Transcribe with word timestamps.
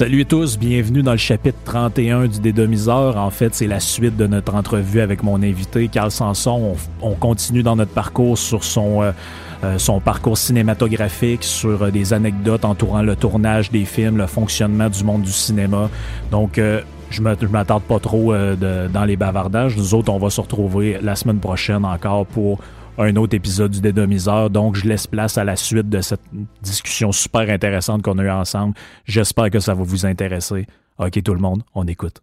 Salut 0.00 0.22
à 0.22 0.24
tous, 0.24 0.58
bienvenue 0.58 1.02
dans 1.02 1.12
le 1.12 1.18
chapitre 1.18 1.58
31 1.66 2.26
du 2.26 2.40
Dédomiseur. 2.40 3.18
En 3.18 3.28
fait, 3.28 3.54
c'est 3.54 3.66
la 3.66 3.80
suite 3.80 4.16
de 4.16 4.26
notre 4.26 4.54
entrevue 4.54 5.02
avec 5.02 5.22
mon 5.22 5.42
invité, 5.42 5.88
Carl 5.88 6.10
Sanson. 6.10 6.74
On, 7.02 7.14
continue 7.16 7.62
dans 7.62 7.76
notre 7.76 7.92
parcours 7.92 8.38
sur 8.38 8.64
son, 8.64 9.02
euh, 9.02 9.12
euh, 9.62 9.76
son 9.76 10.00
parcours 10.00 10.38
cinématographique, 10.38 11.44
sur 11.44 11.82
euh, 11.82 11.90
des 11.90 12.14
anecdotes 12.14 12.64
entourant 12.64 13.02
le 13.02 13.14
tournage 13.14 13.70
des 13.70 13.84
films, 13.84 14.16
le 14.16 14.26
fonctionnement 14.26 14.88
du 14.88 15.04
monde 15.04 15.20
du 15.20 15.32
cinéma. 15.32 15.90
Donc, 16.30 16.58
je 17.10 17.20
ne 17.22 17.48
m'attarde 17.48 17.82
pas 17.82 17.98
trop 17.98 18.32
dans 18.32 19.04
les 19.04 19.16
bavardages. 19.16 19.76
Nous 19.76 19.92
autres, 19.92 20.10
on 20.10 20.18
va 20.18 20.30
se 20.30 20.40
retrouver 20.40 20.98
la 21.02 21.14
semaine 21.14 21.40
prochaine 21.40 21.84
encore 21.84 22.24
pour 22.24 22.60
un 23.00 23.16
autre 23.16 23.34
épisode 23.34 23.70
du 23.70 23.80
Dédomiseur. 23.80 24.50
Donc, 24.50 24.76
je 24.76 24.86
laisse 24.86 25.06
place 25.06 25.38
à 25.38 25.44
la 25.44 25.56
suite 25.56 25.88
de 25.88 26.00
cette 26.00 26.20
discussion 26.62 27.12
super 27.12 27.48
intéressante 27.48 28.02
qu'on 28.02 28.18
a 28.18 28.24
eue 28.24 28.30
ensemble. 28.30 28.74
J'espère 29.06 29.50
que 29.50 29.58
ça 29.58 29.74
va 29.74 29.82
vous 29.82 30.06
intéresser. 30.06 30.66
OK, 30.98 31.22
tout 31.22 31.34
le 31.34 31.40
monde, 31.40 31.62
on 31.74 31.86
écoute. 31.86 32.22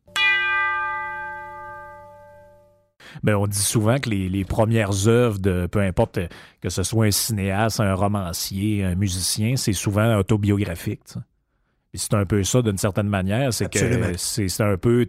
Ben, 3.23 3.36
on 3.36 3.47
dit 3.47 3.58
souvent 3.58 3.97
que 3.97 4.09
les, 4.09 4.45
premières 4.45 5.08
œuvres 5.08 5.39
de 5.39 5.66
peu 5.66 5.80
importe 5.80 6.19
que 6.61 6.69
ce 6.69 6.84
soit 6.84 7.06
un 7.06 7.12
cinéaste, 7.12 7.80
un 7.80 7.95
romancier, 7.95 8.84
un 8.84 8.95
musicien, 8.95 9.56
c'est 9.56 9.73
souvent 9.73 10.17
autobiographique. 10.17 11.02
C'est 11.94 12.14
un 12.14 12.25
peu 12.25 12.44
ça 12.44 12.62
d'une 12.62 12.78
certaine 12.78 13.08
manière. 13.08 13.52
C'est 13.52 13.72
que 13.72 14.16
c'est 14.17 14.62
un 14.62 14.78
peu 14.78 15.08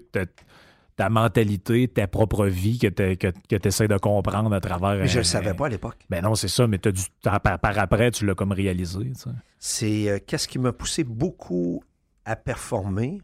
ta 0.98 1.08
mentalité, 1.08 1.86
ta 1.86 2.08
propre 2.08 2.46
vie 2.46 2.77
que 2.80 2.88
tu 2.88 3.68
essaies 3.68 3.86
de 3.86 3.96
comprendre 3.98 4.52
à 4.52 4.60
travers. 4.60 4.96
Mais 4.96 5.06
je 5.06 5.14
ne 5.14 5.18
le 5.18 5.24
savais 5.24 5.54
pas 5.54 5.66
à 5.66 5.68
l'époque. 5.68 6.04
Ben 6.10 6.24
non, 6.24 6.34
c'est 6.34 6.48
ça, 6.48 6.66
mais 6.66 6.84
as 6.84 6.91
du, 6.91 7.02
par, 7.22 7.41
par, 7.41 7.78
après, 7.78 8.10
tu 8.10 8.27
l'as 8.27 8.34
comme 8.34 8.50
réalisé. 8.50 9.12
C'est 9.60 10.10
euh, 10.10 10.19
qu'est-ce 10.26 10.48
qui 10.48 10.58
m'a 10.58 10.72
poussé 10.72 11.04
beaucoup 11.04 11.84
à 12.24 12.34
performer 12.34 13.22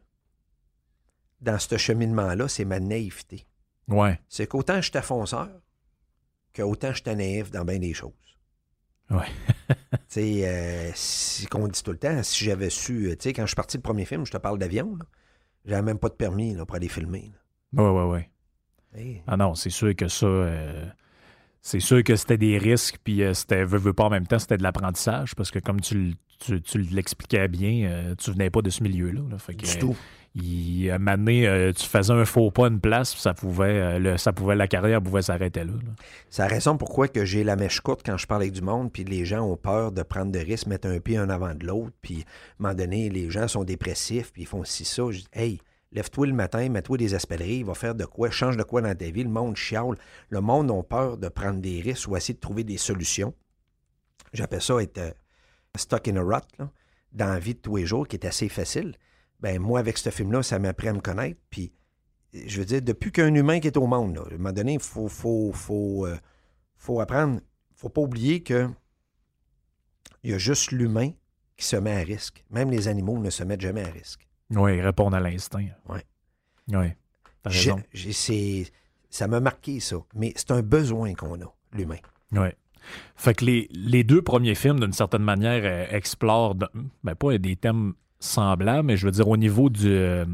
dans 1.41 1.59
ce 1.59 1.77
cheminement-là, 1.77 2.47
c'est 2.47 2.65
ma 2.65 2.79
naïveté. 2.79 3.45
Ouais. 3.89 4.21
C'est 4.29 4.47
qu'autant 4.47 4.81
j'étais 4.81 5.03
fonceur, 5.03 5.51
qu'autant 6.55 6.93
j'étais 6.93 7.17
naïf 7.17 7.51
dans 7.51 7.65
bien 7.65 7.81
des 7.81 7.93
choses. 7.93 8.13
Ouais. 9.11 9.27
tu 9.69 9.77
sais, 10.07 10.49
euh, 10.49 10.93
c'est 10.95 11.49
qu'on 11.49 11.67
dit 11.67 11.83
tout 11.83 11.91
le 11.91 11.99
temps, 11.99 12.23
si 12.23 12.45
j'avais 12.45 12.71
su, 12.71 13.09
tu 13.19 13.25
sais, 13.25 13.33
quand 13.33 13.43
je 13.43 13.49
suis 13.49 13.57
parti 13.57 13.79
le 13.79 13.83
premier 13.83 14.05
film, 14.05 14.25
je 14.25 14.31
te 14.31 14.39
parle 14.39 14.61
d'avion, 14.61 14.97
j'avais 15.65 15.83
même 15.83 15.99
pas 15.99 16.09
de 16.09 16.15
permis 16.15 16.55
là, 16.55 16.65
pour 16.65 16.77
aller 16.77 16.89
filmer. 16.89 17.33
Oui, 17.77 17.85
oui, 17.85 18.03
oui. 18.13 18.25
Ah 19.27 19.37
non, 19.37 19.55
c'est 19.55 19.71
sûr 19.71 19.95
que 19.97 20.09
ça. 20.09 20.27
Euh, 20.27 20.87
c'est 21.61 21.81
sûr 21.81 22.05
que 22.05 22.15
c'était 22.15 22.37
des 22.37 22.59
risques, 22.59 22.99
puis 23.03 23.23
euh, 23.23 23.33
c'était, 23.35 23.65
veux, 23.65 23.79
veux 23.79 23.95
pas 23.95 24.05
en 24.05 24.11
même 24.11 24.27
temps, 24.27 24.39
c'était 24.39 24.59
de 24.59 24.63
l'apprentissage, 24.63 25.35
parce 25.35 25.51
que 25.51 25.59
comme 25.59 25.81
tu, 25.81 26.15
tu, 26.39 26.79
l'expliquais 26.79 27.49
bien, 27.49 27.89
euh, 27.89 28.15
tu 28.17 28.31
venais 28.31 28.51
pas 28.51 28.61
de 28.61 28.69
ce 28.69 28.83
milieu-là. 28.83 29.23
Fait 29.39 29.55
du 29.55 29.79
tout. 29.79 29.97
Il, 30.37 30.91
à 30.91 30.97
un 30.97 30.99
moment 30.99 31.17
donné, 31.17 31.73
tu 31.77 31.87
faisais 31.87 32.13
un 32.13 32.25
faux 32.25 32.51
pas 32.51 32.67
une 32.67 32.81
place, 32.81 33.17
ça 33.17 33.35
pouvait, 33.35 34.01
le, 34.01 34.17
ça 34.19 34.33
pouvait, 34.33 34.57
la 34.57 34.67
carrière 34.67 35.01
pouvait 35.01 35.23
s'arrêter 35.23 35.63
là. 35.63 35.73
C'est 36.29 36.43
la 36.43 36.49
raison 36.49 36.77
pourquoi 36.77 37.07
que 37.07 37.25
j'ai 37.25 37.45
la 37.45 37.55
mèche 37.55 37.81
courte 37.81 38.03
quand 38.05 38.17
je 38.17 38.27
parle 38.27 38.43
avec 38.43 38.53
du 38.53 38.61
monde, 38.61 38.93
puis 38.93 39.05
les 39.05 39.25
gens 39.25 39.43
ont 39.49 39.57
peur 39.57 39.93
de 39.93 40.03
prendre 40.03 40.33
des 40.33 40.43
risques, 40.43 40.67
mettre 40.67 40.89
un 40.89 40.99
pied 40.99 41.21
en 41.21 41.31
avant 41.31 41.55
de 41.55 41.65
l'autre, 41.65 41.93
puis 42.03 42.17
à 42.17 42.19
un 42.19 42.25
moment 42.59 42.75
donné, 42.75 43.11
les 43.11 43.31
gens 43.31 43.47
sont 43.47 43.63
dépressifs, 43.63 44.33
puis 44.33 44.43
ils 44.43 44.49
font 44.49 44.65
ci, 44.65 44.85
ça. 44.85 45.05
Je 45.09 45.19
dis, 45.19 45.29
hey, 45.33 45.61
Lève-toi 45.95 46.27
le 46.27 46.33
matin, 46.33 46.69
mets-toi 46.69 46.99
des 46.99 47.15
espèleries, 47.15 47.59
il 47.59 47.65
va 47.65 47.75
faire 47.75 47.95
de 47.95 48.05
quoi, 48.05 48.29
change 48.29 48.57
de 48.57 48.65
quoi 48.65 48.83
dans 48.83 48.95
ta 48.97 49.11
vie. 49.11 49.23
Le 49.23 49.31
monde 49.31 49.57
chiale. 49.57 49.97
Le 50.29 50.41
monde 50.41 50.71
a 50.73 50.83
peur 50.83 51.17
de 51.17 51.29
prendre 51.29 51.61
des 51.61 51.81
risques 51.81 52.09
ou 52.09 52.17
essayer 52.17 52.35
de 52.35 52.41
trouver 52.41 52.65
des 52.65 52.79
solutions. 52.79 53.33
J'appelle 54.33 54.61
ça 54.61 54.83
être 54.83 54.99
euh, 54.99 55.13
stuck 55.77 56.09
in 56.09 56.17
a 56.17 56.23
rut, 56.23 56.45
dans 57.13 57.29
la 57.29 57.39
vie 57.39 57.55
de 57.55 57.61
tous 57.61 57.77
les 57.77 57.87
jours, 57.87 58.09
qui 58.09 58.17
est 58.17 58.27
assez 58.27 58.49
facile. 58.49 58.97
Ben 59.39 59.61
moi, 59.61 59.79
avec 59.79 59.97
ce 59.97 60.11
film-là, 60.11 60.43
ça 60.43 60.59
m'a 60.59 60.71
appris 60.71 60.89
à 60.89 60.93
me 60.93 61.01
connaître. 61.01 61.41
Puis, 61.49 61.73
je 62.33 62.59
veux 62.59 62.65
dire, 62.65 62.83
depuis 62.83 63.13
qu'un 63.13 63.33
humain 63.33 63.61
qui 63.61 63.69
est 63.69 63.77
au 63.77 63.87
monde, 63.87 64.19
à 64.19 64.35
un 64.35 64.37
moment 64.37 64.53
donné, 64.53 64.75
il 64.75 64.81
faut, 64.81 65.07
faut, 65.07 65.53
faut, 65.53 66.07
euh, 66.07 66.19
faut 66.77 67.01
apprendre. 67.01 67.41
faut 67.77 67.89
pas 67.89 68.01
oublier 68.01 68.43
que 68.43 68.69
il 70.25 70.31
y 70.31 70.35
a 70.35 70.39
juste 70.39 70.73
l'humain 70.73 71.13
qui 71.57 71.67
se 71.67 71.77
met 71.77 71.93
à 71.93 72.05
risque. 72.05 72.45
Même 72.51 72.71
les 72.71 72.89
animaux 72.89 73.19
ne 73.19 73.31
se 73.31 73.45
mettent 73.45 73.61
jamais 73.61 73.85
à 73.85 73.91
risque. 73.91 74.27
Oui, 74.51 74.81
répondre 74.81 75.17
à 75.17 75.21
l'instinct. 75.21 75.67
Oui. 75.89 75.99
Oui. 76.73 76.87
Raison. 77.45 77.81
ça 79.11 79.29
m'a 79.29 79.41
marqué, 79.41 79.81
ça. 79.81 79.97
Mais 80.15 80.33
c'est 80.37 80.51
un 80.51 80.63
besoin 80.63 81.15
qu'on 81.15 81.41
a, 81.41 81.53
l'humain. 81.73 81.99
Oui. 82.33 82.49
Fait 83.17 83.35
que 83.35 83.45
les, 83.45 83.69
les, 83.73 84.05
deux 84.05 84.23
premiers 84.23 84.55
films, 84.55 84.81
d'une 84.81 84.93
certaine 84.93 85.23
manière, 85.23 85.63
euh, 85.65 85.87
explorent, 85.91 86.55
ben 86.55 87.15
pas 87.15 87.39
des 87.39 87.57
thèmes 87.57 87.95
semblables, 88.21 88.87
mais 88.87 88.97
je 88.97 89.07
veux 89.07 89.13
dire, 89.13 89.29
au 89.29 89.37
niveau 89.37 89.71
du. 89.71 89.89
Euh, 89.89 90.25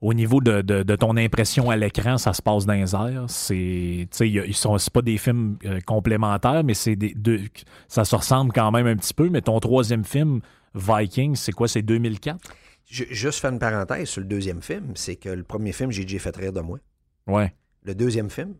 au 0.00 0.12
niveau 0.12 0.42
de, 0.42 0.60
de, 0.60 0.96
ton 0.96 1.16
impression 1.16 1.70
à 1.70 1.76
l'écran, 1.76 2.18
ça 2.18 2.34
se 2.34 2.42
passe 2.42 2.66
dans 2.66 2.74
les 2.74 2.94
airs. 2.94 3.24
C'est, 3.28 4.06
ils 4.20 4.54
sont, 4.54 4.76
pas 4.92 5.00
des 5.00 5.16
films 5.16 5.56
euh, 5.64 5.80
complémentaires, 5.80 6.62
mais 6.62 6.74
c'est 6.74 6.94
des, 6.94 7.14
deux, 7.14 7.40
ça 7.88 8.04
se 8.04 8.14
ressemble 8.14 8.52
quand 8.52 8.70
même 8.70 8.86
un 8.86 8.96
petit 8.96 9.14
peu. 9.14 9.30
Mais 9.30 9.40
ton 9.40 9.58
troisième 9.60 10.04
film, 10.04 10.40
Vikings, 10.74 11.36
c'est 11.36 11.52
quoi? 11.52 11.68
C'est 11.68 11.80
2004? 11.80 12.38
Juste 12.84 13.40
faire 13.40 13.52
une 13.52 13.58
parenthèse 13.58 14.08
sur 14.08 14.20
le 14.20 14.26
deuxième 14.26 14.62
film, 14.62 14.92
c'est 14.94 15.16
que 15.16 15.28
le 15.28 15.42
premier 15.42 15.72
film, 15.72 15.90
j'ai 15.90 16.04
déjà 16.04 16.18
fait 16.18 16.36
rire 16.36 16.52
de 16.52 16.60
moi. 16.60 16.78
Ouais. 17.26 17.54
Le 17.82 17.94
deuxième 17.94 18.30
film, 18.30 18.54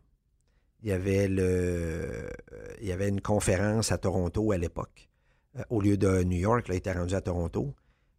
il 0.83 0.89
y 0.89 0.93
avait 0.93 1.29
le 1.29 2.29
il 2.81 2.89
y 2.89 2.93
avait 2.93 3.09
une 3.09 3.21
conférence 3.21 3.93
à 3.93 3.99
Toronto 3.99 4.53
à 4.53 4.59
l'époque. 4.59 5.09
Euh, 5.59 5.63
au 5.71 5.81
lieu 5.81 5.97
de 5.97 6.23
New 6.23 6.39
York, 6.39 6.69
là, 6.69 6.75
il 6.75 6.79
était 6.79 6.93
rendu 6.93 7.15
à 7.15 7.21
Toronto. 7.21 7.75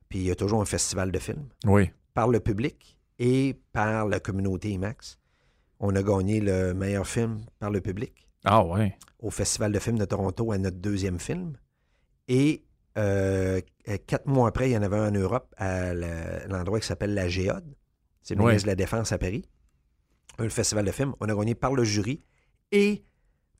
Puis 0.09 0.19
il 0.19 0.25
y 0.25 0.31
a 0.31 0.35
toujours 0.35 0.61
un 0.61 0.65
festival 0.65 1.11
de 1.11 1.19
films. 1.19 1.47
Oui. 1.65 1.91
Par 2.13 2.27
le 2.27 2.39
public 2.39 2.97
et 3.19 3.55
par 3.71 4.07
la 4.07 4.19
communauté 4.19 4.71
IMAX. 4.71 5.19
On 5.79 5.95
a 5.95 6.03
gagné 6.03 6.39
le 6.39 6.73
meilleur 6.73 7.05
film 7.05 7.41
par 7.59 7.69
le 7.69 7.81
public. 7.81 8.27
Ah 8.43 8.63
ouais. 8.63 8.97
Au 9.19 9.29
Festival 9.29 9.71
de 9.71 9.79
films 9.79 9.97
de 9.97 10.05
Toronto 10.05 10.51
à 10.51 10.57
notre 10.57 10.77
deuxième 10.77 11.19
film. 11.19 11.57
Et 12.27 12.64
euh, 12.97 13.61
euh, 13.87 13.97
quatre 14.07 14.25
mois 14.25 14.47
après, 14.47 14.69
il 14.69 14.73
y 14.73 14.77
en 14.77 14.83
avait 14.83 14.97
un 14.97 15.09
en 15.09 15.11
Europe, 15.11 15.53
à 15.57 15.93
l'endroit 15.93 16.79
qui 16.79 16.87
s'appelle 16.87 17.13
la 17.13 17.27
Géode. 17.27 17.75
C'est 18.21 18.35
le 18.35 18.43
ministre 18.43 18.63
de 18.63 18.71
la 18.71 18.75
Défense 18.75 19.11
à 19.11 19.17
Paris. 19.17 19.45
Un 20.39 20.49
festival 20.49 20.85
de 20.85 20.91
films. 20.91 21.13
On 21.19 21.29
a 21.29 21.35
gagné 21.35 21.55
par 21.55 21.73
le 21.73 21.83
jury 21.83 22.23
et 22.71 23.03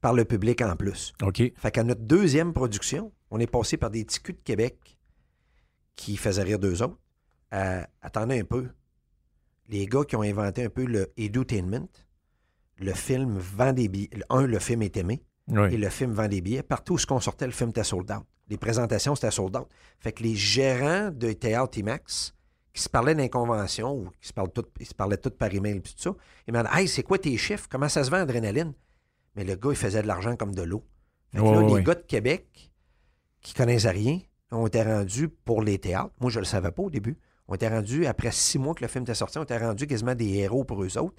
par 0.01 0.13
le 0.13 0.25
public 0.25 0.61
en 0.61 0.75
plus. 0.75 1.13
OK. 1.21 1.41
Fait 1.55 1.71
qu'à 1.71 1.83
notre 1.83 2.01
deuxième 2.01 2.53
production, 2.53 3.13
on 3.31 3.39
est 3.39 3.47
passé 3.47 3.77
par 3.77 3.89
des 3.89 4.03
petits 4.03 4.19
culs 4.21 4.33
de 4.35 4.41
Québec 4.43 4.97
qui 5.95 6.17
faisaient 6.17 6.43
rire 6.43 6.59
d'eux 6.59 6.81
autres. 6.81 6.99
attendez 7.51 8.39
un 8.39 8.45
peu. 8.45 8.69
Les 9.67 9.85
gars 9.87 10.03
qui 10.03 10.15
ont 10.15 10.21
inventé 10.21 10.63
un 10.63 10.69
peu 10.69 10.85
le 10.85 11.11
edutainment, 11.17 11.89
le 12.77 12.93
film 12.93 13.37
vend 13.37 13.73
des 13.73 13.87
billets. 13.87 14.09
Un, 14.29 14.45
le 14.45 14.59
film 14.59 14.81
est 14.81 14.97
aimé. 14.97 15.23
Et 15.47 15.77
le 15.77 15.89
film 15.89 16.11
vend 16.11 16.27
des 16.27 16.41
billets. 16.41 16.63
Partout 16.63 16.95
où 16.95 17.13
on 17.13 17.19
sortait, 17.19 17.45
le 17.45 17.51
film 17.51 17.69
était 17.69 17.83
sold 17.83 18.11
out. 18.11 18.25
Les 18.49 18.57
présentations, 18.57 19.15
c'était 19.15 19.31
sold 19.31 19.55
out. 19.55 19.67
Fait 19.99 20.11
que 20.11 20.23
les 20.23 20.35
gérants 20.35 21.11
de 21.11 21.31
Théâtre 21.31 21.77
IMAX, 21.77 22.33
qui 22.73 22.81
se 22.81 22.89
parlaient 22.89 23.15
d'inconvention 23.15 23.93
ou 23.93 24.09
qui 24.21 24.27
se, 24.27 24.33
parlent 24.33 24.51
tout, 24.51 24.65
ils 24.79 24.85
se 24.85 24.93
parlaient 24.93 25.17
tout 25.17 25.31
par 25.31 25.53
email 25.53 25.77
et 25.77 25.81
tout 25.81 25.93
ça, 25.95 26.11
ils 26.47 26.53
m'ont 26.53 26.61
dit 26.61 26.69
Hey, 26.71 26.87
c'est 26.87 27.03
quoi 27.03 27.17
tes 27.17 27.35
chiffres? 27.37 27.67
Comment 27.69 27.89
ça 27.89 28.03
se 28.03 28.11
vend, 28.11 28.17
Adrénaline 28.17 28.73
Mais 29.35 29.43
le 29.43 29.55
gars, 29.55 29.69
il 29.71 29.75
faisait 29.75 30.01
de 30.01 30.07
l'argent 30.07 30.35
comme 30.35 30.53
de 30.53 30.61
l'eau. 30.61 30.83
Fait 31.31 31.39
que 31.39 31.43
là, 31.43 31.61
les 31.61 31.83
gars 31.83 31.95
de 31.95 32.03
Québec, 32.03 32.71
qui 33.41 33.53
connaissaient 33.53 33.89
rien, 33.89 34.19
ont 34.51 34.67
été 34.67 34.83
rendus 34.83 35.29
pour 35.29 35.61
les 35.61 35.79
théâtres. 35.79 36.13
Moi, 36.19 36.29
je 36.29 36.39
ne 36.39 36.41
le 36.41 36.45
savais 36.45 36.71
pas 36.71 36.83
au 36.83 36.89
début. 36.89 37.17
On 37.47 37.55
était 37.55 37.67
rendus, 37.67 38.05
après 38.05 38.31
six 38.31 38.57
mois 38.57 38.73
que 38.73 38.83
le 38.83 38.87
film 38.87 39.03
était 39.03 39.15
sorti, 39.15 39.37
on 39.37 39.43
était 39.43 39.57
rendus 39.57 39.87
quasiment 39.87 40.15
des 40.15 40.33
héros 40.35 40.63
pour 40.63 40.83
eux 40.83 40.97
autres 40.97 41.15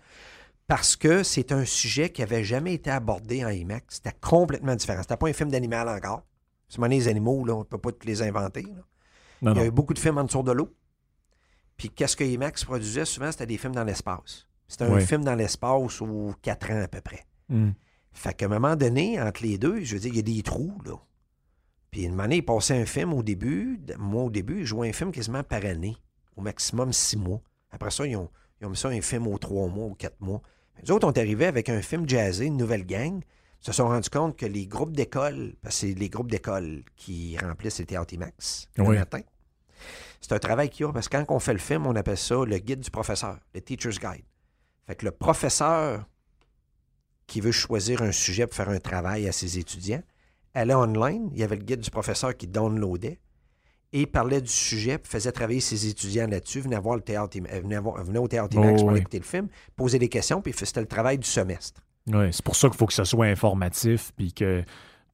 parce 0.67 0.97
que 0.97 1.23
c'est 1.23 1.53
un 1.53 1.65
sujet 1.65 2.11
qui 2.11 2.23
n'avait 2.23 2.45
jamais 2.45 2.75
été 2.75 2.91
abordé 2.91 3.45
en 3.45 3.51
IMAX. 3.51 3.97
C'était 3.97 4.17
complètement 4.21 4.75
différent. 4.75 5.03
C'était 5.03 5.17
pas 5.17 5.29
un 5.29 5.33
film 5.33 5.51
d'animal 5.51 5.89
encore. 5.89 6.25
C'est 6.69 6.87
les 6.89 7.09
animaux, 7.09 7.45
là, 7.45 7.55
on 7.55 7.61
ne 7.61 7.65
peut 7.65 7.79
pas 7.79 7.93
tous 7.93 8.07
les 8.07 8.23
inventer. 8.23 8.63
là. 8.63 8.83
Non, 9.43 9.53
Il 9.55 9.59
y 9.59 9.61
a 9.61 9.67
eu 9.67 9.71
beaucoup 9.71 9.95
de 9.95 9.99
films 9.99 10.19
en 10.19 10.25
dessous 10.25 10.43
de 10.43 10.53
l'eau. 10.53 10.75
Puis 11.77 11.91
qu'est-ce 11.91 12.17
que 12.17 12.25
IMAX 12.25 12.65
produisait? 12.65 13.05
Souvent, 13.05 13.31
c'était 13.31 13.47
des 13.47 13.59
films 13.59 13.75
dans 13.75 13.85
l'espace. 13.85 14.47
C'était 14.67 14.85
un 14.85 14.95
Oui. 14.95 15.07
film 15.07 15.23
dans 15.25 15.35
l'espace 15.35 16.01
aux 16.01 16.35
quatre 16.43 16.71
ans 16.71 16.83
à 16.83 16.89
peu 16.89 17.01
près. 17.01 17.25
Mm. 17.49 17.71
Fait 18.13 18.35
qu'à 18.35 18.47
un 18.47 18.49
moment 18.49 18.75
donné, 18.77 19.21
entre 19.21 19.43
les 19.43 19.59
deux, 19.59 19.81
je 19.85 19.95
veux 19.95 20.01
dire, 20.01 20.11
il 20.11 20.17
y 20.17 20.21
a 20.21 20.23
des 20.23 20.43
trous, 20.43 20.73
là. 20.85 20.95
Puis 21.91 22.05
une 22.05 22.19
année, 22.19 22.37
il 22.37 22.45
passait 22.45 22.77
un 22.81 22.87
film 22.87 23.13
au 23.13 23.23
début. 23.23 23.79
Moi, 23.99 24.25
au 24.25 24.31
début, 24.31 24.61
je 24.61 24.67
jouais 24.67 24.89
un 24.89 24.93
film 24.93 25.13
quasiment 25.13 25.43
par 25.45 25.65
année. 25.65 25.97
Au 26.35 26.41
maximum 26.41 26.93
six 26.93 27.17
mois. 27.17 27.41
Après 27.71 27.91
ça, 27.91 28.07
ils 28.07 28.17
ont, 28.17 28.31
ils 28.61 28.67
ont 28.67 28.71
mis 28.71 28.77
ça 28.77 28.89
un 28.89 29.01
film 29.01 29.27
aux 29.29 29.39
trois 29.39 29.69
mois 29.69 29.87
ou 29.87 29.95
quatre 29.95 30.21
mois. 30.21 30.43
Nous 30.83 30.93
autres, 30.93 31.07
on 31.07 31.13
est 31.13 31.19
arrivés 31.19 31.47
avec 31.47 31.69
un 31.69 31.81
film 31.81 32.09
jazzé, 32.09 32.47
une 32.47 32.57
nouvelle 32.57 32.85
gang. 32.85 33.23
Ils 33.63 33.67
se 33.67 33.73
sont 33.73 33.89
rendus 33.89 34.11
compte 34.11 34.37
que 34.37 34.47
les 34.47 34.67
groupes 34.67 34.95
d'école, 34.95 35.55
parce 35.63 35.81
que 35.81 35.87
c'est 35.89 35.95
les 35.95 36.09
groupes 36.09 36.31
d'école 36.31 36.83
qui 36.97 37.37
remplissent 37.39 37.79
les 37.79 37.87
théâtres 37.87 38.15
IMAX 38.15 38.69
le 38.77 38.85
Oui. 38.85 38.97
matin. 38.97 39.21
C'est 40.21 40.33
un 40.33 40.39
travail 40.39 40.71
qu'il 40.71 40.87
y 40.87 40.89
a, 40.89 40.93
parce 40.93 41.09
que 41.09 41.17
quand 41.17 41.25
on 41.35 41.39
fait 41.39 41.53
le 41.53 41.59
film, 41.59 41.87
on 41.87 41.95
appelle 41.97 42.17
ça 42.19 42.37
le 42.45 42.59
guide 42.59 42.81
du 42.81 42.91
professeur, 42.91 43.39
le 43.55 43.61
teacher's 43.61 43.99
guide. 43.99 44.25
Fait 44.87 44.95
que 44.97 45.05
le 45.05 45.11
professeur 45.11 46.07
qui 47.27 47.41
veut 47.41 47.53
choisir 47.53 48.03
un 48.03 48.13
sujet 48.13 48.47
pour 48.47 48.55
faire 48.57 48.69
un 48.69 48.79
travail 48.79 49.27
à 49.29 49.33
ses 49.33 49.59
étudiants, 49.59 50.03
allait 50.55 50.75
online, 50.75 51.29
il 51.33 51.39
y 51.39 51.43
avait 51.43 51.57
le 51.57 51.65
guide 51.65 51.81
du 51.81 51.91
professeur 51.91 52.37
qui 52.37 52.47
downloadait 52.47 53.19
et 53.93 54.07
parlait 54.07 54.41
du 54.41 54.51
sujet, 54.51 54.99
faisait 55.03 55.33
travailler 55.33 55.61
ses 55.61 55.87
étudiants 55.89 56.27
là-dessus, 56.29 56.61
venait 56.61 56.79
voir 56.79 56.97
le 56.97 57.03
théâtre, 57.03 57.37
venait, 57.39 57.79
voir- 57.79 58.03
venait 58.05 58.19
au 58.19 58.29
théâtre 58.29 58.55
IMAX 58.57 58.81
Oh, 58.81 58.85
pour 58.85 58.93
oui. 58.93 59.01
écouter 59.01 59.19
le 59.19 59.25
film, 59.25 59.49
poser 59.75 59.99
des 59.99 60.09
questions, 60.09 60.41
puis 60.41 60.53
c'était 60.57 60.81
le 60.81 60.87
travail 60.87 61.19
du 61.19 61.27
semestre. 61.29 61.83
Ouais, 62.09 62.31
c'est 62.33 62.45
pour 62.45 62.57
ça 62.57 62.69
qu'il 62.69 62.77
faut 62.77 62.87
que 62.87 62.93
ce 62.93 63.05
soit 63.05 63.27
informatif, 63.27 64.13
puis 64.17 64.33
que 64.33 64.63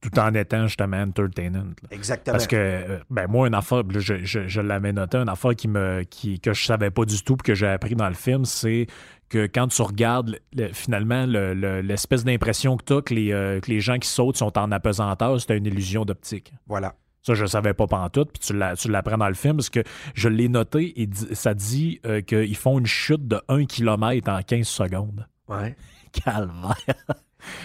tout 0.01 0.19
en 0.19 0.33
étant 0.33 0.67
justement 0.67 0.97
entertainant. 1.01 1.63
là. 1.63 1.87
Exactement. 1.91 2.33
Parce 2.33 2.45
que, 2.47 2.55
euh, 2.57 2.99
ben 3.09 3.25
moi, 3.27 3.47
une 3.47 3.53
affaire, 3.55 3.83
je, 3.89 4.15
je, 4.23 4.47
je 4.47 4.61
l'avais 4.61 4.91
noté, 4.91 5.17
une 5.17 5.29
affaire 5.29 5.55
qui 5.55 5.67
me, 5.69 6.03
qui, 6.03 6.39
que 6.41 6.53
je 6.53 6.65
savais 6.65 6.91
pas 6.91 7.05
du 7.05 7.23
tout, 7.23 7.37
puis 7.37 7.45
que 7.45 7.55
j'ai 7.55 7.67
appris 7.67 7.95
dans 7.95 8.09
le 8.09 8.13
film, 8.13 8.43
c'est 8.45 8.87
que 9.29 9.47
quand 9.47 9.69
tu 9.69 9.81
regardes 9.81 10.37
le- 10.53 10.73
finalement 10.73 11.25
le- 11.25 11.53
le- 11.53 11.79
l'espèce 11.81 12.25
d'impression 12.25 12.75
que 12.77 12.83
tu 12.83 12.93
as 12.93 13.01
que 13.01 13.13
les, 13.13 13.31
euh, 13.31 13.59
que 13.61 13.71
les 13.71 13.79
gens 13.79 13.97
qui 13.97 14.09
sautent 14.09 14.35
sont 14.37 14.55
en 14.59 14.71
apesanteur, 14.73 15.39
c'est 15.39 15.57
une 15.57 15.65
illusion 15.65 16.03
d'optique. 16.05 16.53
Voilà. 16.67 16.95
Ça, 17.21 17.33
je 17.33 17.45
savais 17.45 17.73
pas 17.73 17.87
pantoute, 17.87 18.31
puis 18.33 18.39
tu 18.45 18.53
l'as- 18.53 18.75
tu 18.75 18.89
l'apprends 18.91 19.17
dans 19.17 19.29
le 19.29 19.33
film, 19.33 19.55
parce 19.55 19.69
que 19.69 19.79
je 20.13 20.27
l'ai 20.27 20.49
noté, 20.49 21.01
et 21.01 21.09
ça 21.33 21.53
dit 21.53 22.01
euh, 22.05 22.19
qu'ils 22.19 22.57
font 22.57 22.77
une 22.77 22.85
chute 22.85 23.25
de 23.25 23.41
1 23.47 23.63
km 23.65 24.29
en 24.29 24.41
15 24.41 24.67
secondes. 24.67 25.25
Ouais. 25.47 25.75
Calvaire! 26.23 26.75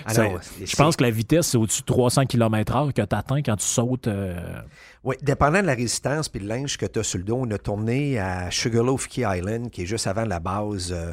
Ah 0.05 0.13
non, 0.15 0.39
Je 0.65 0.75
pense 0.75 0.97
que 0.97 1.05
la 1.05 1.11
vitesse, 1.11 1.49
c'est 1.49 1.57
au-dessus 1.57 1.83
de 1.83 1.87
300 1.87 2.27
km/h 2.27 2.93
que 2.93 3.01
tu 3.03 3.15
atteins 3.15 3.43
quand 3.43 3.55
tu 3.57 3.65
sautes. 3.67 4.09
euh, 4.09 4.61
Oui, 5.05 5.15
dépendant 5.23 5.61
de 5.61 5.67
la 5.67 5.75
résistance 5.75 6.29
puis 6.29 6.41
le 6.41 6.49
linge 6.49 6.77
que 6.77 6.87
tu 6.87 6.99
as 6.99 7.05
sur 7.05 7.19
le 7.19 7.25
dos, 7.25 7.37
on 7.43 7.51
a 7.53 7.59
tourné 7.59 8.19
à 8.19 8.51
Sugarloaf 8.51 9.07
Key 9.07 9.23
Island, 9.25 9.71
qui 9.71 9.83
est 9.83 9.87
juste 9.87 10.09
avant 10.09 10.25
la 10.25 10.41
base, 10.41 10.93
euh, 10.93 11.13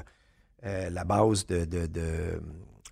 euh, 0.65 0.89
la 0.89 1.03
base 1.03 1.45
de, 1.45 1.65
de- 1.65 1.85
de 1.85 2.41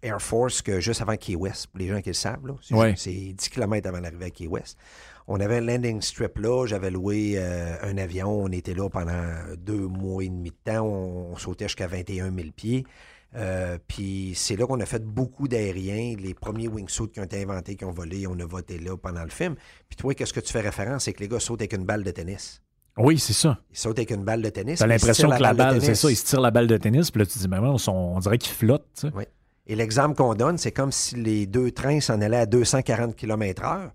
Air 0.04 0.22
Force, 0.22 0.62
que 0.62 0.80
juste 0.80 1.01
avant 1.01 1.16
Key 1.16 1.36
West, 1.36 1.68
pour 1.68 1.80
les 1.80 1.88
gens 1.88 2.01
qui 2.01 2.10
le 2.10 2.13
savent. 2.13 2.39
C'est, 2.62 2.75
Ouais. 2.75 2.92
juste- 2.92 3.06
c'est 3.06 3.12
10 3.34 3.50
km 3.50 3.88
avant 3.89 4.00
l'arrivée 4.00 4.25
à 4.25 4.30
Key 4.30 4.46
West. 4.48 4.78
On 5.25 5.39
avait 5.39 5.57
un 5.57 5.62
landing 5.62 6.01
strip 6.01 6.38
là, 6.38 6.68
j'avais 6.68 6.92
loué 6.92 7.42
un 7.81 7.98
avion, 7.98 8.30
on 8.44 8.50
était 8.51 8.74
là 8.75 8.89
pendant 8.89 9.24
deux 9.57 9.88
mois 9.88 10.24
et 10.24 10.28
demi 10.30 10.51
de 10.51 10.72
temps, 10.72 10.86
on, 10.86 11.31
on 11.31 11.38
sautait 11.38 11.66
jusqu'à 11.66 11.88
21 11.88 12.31
000 12.31 12.50
pieds. 12.56 12.86
Euh, 13.35 13.77
puis 13.88 14.33
c'est 14.35 14.56
là 14.56 14.68
qu'on 14.68 14.80
a 14.80 14.85
fait 14.85 15.03
beaucoup 15.03 15.47
d'aériens. 15.47 16.15
Les 16.19 16.33
premiers 16.33 16.68
wingsuits 16.68 17.09
qui 17.09 17.19
ont 17.19 17.24
été 17.24 17.41
inventés, 17.41 17.75
qui 17.75 17.85
ont 17.85 17.91
volé, 17.91 18.27
on 18.27 18.39
a 18.39 18.45
voté 18.45 18.77
là 18.77 18.95
pendant 18.97 19.24
le 19.24 19.30
film. 19.30 19.56
Puis 19.89 19.95
toi, 19.97 20.13
qu'est-ce 20.13 20.33
que 20.33 20.39
tu 20.39 20.51
fais 20.51 20.62
référence? 20.62 21.06
C'est 21.06 21.13
que 21.13 21.21
les 21.21 21.27
gars 21.27 21.39
sautent 21.39 21.62
avec 21.62 21.74
une 21.74 21.85
balle 21.85 22.03
de 22.03 22.12
tennis. 22.12 22.62
Oui, 22.97 23.18
c'est 23.18 23.33
ça. 23.33 23.59
Ils 23.71 23.77
sautent 23.77 23.97
avec 23.97 24.12
une 24.12 24.24
balle 24.24 24.41
de 24.41 24.50
tennis. 24.50 24.80
T'as 24.80 24.85
l'impression 24.88 25.27
tirent 25.30 25.38
que 25.38 25.41
la 25.44 25.53
balle, 25.53 25.81
c'est 25.81 25.95
ça, 25.95 26.12
ils 26.12 26.15
se 26.15 26.25
tirent 26.25 26.41
la 26.41 26.51
balle 26.51 26.68
de 26.68 26.77
tennis, 26.77 27.09
puis 27.09 27.19
là, 27.19 27.25
tu 27.25 27.39
dis, 27.39 27.47
mais 27.47 27.57
on, 27.57 27.77
on 27.88 28.19
dirait 28.19 28.38
qu'ils 28.38 28.53
flottent. 28.53 28.88
tu 28.94 29.07
sais. 29.07 29.13
Oui. 29.15 29.24
Et 29.65 29.75
l'exemple 29.75 30.15
qu'on 30.15 30.36
donne, 30.36 30.57
c'est 30.57 30.71
comme 30.71 30.91
si 30.91 31.15
les 31.15 31.47
deux 31.47 31.71
trains 31.71 32.01
s'en 32.01 32.21
allaient 32.21 32.38
à 32.38 32.45
240 32.45 33.15
km/h, 33.15 33.91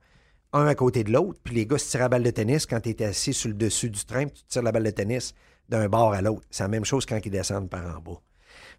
un 0.53 0.67
à 0.67 0.75
côté 0.75 1.05
de 1.05 1.13
l'autre, 1.13 1.39
puis 1.45 1.55
les 1.55 1.67
gars 1.67 1.79
se 1.79 1.91
tiraient 1.91 2.05
la 2.05 2.09
balle 2.09 2.23
de 2.23 2.31
tennis 2.31 2.67
quand 2.67 2.81
tu 2.81 2.89
étais 2.89 3.05
assis 3.05 3.35
sur 3.35 3.49
le 3.49 3.55
dessus 3.55 3.91
du 3.91 4.05
train, 4.05 4.27
puis 4.27 4.41
tu 4.41 4.45
tires 4.49 4.63
la 4.63 4.73
balle 4.73 4.85
de 4.85 4.91
tennis 4.91 5.35
d'un 5.69 5.89
bord 5.89 6.15
à 6.15 6.23
l'autre. 6.23 6.47
C'est 6.51 6.65
la 6.65 6.69
même 6.69 6.87
chose 6.87 7.05
quand 7.05 7.21
ils 7.23 7.31
descendent 7.31 7.69
par 7.69 7.85
en 7.85 8.01
bas. 8.01 8.19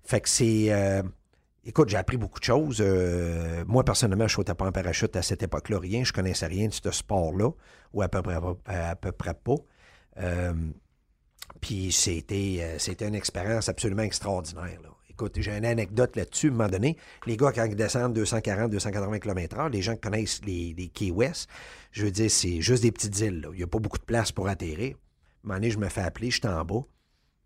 Fait 0.04 0.22
que 0.22 0.30
c'est. 0.30 0.72
euh, 0.72 1.04
Écoute, 1.66 1.90
j'ai 1.90 1.98
appris 1.98 2.18
beaucoup 2.18 2.40
de 2.40 2.44
choses. 2.46 2.78
Euh, 2.80 3.64
moi, 3.68 3.84
personnellement, 3.84 4.28
je 4.28 4.34
sautais 4.34 4.56
pas 4.56 4.66
en 4.66 4.72
parachute 4.72 5.16
à 5.16 5.22
cette 5.22 5.44
époque-là, 5.44 5.78
rien. 5.78 6.04
Je 6.04 6.14
connaissais 6.14 6.48
rien 6.48 6.68
de 6.68 6.74
ce 6.74 6.90
sport-là, 6.90 7.52
ou 7.94 8.02
à 8.02 8.08
peu 8.08 8.22
près, 8.22 8.40
à 8.66 8.96
peu 8.96 9.12
près 9.12 9.34
pas. 9.34 9.56
Euh, 10.18 10.54
puis 11.62 11.92
c'était, 11.92 12.76
c'était 12.80 13.08
une 13.08 13.14
expérience 13.16 13.70
absolument 13.70 14.04
extraordinaire. 14.04 14.80
Écoute, 15.10 15.36
j'ai 15.38 15.52
une 15.52 15.66
anecdote 15.66 16.16
là-dessus. 16.16 16.48
À 16.48 16.52
un 16.52 16.54
moment 16.54 16.70
donné, 16.70 16.96
les 17.28 17.36
gars, 17.36 17.52
quand 17.52 17.66
ils 17.66 17.76
descendent 17.76 18.14
240, 18.14 18.72
280 18.72 19.20
km/h, 19.20 19.70
les 19.70 19.82
gens 19.82 19.94
qui 19.96 20.02
connaissent 20.02 20.42
les, 20.46 20.74
les 20.78 20.88
Key 20.88 21.12
West, 21.12 21.50
je 21.92 22.06
veux 22.06 22.12
dire, 22.12 22.32
c'est 22.32 22.62
juste 22.62 22.84
des 22.84 22.92
petites 22.94 23.20
îles. 23.20 23.48
Il 23.52 23.58
n'y 23.58 23.64
a 23.64 23.68
pas 23.68 23.80
beaucoup 23.80 23.98
de 24.00 24.04
place 24.06 24.32
pour 24.32 24.48
atterrir. 24.48 24.96
À 24.96 24.96
un 24.96 24.98
moment 25.44 25.56
donné, 25.56 25.72
je 25.72 25.78
me 25.78 25.90
fais 25.90 26.02
appeler, 26.02 26.32
je 26.32 26.40
suis 26.40 26.48
en 26.48 26.64
bas. 26.64 26.84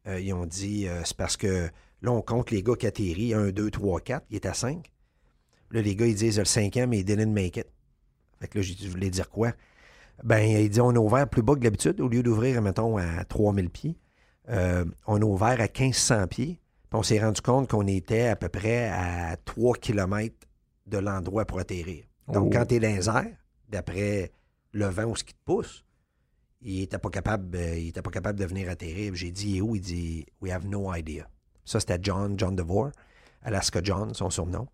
Ils 0.06 0.34
ont 0.34 0.46
dit, 0.46 0.88
c'est 1.04 1.18
parce 1.18 1.36
que 1.36 1.70
là, 2.04 2.12
on 2.12 2.22
compte 2.22 2.52
les 2.52 2.62
gars 2.62 2.76
qui 2.76 2.86
atterrissent. 2.86 3.34
1, 3.34 3.50
2, 3.52 3.72
3, 3.72 4.02
4. 4.02 4.26
Il 4.30 4.36
est 4.36 4.46
à 4.46 4.54
5. 4.54 4.92
Là, 5.72 5.82
les 5.82 5.96
gars, 5.96 6.06
ils 6.06 6.16
disent 6.16 6.38
le 6.38 6.46
cinquième, 6.46 6.94
il 6.94 7.04
didn't 7.04 7.32
make 7.34 7.58
it. 7.58 7.68
Fait 8.40 8.48
que 8.48 8.60
là, 8.60 8.66
vous 8.84 8.90
voulez 8.92 9.10
dire 9.10 9.30
quoi? 9.30 9.54
Ben, 10.24 10.40
il 10.44 10.70
dit, 10.70 10.80
on 10.82 10.90
a 10.92 11.00
ouvert 11.00 11.28
plus 11.28 11.42
bas 11.42 11.56
que 11.56 11.62
d'habitude. 11.62 12.00
Au 12.00 12.08
lieu 12.08 12.22
d'ouvrir, 12.22 12.62
mettons, 12.62 12.98
à 12.98 13.26
3000 13.26 13.70
pieds, 13.70 13.98
euh, 14.50 14.86
on 15.08 15.20
a 15.22 15.26
ouvert 15.26 15.60
à 15.60 15.68
1500 15.68 16.28
pieds. 16.28 16.60
Puis 16.90 17.00
on 17.00 17.02
s'est 17.04 17.20
rendu 17.20 17.42
compte 17.42 17.70
qu'on 17.70 17.88
était 17.88 18.28
à 18.28 18.36
peu 18.36 18.50
près 18.50 18.90
à 18.90 19.36
3 19.46 19.76
km 19.78 20.36
de 20.86 20.98
l'endroit 21.00 21.46
pour 21.46 21.60
atterrir. 21.60 22.04
Donc, 22.28 22.48
Oh. 22.48 22.50
quand 22.54 22.66
tu 22.68 22.76
es 22.76 22.80
dans 22.80 22.96
les 22.96 23.10
airs, 23.10 23.36
d'après 23.70 24.32
le 24.74 24.86
vent 24.86 25.06
ou 25.06 25.16
ce 25.16 25.24
qui 25.24 25.34
te 25.34 25.40
pousse, 25.44 25.84
il 26.62 26.82
n'était 26.82 27.00
pas 27.00 27.10
capable, 27.10 27.58
euh, 27.58 27.78
il 27.78 27.88
était 27.90 28.02
pas 28.04 28.12
capable 28.12 28.38
de 28.40 28.46
venir 28.46 28.70
atterrir. 28.70 29.16
J'ai 29.16 29.32
dit, 29.32 29.52
il 29.52 29.58
est 29.58 29.62
où? 29.62 29.76
Il 29.76 29.82
dit, 29.82 30.26
we 30.42 30.52
have 30.52 30.66
no 30.68 30.94
idea. 30.94 31.28
Ça, 31.65 31.80
c'était 31.80 32.00
John, 32.01 32.38
John 32.38 32.56
DeVore, 32.56 32.92
Alaska 33.44 33.80
John, 33.83 34.13
son 34.13 34.30
surnom. 34.30 34.68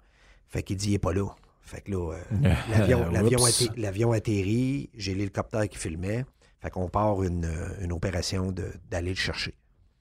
Fait 0.48 0.64
qu'il 0.64 0.78
dit, 0.78 0.90
il 0.90 0.92
n'est 0.94 1.00
pas 1.00 1.14
là. 1.14 1.28
Fait 1.62 1.82
que 1.82 1.92
là, 1.92 2.14
euh, 2.14 2.22
l'avion, 3.78 4.12
atterrit, 4.12 4.90
j'ai 4.96 5.14
l'hélicoptère 5.14 5.68
qui 5.70 5.78
filmait. 5.78 6.26
Fait 6.62 6.70
qu'on 6.72 6.90
part 6.90 7.22
une, 7.24 7.46
euh, 7.46 7.76
une 7.82 7.92
opération 7.94 8.52
de- 8.52 8.72
d'aller 8.90 9.12
le 9.12 9.16
chercher. 9.16 9.56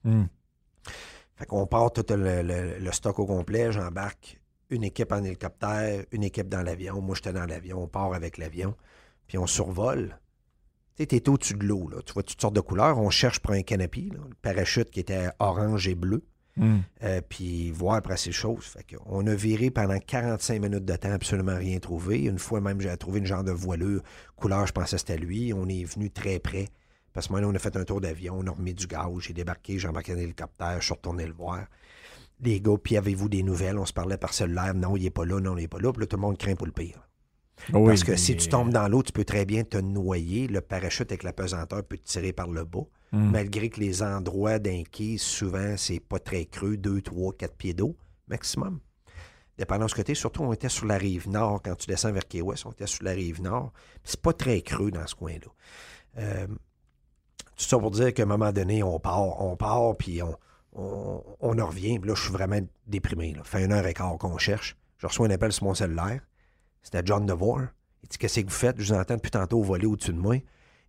Hmm. 0.05 0.25
Fait 1.37 1.47
qu'on 1.47 1.67
part 1.67 1.93
tout 1.93 2.05
le, 2.11 2.43
le- 2.43 2.79
le 2.79 2.93
stock 2.93 3.19
au 3.19 3.27
complet. 3.27 3.71
J'embarque 3.71 4.41
une 4.71 4.83
équipe 4.85 5.13
en 5.13 5.23
hélicoptère, 5.23 6.05
une 6.11 6.25
équipe 6.25 6.49
dans 6.49 6.63
l'avion. 6.63 7.01
Moi, 7.01 7.15
j'étais 7.15 7.33
dans 7.33 7.47
l'avion. 7.47 7.83
On 7.83 7.87
part 7.89 8.13
avec 8.15 8.39
l'avion. 8.39 8.75
Puis 9.27 9.39
on 9.39 9.47
survole. 9.47 10.19
Tu 10.97 11.03
sais, 11.03 11.07
t'es 11.07 11.29
au-dessus 11.29 11.55
de 11.55 11.65
l'eau. 11.65 11.89
Là. 11.89 11.99
Tu 12.05 12.13
vois 12.13 12.23
toutes 12.25 12.41
sortes 12.41 12.55
de 12.55 12.61
couleurs. 12.61 12.99
On 12.99 13.11
cherche 13.11 13.39
pour 13.41 13.53
un 13.53 13.63
canopy. 13.63 14.11
là. 14.11 14.19
Le 14.29 14.35
parachute 14.43 14.91
qui 14.91 15.01
était 15.01 15.29
orange 15.39 15.87
et 15.87 15.95
bleu. 15.95 16.25
Hmm. 16.59 16.81
Euh, 17.05 17.21
puis 17.29 17.71
voir 17.71 17.97
après 17.97 18.17
ces 18.17 18.33
choses. 18.33 18.77
Qu'on 18.91 19.27
a 19.27 19.35
viré 19.35 19.71
pendant 19.71 19.99
45 19.99 20.61
minutes 20.61 20.85
de 20.85 20.97
temps, 20.97 21.13
absolument 21.13 21.57
rien 21.57 21.79
trouvé. 21.79 22.25
Une 22.25 22.39
fois 22.39 22.61
même, 22.61 22.81
j'ai 22.81 22.95
trouvé 22.97 23.21
une 23.21 23.27
genre 23.27 23.45
de 23.45 23.53
voilure 23.53 24.03
couleur, 24.37 24.67
je 24.67 24.73
pensais 24.73 24.97
que 24.97 25.01
c'était 25.01 25.19
lui. 25.19 25.53
On 25.55 25.69
est 25.69 25.85
venu 25.85 26.11
très 26.11 26.39
près. 26.39 26.67
Parce 27.13 27.29
que 27.29 27.33
maintenant, 27.33 27.51
on 27.51 27.55
a 27.55 27.59
fait 27.59 27.77
un 27.77 27.85
tour 27.85 28.01
d'avion, 28.01 28.37
on 28.39 28.47
a 28.47 28.51
remis 28.51 28.75
du 28.75 28.87
gaz, 28.87 29.09
j'ai 29.21 29.33
débarqué, 29.33 29.79
j'ai 29.79 29.89
embarqué 29.89 30.13
dans 30.13 30.19
l'hélicoptère, 30.19 30.81
je 30.81 30.85
suis 30.85 30.95
retourné 30.95 31.27
le 31.27 31.33
voir. 31.33 31.67
Les 32.41 32.61
gars, 32.61 32.77
puis 32.83 32.97
avez-vous 32.97 33.29
des 33.29 33.43
nouvelles? 33.43 33.79
On 33.79 33.87
se 33.87 33.93
parlait 33.93 34.19
par 34.19 34.33
cellulaire. 34.33 34.75
Non, 34.75 34.97
il 34.97 35.03
n'est 35.03 35.11
pas 35.11 35.25
là, 35.25 35.41
non, 35.41 35.57
il 35.57 35.63
n'est 35.63 35.69
pas 35.69 35.81
là. 35.81 35.93
Puis 35.93 36.01
là, 36.01 36.07
tout 36.07 36.17
le 36.17 36.23
monde 36.23 36.39
craint 36.39 36.55
pour 36.55 36.67
le 36.67 36.73
pire. 36.73 37.08
Oui, 37.73 37.87
Parce 37.89 38.05
que 38.05 38.13
mais- 38.13 38.17
si 38.17 38.37
tu 38.37 38.49
tombes 38.49 38.73
dans 38.73 38.89
l'eau, 38.89 39.03
tu 39.03 39.13
peux 39.13 39.25
très 39.25 39.45
bien 39.45 39.65
te 39.65 39.77
noyer. 39.79 40.47
Le 40.49 40.61
parachute 40.61 41.11
avec 41.11 41.23
la 41.23 41.33
pesanteur 41.33 41.85
peut 41.85 41.99
te 41.99 42.05
tirer 42.05 42.33
par 42.33 42.49
le 42.49 42.65
bas. 42.65 42.85
Hmm. 43.13 43.31
Malgré 43.31 43.69
que 43.71 43.81
les 43.81 44.03
endroits 44.03 44.59
d'un 44.59 44.83
quai, 44.91 45.17
souvent, 45.19 45.77
c'est 45.77 46.01
pas 46.01 46.19
très 46.19 46.45
creux, 46.45 46.77
2, 46.77 47.01
3, 47.01 47.33
4 47.33 47.55
pieds 47.57 47.75
d'eau, 47.75 47.97
maximum. 48.29 48.81
Dépendant 49.57 49.87
de 49.87 49.91
ce 49.91 49.97
côté, 49.97 50.15
surtout, 50.15 50.43
on 50.43 50.53
était 50.53 50.69
sur 50.69 50.87
la 50.87 50.97
rive 50.99 51.29
nord. 51.29 51.61
Quand 51.65 51.75
tu 51.75 51.87
descends 51.89 52.13
vers 52.13 52.29
Quai 52.29 52.43
West, 52.43 52.65
on 52.67 52.71
était 52.71 52.87
sur 52.87 53.03
la 53.05 53.11
rive 53.13 53.43
nord. 53.43 53.73
C'est 54.05 54.21
pas 54.21 54.33
très 54.33 54.61
creux 54.61 54.91
dans 54.91 55.07
ce 55.07 55.15
coin-là. 55.17 55.51
Euh, 56.19 56.47
tout 56.47 57.65
ça 57.65 57.79
pour 57.79 57.91
dire 57.91 58.15
qu'à 58.15 58.23
un 58.23 58.27
moment 58.27 58.53
donné, 58.53 58.83
on 58.85 59.01
part, 59.01 59.41
on 59.43 59.57
part, 59.57 59.97
puis 59.97 60.23
on, 60.23 60.37
on, 60.75 61.25
on 61.41 61.59
en 61.59 61.67
revient. 61.67 61.99
Là, 62.05 62.15
je 62.15 62.23
suis 62.23 62.33
vraiment 62.33 62.61
déprimé. 62.87 63.33
Là. 63.35 63.43
Fait 63.43 63.65
une 63.65 63.73
heure 63.73 63.87
et 63.87 63.95
quart 63.95 64.17
qu'on 64.17 64.39
cherche. 64.39 64.77
Je 64.99 65.07
reçois 65.09 65.27
un 65.27 65.31
appel 65.31 65.53
sur 65.53 65.65
mon 65.65 65.75
cellulaire. 65.75 66.21
C'était 66.91 67.03
John 67.05 67.27
DeVore. 67.27 67.61
Il 68.03 68.09
dit 68.09 68.17
Qu'est-ce 68.17 68.41
que 68.41 68.47
vous 68.47 68.51
faites? 68.51 68.77
Je 68.81 68.95
vous 68.95 68.99
entends 68.99 69.17
depuis 69.17 69.31
tantôt 69.31 69.61
voler 69.63 69.85
au-dessus 69.85 70.15
de 70.15 70.19
moi. 70.19 70.37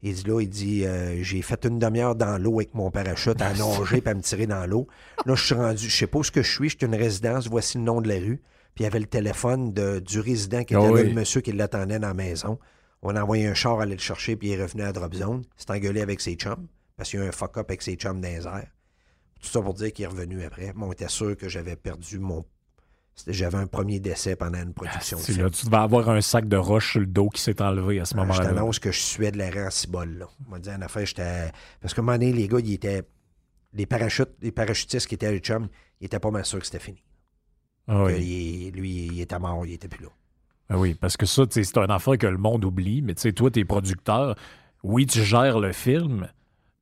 Il 0.01 0.13
dit 0.13 0.23
là, 0.23 0.39
il 0.39 0.47
dit 0.49 0.85
euh, 0.85 1.21
J'ai 1.23 1.41
fait 1.41 1.65
une 1.65 1.77
demi-heure 1.77 2.15
dans 2.15 2.37
l'eau 2.41 2.59
avec 2.59 2.73
mon 2.73 2.89
parachute 2.89 3.41
à 3.41 3.53
nager 3.53 3.99
puis 3.99 4.09
à 4.09 4.13
me 4.13 4.21
tirer 4.21 4.47
dans 4.47 4.65
l'eau. 4.65 4.87
Là, 5.25 5.35
je 5.35 5.43
suis 5.43 5.55
rendu, 5.55 5.89
je 5.89 5.93
sais 5.97 6.07
pas 6.07 6.19
où 6.19 6.23
ce 6.23 6.31
que 6.31 6.41
je 6.41 6.49
suis, 6.49 6.69
je 6.69 6.77
suis 6.77 6.85
une 6.85 6.95
résidence, 6.95 7.47
voici 7.49 7.77
le 7.77 7.83
nom 7.83 7.99
de 7.99 8.07
la 8.07 8.15
rue. 8.15 8.41
Puis 8.75 8.83
il 8.83 8.83
y 8.83 8.87
avait 8.87 8.99
le 9.01 9.07
téléphone 9.07 9.73
de, 9.73 9.99
du 9.99 10.21
résident 10.21 10.63
qui 10.63 10.73
était 10.73 10.83
Ah 10.83 10.87
là, 10.87 10.91
oui. 10.93 11.03
le 11.09 11.13
monsieur 11.13 11.41
qui 11.41 11.51
l'attendait 11.51 11.99
dans 11.99 12.07
la 12.07 12.13
maison. 12.13 12.59
On 13.01 13.13
a 13.17 13.21
envoyé 13.23 13.47
un 13.47 13.53
char 13.53 13.81
aller 13.81 13.95
le 13.95 13.99
chercher, 13.99 14.37
puis 14.37 14.49
il 14.49 14.53
est 14.53 14.61
revenu 14.63 14.83
à 14.83 14.93
Drop 14.93 15.13
Zone. 15.13 15.43
Il 15.57 15.61
s'est 15.61 15.71
engueulé 15.71 15.99
avec 16.01 16.21
ses 16.21 16.35
chums, 16.35 16.67
parce 16.95 17.09
qu'il 17.09 17.19
y 17.19 17.21
a 17.21 17.25
eu 17.25 17.29
un 17.29 17.33
fuck-up 17.33 17.65
avec 17.69 17.81
ses 17.81 17.95
chums 17.95 18.21
dans 18.21 18.27
les 18.29 18.47
airs. 18.47 18.71
Tout 19.41 19.47
ça 19.49 19.61
pour 19.61 19.73
dire 19.73 19.91
qu'il 19.91 20.05
est 20.05 20.07
revenu 20.07 20.43
après. 20.43 20.71
Moi, 20.73 20.87
on 20.87 20.91
était 20.93 21.07
sûr 21.09 21.35
que 21.35 21.49
j'avais 21.49 21.75
perdu 21.75 22.19
mon. 22.19 22.45
J'avais 23.27 23.57
un 23.57 23.67
premier 23.67 23.99
décès 23.99 24.35
pendant 24.35 24.61
une 24.61 24.73
production 24.73 25.17
de 25.17 25.21
C'est 25.23 25.33
film. 25.33 25.45
là, 25.45 25.49
tu 25.51 25.65
devais 25.65 25.77
avoir 25.77 26.09
un 26.09 26.21
sac 26.21 26.47
de 26.47 26.57
roche 26.57 26.91
sur 26.91 26.99
le 27.01 27.05
dos 27.05 27.29
qui 27.29 27.41
s'est 27.41 27.61
enlevé 27.61 27.99
à 27.99 28.05
ce 28.05 28.13
Ah, 28.15 28.21
je 28.21 28.27
moment-là. 28.27 28.45
t'annonce 28.45 28.79
que 28.79 28.91
je 28.91 28.99
suais 28.99 29.31
de 29.31 29.37
l'air 29.37 29.55
en 29.67 29.69
cibole, 29.69 30.17
là. 30.19 30.27
On 30.47 30.51
m'a 30.51 30.59
dit 30.59 30.69
en 30.69 30.81
affaire, 30.81 31.05
j'étais. 31.05 31.51
Parce 31.81 31.93
qu'à 31.93 32.01
un 32.01 32.05
moment 32.05 32.17
donné, 32.17 32.31
les 32.33 32.47
gars, 32.47 32.59
ils 32.59 32.73
étaient. 32.73 33.03
Les 33.73 33.85
parachutes, 33.85 34.29
les 34.41 34.51
parachutistes 34.51 35.07
qui 35.07 35.15
étaient 35.15 35.27
à 35.27 35.37
chum, 35.37 35.67
ils 36.01 36.05
étaient 36.05 36.19
pas 36.19 36.31
mal 36.31 36.43
sûrs 36.45 36.59
que 36.59 36.65
c'était 36.65 36.79
fini. 36.79 37.03
Ah 37.87 38.05
Que 38.07 38.13
oui. 38.13 38.69
il- 38.73 38.79
lui, 38.79 39.05
il 39.11 39.21
était 39.21 39.37
mort, 39.39 39.65
il 39.65 39.73
était 39.73 39.87
plus 39.87 40.03
là. 40.03 40.09
Ah 40.69 40.77
oui, 40.77 40.93
parce 40.93 41.17
que 41.17 41.25
ça, 41.25 41.43
c'est 41.49 41.77
un 41.77 41.85
affaire 41.87 42.17
que 42.17 42.27
le 42.27 42.37
monde 42.37 42.63
oublie, 42.65 43.01
mais 43.01 43.15
tu 43.15 43.21
sais, 43.21 43.33
toi, 43.33 43.49
t'es 43.51 43.65
producteur. 43.65 44.35
Oui, 44.83 45.05
tu 45.07 45.23
gères 45.23 45.59
le 45.59 45.71
film, 45.71 46.27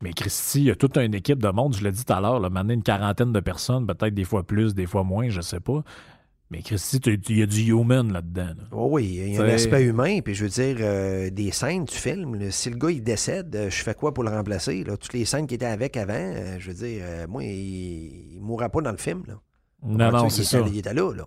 mais 0.02 0.12
Christy, 0.14 0.60
il 0.60 0.66
y 0.66 0.72
a 0.72 0.76
toute 0.76 0.98
une 0.98 1.14
équipe 1.14 1.42
de 1.42 1.50
monde, 1.50 1.76
je 1.76 1.84
l'ai 1.84 1.92
dit 1.92 2.04
tout 2.06 2.14
à 2.14 2.20
l'heure, 2.22 2.40
maintenant 2.52 2.74
une 2.74 2.84
quarantaine 2.84 3.32
de 3.34 3.40
personnes, 3.40 3.88
peut-être 3.88 4.14
des 4.14 4.26
fois 4.26 4.44
plus, 4.46 4.74
des 4.76 4.86
fois 4.86 5.04
moins, 5.04 5.30
je 5.30 5.42
sais 5.42 5.60
pas. 5.62 5.84
Mais 6.50 6.62
Christy, 6.62 6.98
il 7.30 7.40
y 7.40 7.42
a 7.42 7.46
du 7.46 7.62
human 7.72 8.14
là-dedans. 8.14 8.54
là. 8.58 8.64
Oh 8.72 8.88
oui, 8.92 9.06
il 9.06 9.34
y 9.34 9.38
a 9.38 9.42
un 9.42 9.50
aspect 9.50 9.84
humain, 9.84 10.22
puis 10.22 10.34
je 10.34 10.44
veux 10.46 10.50
dire, 10.50 10.78
euh, 10.80 11.30
des 11.30 11.52
scènes, 11.52 11.86
tu 11.86 11.98
filmes. 11.98 12.36
là, 12.36 12.52
si 12.52 12.70
le 12.70 12.78
gars, 12.78 12.90
il 12.90 13.04
décède, 13.04 13.54
euh, 13.56 13.70
je 13.70 13.84
fais 13.84 13.94
quoi 13.94 14.14
pour 14.14 14.24
le 14.24 14.30
remplacer? 14.30 14.84
Là? 14.86 14.96
Toutes 14.96 15.12
les 15.14 15.26
scènes 15.26 15.46
qui 15.46 15.56
étaient 15.56 15.66
avec 15.66 15.98
avant, 15.98 16.14
euh, 16.16 16.56
je 16.60 16.72
veux 16.72 16.88
dire, 16.88 17.04
moi, 17.28 17.44
il 17.44 18.38
ne 18.38 18.42
mourra 18.42 18.70
pas 18.70 18.80
dans 18.82 18.92
le 18.92 18.98
film. 18.98 19.24
Là. 19.28 19.34
Non, 19.84 20.10
non, 20.12 20.30
c'est 20.30 20.44
ça. 20.46 20.62
Il 20.66 20.78
était 20.78 20.94
là, 20.94 21.14
là. 21.14 21.26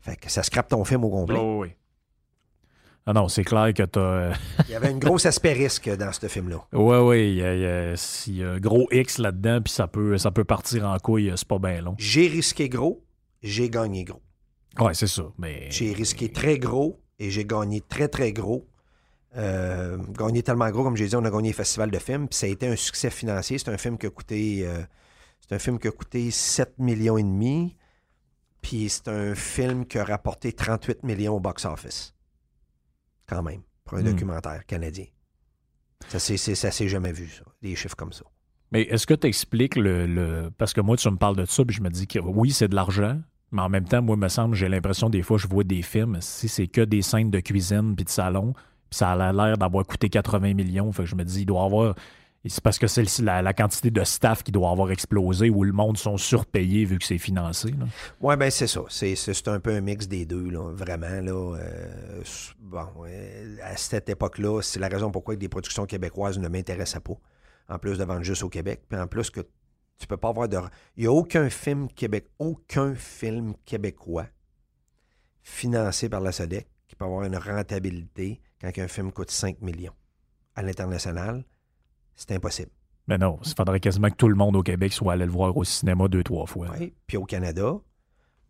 Fait 0.00 0.16
que 0.16 0.30
ça 0.30 0.42
scrape 0.42 0.68
ton 0.68 0.84
film 0.84 1.04
au 1.04 1.10
complet. 1.10 1.38
Oh, 1.40 1.60
oui. 1.62 1.68
Ah 3.06 3.14
non, 3.14 3.28
c'est 3.28 3.44
clair 3.44 3.72
que 3.74 3.82
t'as. 3.82 4.32
Il 4.68 4.72
y 4.72 4.74
avait 4.74 4.88
un 4.88 4.98
gros 4.98 5.26
aspect 5.26 5.54
risque 5.54 5.88
dans 5.96 6.12
ce 6.12 6.26
film-là. 6.28 6.58
Ouais, 6.74 6.98
ouais, 7.00 7.30
il 7.30 7.36
y, 7.36 7.42
a- 7.42 7.54
il 7.54 7.60
y 7.62 7.66
a 7.66 7.96
s'il 7.96 8.36
y 8.36 8.44
a 8.44 8.50
un 8.50 8.58
gros 8.60 8.86
X 8.92 9.16
là-dedans, 9.18 9.60
puis 9.62 9.72
ça 9.72 9.88
peut, 9.88 10.18
ça 10.18 10.30
peut 10.30 10.44
partir 10.44 10.86
en 10.86 10.96
couille, 10.98 11.32
c'est 11.34 11.48
pas 11.48 11.58
bien 11.58 11.80
long. 11.80 11.94
J'ai 11.98 12.28
risqué 12.28 12.68
gros, 12.68 13.02
j'ai 13.42 13.70
gagné 13.70 14.04
gros. 14.04 14.20
Ouais, 14.78 14.94
c'est 14.94 15.06
ça. 15.08 15.24
Mais. 15.38 15.70
J'ai 15.70 15.92
risqué 15.92 16.30
très 16.30 16.58
gros 16.58 17.00
et 17.18 17.30
j'ai 17.30 17.44
gagné 17.44 17.80
très, 17.80 18.08
très 18.08 18.32
gros. 18.32 18.66
Euh, 19.36 19.96
gagné 20.10 20.42
tellement 20.42 20.70
gros, 20.70 20.82
comme 20.82 20.96
j'ai 20.96 21.06
dit, 21.08 21.16
on 21.16 21.24
a 21.24 21.30
gagné 21.30 21.50
le 21.50 21.54
festival 21.54 21.90
de 21.90 21.98
films. 21.98 22.28
Puis 22.28 22.38
ça 22.38 22.46
a 22.46 22.48
été 22.48 22.66
un 22.68 22.76
succès 22.76 23.10
financier. 23.10 23.58
C'est 23.58 23.70
un 23.70 23.78
film 23.78 23.98
qui 23.98 24.06
a 24.06 24.10
coûté. 24.10 24.66
euh, 24.66 24.82
c'est 25.40 25.54
un 25.54 25.58
film 25.58 25.78
qui 25.78 25.88
a 25.88 25.92
coûté 25.92 26.30
7 26.30 26.78
millions 26.78 27.18
et 27.18 27.22
demi. 27.22 27.76
Puis 28.62 28.88
c'est 28.88 29.08
un 29.08 29.34
film 29.34 29.86
qui 29.86 29.98
a 29.98 30.04
rapporté 30.04 30.52
38 30.52 31.02
millions 31.02 31.34
au 31.36 31.40
box-office. 31.40 32.14
Quand 33.26 33.42
même, 33.42 33.62
pour 33.84 33.98
un 33.98 34.02
Hmm. 34.02 34.12
documentaire 34.12 34.66
canadien. 34.66 35.06
Ça 36.08 36.18
s'est 36.18 36.36
c'est- 36.36 36.54
ça 36.54 36.70
s'est 36.70 36.88
jamais 36.88 37.12
vu, 37.12 37.28
ça. 37.28 37.44
Des 37.62 37.76
chiffres 37.76 37.96
comme 37.96 38.12
ça. 38.12 38.24
Mais 38.72 38.82
est-ce 38.82 39.06
que 39.06 39.14
tu 39.14 39.26
expliques 39.26 39.76
le, 39.76 40.06
le- 40.06 40.50
Parce 40.56 40.72
que 40.72 40.80
moi, 40.80 40.96
tu 40.96 41.08
me 41.10 41.16
parles 41.16 41.36
de 41.36 41.44
ça, 41.44 41.64
puis 41.64 41.74
je 41.76 41.82
me 41.82 41.90
dis 41.90 42.06
que 42.06 42.18
oui, 42.18 42.50
c'est 42.52 42.68
de 42.68 42.74
l'argent, 42.74 43.20
mais 43.52 43.62
en 43.62 43.68
même 43.68 43.84
temps, 43.84 44.02
moi, 44.02 44.16
me 44.16 44.28
semble, 44.28 44.54
j'ai 44.54 44.68
l'impression, 44.68 45.10
des 45.10 45.22
fois, 45.22 45.38
je 45.38 45.48
vois 45.48 45.64
des 45.64 45.82
films, 45.82 46.18
si 46.20 46.48
c'est 46.48 46.68
que 46.68 46.82
des 46.82 47.02
scènes 47.02 47.30
de 47.30 47.40
cuisine 47.40 47.94
puis 47.96 48.04
de 48.04 48.10
salon, 48.10 48.52
puis 48.90 48.98
ça 48.98 49.12
a 49.12 49.32
l'air 49.32 49.56
d'avoir 49.56 49.86
coûté 49.86 50.08
80 50.08 50.54
millions. 50.54 50.90
Fait 50.92 51.04
que 51.04 51.08
je 51.08 51.14
me 51.14 51.24
dis, 51.24 51.42
il 51.42 51.46
doit 51.46 51.64
avoir. 51.64 51.94
C'est 52.46 52.62
parce 52.62 52.78
que 52.78 52.86
c'est 52.86 53.04
la, 53.20 53.52
quantité 53.52 53.90
de 53.90 54.02
staff 54.02 54.42
qui 54.42 54.50
doit 54.50 54.70
avoir 54.70 54.90
explosé 54.90 55.50
ou 55.50 55.62
le 55.62 55.72
monde 55.72 55.98
sont 55.98 56.16
surpayés 56.16 56.86
vu 56.86 56.98
que 56.98 57.04
c'est 57.04 57.18
financé. 57.18 57.74
Oui, 58.22 58.34
ben 58.36 58.50
c'est 58.50 58.66
ça. 58.66 58.80
C'est, 58.88 59.48
un 59.48 59.60
peu 59.60 59.74
un 59.74 59.82
mix 59.82 60.08
des 60.08 60.24
deux, 60.24 60.48
là, 60.48 60.72
vraiment. 60.72 61.20
Là, 61.20 61.56
euh, 61.56 62.22
bon, 62.60 62.86
euh, 63.06 63.56
à 63.62 63.76
cette 63.76 64.08
époque-là, 64.08 64.62
c'est 64.62 64.80
la 64.80 64.88
raison 64.88 65.10
pourquoi 65.10 65.36
des 65.36 65.50
productions 65.50 65.84
québécoises 65.84 66.38
ne 66.38 66.48
m'intéressaient 66.48 67.00
pas. 67.00 67.18
En 67.68 67.78
plus 67.78 67.98
de 67.98 68.04
vendre 68.04 68.22
juste 68.22 68.42
au 68.42 68.48
Québec. 68.48 68.80
Puis 68.88 68.98
en 68.98 69.06
plus 69.06 69.28
que 69.28 69.40
tu 70.00 70.06
peux 70.06 70.16
pas 70.16 70.30
avoir 70.30 70.48
de. 70.48 70.58
Il 70.96 71.02
n'y 71.02 71.06
a 71.06 71.12
aucun 71.12 71.48
film 71.50 71.88
Québec, 71.88 72.26
aucun 72.38 72.94
film 72.94 73.54
québécois 73.64 74.26
financé 75.42 76.08
par 76.08 76.20
la 76.20 76.32
SODEC 76.32 76.66
qui 76.88 76.96
peut 76.96 77.04
avoir 77.04 77.24
une 77.24 77.36
rentabilité 77.36 78.40
quand 78.60 78.70
un 78.76 78.88
film 78.88 79.12
coûte 79.12 79.30
5 79.30 79.60
millions. 79.60 79.94
À 80.56 80.62
l'international, 80.62 81.44
c'est 82.16 82.32
impossible. 82.32 82.70
Mais 83.06 83.18
non, 83.18 83.38
il 83.44 83.54
faudrait 83.54 83.80
quasiment 83.80 84.08
que 84.08 84.16
tout 84.16 84.28
le 84.28 84.34
monde 84.34 84.56
au 84.56 84.62
Québec 84.62 84.92
soit 84.92 85.12
allé 85.12 85.26
le 85.26 85.30
voir 85.30 85.56
au 85.56 85.64
cinéma 85.64 86.08
deux, 86.08 86.24
trois 86.24 86.46
fois. 86.46 86.68
Oui. 86.78 86.94
Puis 87.06 87.16
au 87.16 87.24
Canada, 87.24 87.74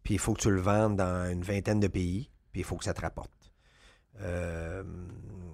puis 0.02 0.14
il 0.14 0.18
faut 0.18 0.34
que 0.34 0.40
tu 0.40 0.50
le 0.50 0.60
vendes 0.60 0.96
dans 0.96 1.30
une 1.30 1.42
vingtaine 1.42 1.80
de 1.80 1.88
pays, 1.88 2.30
puis 2.52 2.60
il 2.60 2.64
faut 2.64 2.76
que 2.76 2.84
ça 2.84 2.94
te 2.94 3.00
rapporte. 3.00 3.52
Euh, 4.20 4.84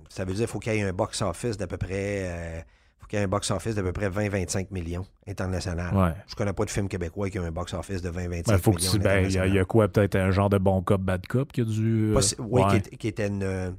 ça 0.09 0.25
veut 0.25 0.35
dire 0.35 0.47
qu'il 0.47 0.53
faut 0.53 0.59
qu'il 0.59 0.75
y 0.75 0.77
ait 0.77 0.83
un 0.83 0.93
box-office 0.93 1.57
d'à 1.57 1.67
peu 1.67 1.79
près. 1.79 2.65
Faut 3.07 3.11
qu'il 3.11 3.19
y 3.21 3.23
ait 3.23 3.25
un 3.25 3.29
box-office 3.29 3.77
d'à 3.77 3.83
peu 3.85 3.93
près 3.93 4.09
20-25 4.11 4.69
millions 4.73 5.07
international. 5.29 5.95
Ouais. 5.97 6.15
Je 6.27 6.35
connais 6.35 6.53
pas 6.53 6.65
de 6.65 6.71
film 6.71 6.89
québécois 6.89 7.31
qui 7.31 7.39
a 7.39 7.43
un 7.43 7.53
box-office 7.53 8.03
de 8.03 8.11
20-25 8.11 8.47
Ben, 8.49 8.59
faut 8.59 8.73
millions. 8.73 8.93
ben, 9.01 9.25
il 9.25 9.33
y, 9.33 9.39
a- 9.39 9.47
y 9.47 9.65
quoi, 9.65 9.87
peut-être 9.89 10.17
un 10.17 10.31
genre 10.33 10.51
de 10.51 10.59
bon 10.59 10.83
cop, 10.83 11.01
bad 11.01 11.25
cop 11.27 11.53
qui 11.53 11.61
a 11.61 11.65
dû. 11.65 12.11
euh, 12.11 12.15
Pas- 12.15 12.43
oui, 12.43 12.63
ouais. 12.63 12.81
qui, 12.99 13.07
était 13.09 13.29
une. 13.29 13.43
euh, 13.45 13.71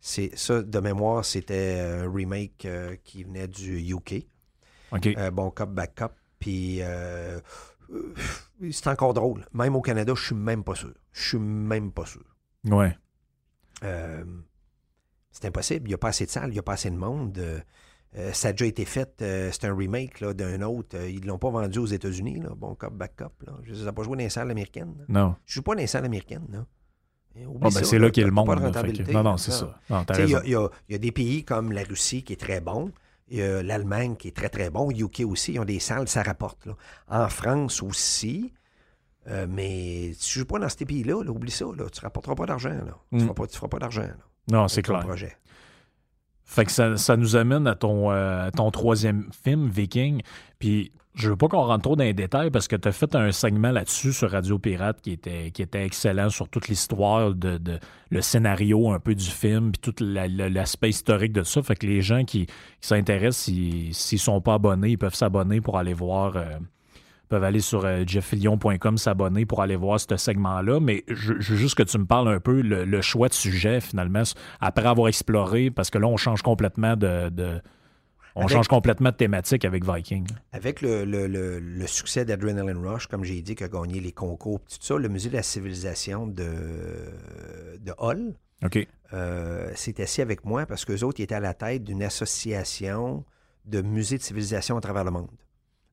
c'est, 0.00 0.30
ça, 0.36 0.62
de 0.62 0.78
mémoire, 0.80 1.24
c'était 1.24 1.80
un 1.80 2.12
remake 2.12 2.66
euh, 2.66 2.94
qui 3.04 3.24
venait 3.24 3.48
du 3.48 3.78
UK. 3.78 4.26
Euh, 5.16 5.30
bon 5.30 5.50
cop, 5.50 5.70
bad 5.70 5.94
cop. 5.96 6.12
Puis 6.38 6.78
euh, 6.82 7.40
c'est 8.70 8.86
encore 8.88 9.14
drôle. 9.14 9.46
Même 9.54 9.76
au 9.76 9.80
Canada, 9.80 10.12
je 10.14 10.22
suis 10.26 10.34
même 10.34 10.62
pas 10.62 10.74
sûr. 10.74 10.92
Je 11.12 11.28
suis 11.30 11.38
même 11.38 11.90
pas 11.90 12.04
sûr. 12.06 12.22
Ouais. 12.66 12.94
C'est 15.30 15.46
impossible. 15.46 15.86
Il 15.86 15.88
n'y 15.88 15.94
a 15.94 15.98
pas 15.98 16.08
assez 16.08 16.26
de 16.26 16.30
salles, 16.30 16.50
il 16.50 16.54
n'y 16.54 16.58
a 16.58 16.62
pas 16.62 16.72
assez 16.74 16.90
de 16.90 16.96
monde. 16.96 17.40
Euh, 18.16 18.32
ça 18.32 18.48
a 18.48 18.52
déjà 18.52 18.64
été 18.66 18.84
fait. 18.86 19.20
euh, 19.20 19.50
c'est 19.52 19.66
un 19.66 19.76
remake 19.76 20.20
là, 20.20 20.32
d'un 20.32 20.62
autre. 20.62 20.96
Euh, 20.96 21.10
ils 21.10 21.20
ne 21.20 21.26
l'ont 21.26 21.38
pas 21.38 21.50
vendu 21.50 21.78
aux 21.78 21.86
États-Unis. 21.86 22.40
Là. 22.40 22.50
Bon 22.56 22.74
cop, 22.74 22.94
back 22.94 23.16
cop. 23.16 23.32
Là. 23.46 23.52
Je 23.64 23.74
ne 23.74 23.90
pas 23.90 24.02
joué 24.02 24.16
dans 24.16 24.22
les 24.22 24.30
salles 24.30 24.50
américaines. 24.50 24.94
là. 24.98 25.04
Non. 25.08 25.34
Je 25.44 25.52
ne 25.52 25.54
joue 25.56 25.62
pas 25.62 25.74
dans 25.74 25.80
les 25.80 25.86
salles 25.86 26.06
américaines. 26.06 26.46
Là. 26.50 26.64
Ah, 27.36 27.40
ben, 27.60 27.70
ça, 27.70 27.84
c'est 27.84 27.98
là 27.98 28.10
qu'est 28.10 28.24
le 28.24 28.30
monde. 28.32 28.46
que- 28.48 29.12
non, 29.12 29.22
non, 29.22 29.36
c'est 29.36 29.52
ça. 29.52 29.78
Il 30.18 30.26
y, 30.26 30.30
y 30.30 30.34
a- 30.56 30.70
il 30.88 30.92
y 30.92 30.94
a 30.94 30.98
des 30.98 31.12
pays 31.12 31.44
comme 31.44 31.70
la 31.72 31.84
Russie 31.84 32.22
qui 32.24 32.32
est 32.32 32.36
très 32.40 32.60
bon. 32.60 32.90
Il 33.28 33.36
y 33.38 33.42
a 33.42 33.62
l'Allemagne 33.62 34.16
qui 34.16 34.28
est 34.28 34.36
très, 34.36 34.48
très 34.48 34.70
bon. 34.70 34.90
UK 34.90 35.20
aussi, 35.26 35.52
ils 35.52 35.60
ont 35.60 35.64
des 35.66 35.78
salles, 35.78 36.08
ça 36.08 36.22
rapporte. 36.22 36.64
là. 36.66 36.74
En 37.08 37.28
France 37.28 37.82
aussi. 37.82 38.52
Mais 39.48 40.12
si 40.14 40.32
tu 40.32 40.38
joues 40.40 40.46
pas 40.46 40.58
dans 40.58 40.68
ces 40.70 40.86
pays-là, 40.86 41.22
là, 41.22 41.30
oublie 41.30 41.50
ça. 41.50 41.66
Tu 41.66 41.76
ne 41.78 42.00
rapporteras 42.00 42.34
pas 42.34 42.46
d'argent. 42.46 42.70
là. 42.70 42.96
Tu 43.10 43.16
Mm. 43.16 43.18
ne 43.18 43.22
feras 43.24 43.34
pas, 43.34 43.46
tu 43.46 43.56
feras 43.56 43.68
pas 43.68 43.78
d'argent. 43.78 44.08
Non, 44.50 44.66
c'est 44.68 44.80
clair. 44.82 45.00
projet. 45.00 45.36
Fait 46.50 46.64
que 46.64 46.72
ça, 46.72 46.96
ça 46.96 47.16
nous 47.18 47.36
amène 47.36 47.66
à 47.66 47.74
ton, 47.74 48.10
euh, 48.10 48.46
à 48.46 48.50
ton 48.50 48.70
troisième 48.70 49.28
film, 49.44 49.68
Viking. 49.68 50.22
Puis 50.58 50.92
je 51.14 51.28
veux 51.28 51.36
pas 51.36 51.46
qu'on 51.48 51.62
rentre 51.64 51.82
trop 51.82 51.94
dans 51.94 52.04
les 52.04 52.14
détails 52.14 52.50
parce 52.50 52.68
que 52.68 52.76
tu 52.76 52.88
as 52.88 52.92
fait 52.92 53.14
un 53.14 53.32
segment 53.32 53.70
là-dessus 53.70 54.14
sur 54.14 54.30
Radio 54.30 54.58
Pirate 54.58 55.00
qui 55.02 55.12
était, 55.12 55.52
excellent 55.84 56.30
sur 56.30 56.48
toute 56.48 56.68
l'histoire, 56.68 57.34
de, 57.34 57.60
le 58.10 58.20
scénario 58.22 58.90
un 58.90 58.98
peu 58.98 59.14
du 59.14 59.26
film, 59.26 59.72
puis 59.72 59.92
tout 59.92 60.02
la- 60.02 60.26
la- 60.26 60.48
l'aspect 60.48 60.88
historique 60.88 61.32
de 61.32 61.42
ça. 61.42 61.60
Fait 61.62 61.76
que 61.76 61.86
les 61.86 62.00
gens 62.00 62.24
qui, 62.24 62.46
s'intéressent, 62.80 63.44
s'ils 63.92 64.18
sont 64.18 64.40
pas 64.40 64.54
abonnés, 64.54 64.90
ils 64.90 64.98
peuvent 64.98 65.14
s'abonner 65.14 65.60
pour 65.60 65.76
aller 65.76 65.92
voir. 65.94 66.36
euh, 66.36 66.44
peuvent 67.28 67.44
aller 67.44 67.60
sur 67.60 67.84
euh, 67.84 68.04
jeffillion.com 68.06 68.98
s'abonner 68.98 69.46
pour 69.46 69.62
aller 69.62 69.76
voir 69.76 70.00
ce 70.00 70.16
segment-là. 70.16 70.80
Mais 70.80 71.04
je, 71.08 71.34
je 71.38 71.52
veux 71.52 71.58
juste 71.58 71.74
que 71.76 71.82
tu 71.82 71.98
me 71.98 72.06
parles 72.06 72.28
un 72.28 72.40
peu 72.40 72.60
le, 72.60 72.84
le 72.84 73.00
choix 73.02 73.28
de 73.28 73.34
sujet, 73.34 73.80
finalement, 73.80 74.22
après 74.60 74.86
avoir 74.86 75.08
exploré, 75.08 75.70
parce 75.70 75.90
que 75.90 75.98
là, 75.98 76.06
on 76.06 76.16
change 76.16 76.42
complètement 76.42 76.96
de. 76.96 77.28
de- 77.28 77.60
on 78.34 78.42
Avec- 78.42 78.52
change 78.52 78.68
complètement 78.68 79.10
de 79.10 79.16
thématique 79.16 79.64
avec 79.64 79.84
Viking. 79.84 80.24
Avec 80.52 80.80
le, 80.80 81.04
le- 81.04 81.26
le- 81.26 81.58
le 81.58 81.86
succès 81.88 82.24
d'Adrenaline 82.24 82.76
Rush, 82.86 83.08
comme 83.08 83.24
j'ai 83.24 83.40
dit, 83.42 83.56
qui 83.56 83.64
a 83.64 83.68
gagné 83.68 83.98
les 84.00 84.12
concours, 84.12 84.60
tout 84.60 84.76
ça, 84.80 84.96
le 84.96 85.08
Musée 85.08 85.28
de 85.28 85.34
la 85.34 85.42
civilisation 85.42 86.26
de, 86.28 86.44
de 87.80 87.92
Hull 88.00 88.34
OK. 88.64 88.86
euh, 89.12 89.70
s'est 89.74 90.00
assis 90.00 90.22
avec 90.22 90.44
moi 90.44 90.66
parce 90.66 90.84
qu'eux 90.84 91.02
autres 91.02 91.18
ils 91.20 91.24
étaient 91.24 91.34
à 91.34 91.40
la 91.40 91.54
tête 91.54 91.82
d'une 91.84 92.02
association 92.02 93.24
de 93.64 93.82
musées 93.82 94.18
de 94.18 94.22
civilisation 94.22 94.76
à 94.76 94.80
travers 94.80 95.04
le 95.04 95.10
monde. 95.10 95.28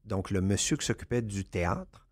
Donc, 0.06 0.32
le 0.32 0.42
monsieur 0.42 0.78
qui 0.78 0.86
s'occupait 0.86 1.22
du 1.22 1.44
théâtre, 1.44 2.08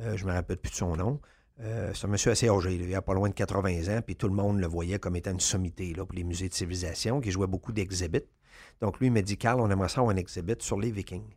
euh, 0.00 0.16
je 0.16 0.24
ne 0.24 0.30
me 0.30 0.34
rappelle 0.34 0.58
plus 0.58 0.70
de 0.70 0.76
son 0.76 0.96
nom, 0.96 1.20
euh, 1.60 1.92
c'est 1.94 2.06
un 2.06 2.08
monsieur 2.08 2.30
assez 2.30 2.48
âgé, 2.48 2.74
il 2.74 2.94
a 2.94 3.02
pas 3.02 3.14
loin 3.14 3.28
de 3.28 3.34
80 3.34 3.96
ans, 3.96 4.00
puis 4.02 4.16
tout 4.16 4.28
le 4.28 4.34
monde 4.34 4.58
le 4.58 4.66
voyait 4.66 4.98
comme 4.98 5.16
étant 5.16 5.32
une 5.32 5.40
sommité 5.40 5.92
là, 5.94 6.04
pour 6.04 6.14
les 6.14 6.24
musées 6.24 6.48
de 6.48 6.54
civilisation, 6.54 7.20
qui 7.20 7.30
jouait 7.30 7.46
beaucoup 7.46 7.72
d'exhibits. 7.72 8.24
Donc, 8.80 9.00
lui, 9.00 9.10
Carl, 9.36 9.60
on 9.60 9.70
aimerait 9.70 9.88
ça 9.88 10.00
avoir 10.00 10.14
un 10.14 10.18
exhibit 10.18 10.56
sur 10.60 10.78
les 10.78 10.90
Vikings. 10.90 11.36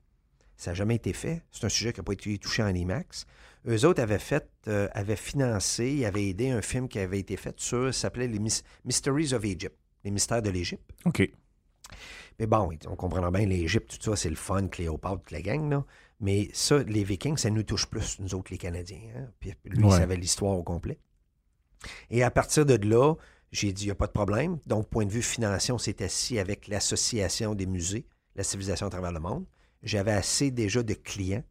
Ça 0.57 0.71
n'a 0.71 0.75
jamais 0.75 0.95
été 0.95 1.11
fait. 1.13 1.43
C'est 1.51 1.65
un 1.65 1.69
sujet 1.69 1.91
qui 1.91 1.99
n'a 1.99 2.03
pas 2.05 2.13
été 2.13 2.37
touché 2.37 2.63
en 2.63 2.73
IMAX. 2.73 3.25
Eux 3.67 3.85
autres 3.85 4.01
avaient 4.01 4.19
fait, 4.19 4.49
euh, 4.67 4.87
avaient 4.93 5.15
financé, 5.15 6.05
avaient 6.05 6.27
aidé 6.27 6.49
un 6.49 6.61
film 6.61 6.87
qui 6.87 6.99
avait 6.99 7.19
été 7.19 7.35
fait 7.35 7.59
sur, 7.59 7.93
s'appelait 7.93 8.27
les 8.27 8.39
Mys- 8.39 8.63
Mysteries 8.85 9.33
of 9.33 9.43
Egypt, 9.43 9.75
les 10.03 10.11
mystères 10.11 10.41
de 10.41 10.49
l'Égypte. 10.49 10.89
OK. 11.05 11.29
Mais 12.39 12.47
bon, 12.47 12.69
on 12.87 12.95
comprendra 12.95 13.31
bien 13.31 13.45
l'Égypte, 13.45 13.97
tout 13.97 14.11
ça, 14.11 14.15
c'est 14.15 14.29
le 14.29 14.35
fun, 14.35 14.67
Cléopâtre, 14.67 15.19
toute 15.23 15.31
la 15.31 15.41
gang, 15.41 15.69
là. 15.69 15.85
Mais 16.19 16.49
ça, 16.53 16.79
les 16.83 17.03
Vikings, 17.03 17.37
ça 17.37 17.49
nous 17.49 17.63
touche 17.63 17.85
plus, 17.87 18.19
nous 18.19 18.35
autres, 18.35 18.51
les 18.51 18.57
Canadiens. 18.57 18.99
hein. 19.17 19.27
Puis 19.39 19.53
lui, 19.65 19.85
il 19.85 19.91
savait 19.91 20.15
l'histoire 20.17 20.57
au 20.57 20.63
complet. 20.63 20.97
Et 22.09 22.23
à 22.23 22.31
partir 22.31 22.65
de 22.65 22.75
là, 22.75 23.15
J'ai 23.51 23.71
dit, 23.71 23.83
il 23.83 23.87
n'y 23.87 23.91
a 23.91 23.95
pas 23.95 24.07
de 24.07 24.11
problème. 24.11 24.59
Donc, 24.65 24.89
point 24.89 25.05
de 25.05 25.11
vue 25.11 25.21
financier, 25.21 25.73
on 25.73 25.77
s'est 25.77 26.03
assis 26.03 26.39
avec 26.39 26.67
l'Association 26.67 27.55
des 27.55 27.65
musées, 27.65 28.05
la 28.35 28.43
civilisation 28.43 28.87
à 28.87 28.89
travers 28.89 29.13
le 29.13 29.19
monde. 29.21 29.45
J'avais 29.81 30.11
assez 30.11 30.51
déjà 30.51 30.83
de 30.83 30.93
clients 30.93 31.43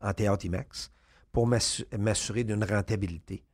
en 0.00 0.14
théâtre 0.14 0.46
IMAX 0.46 0.90
pour 1.30 1.46
m'assurer 1.46 2.44
d'une 2.44 2.64
rentabilité. 2.64 3.44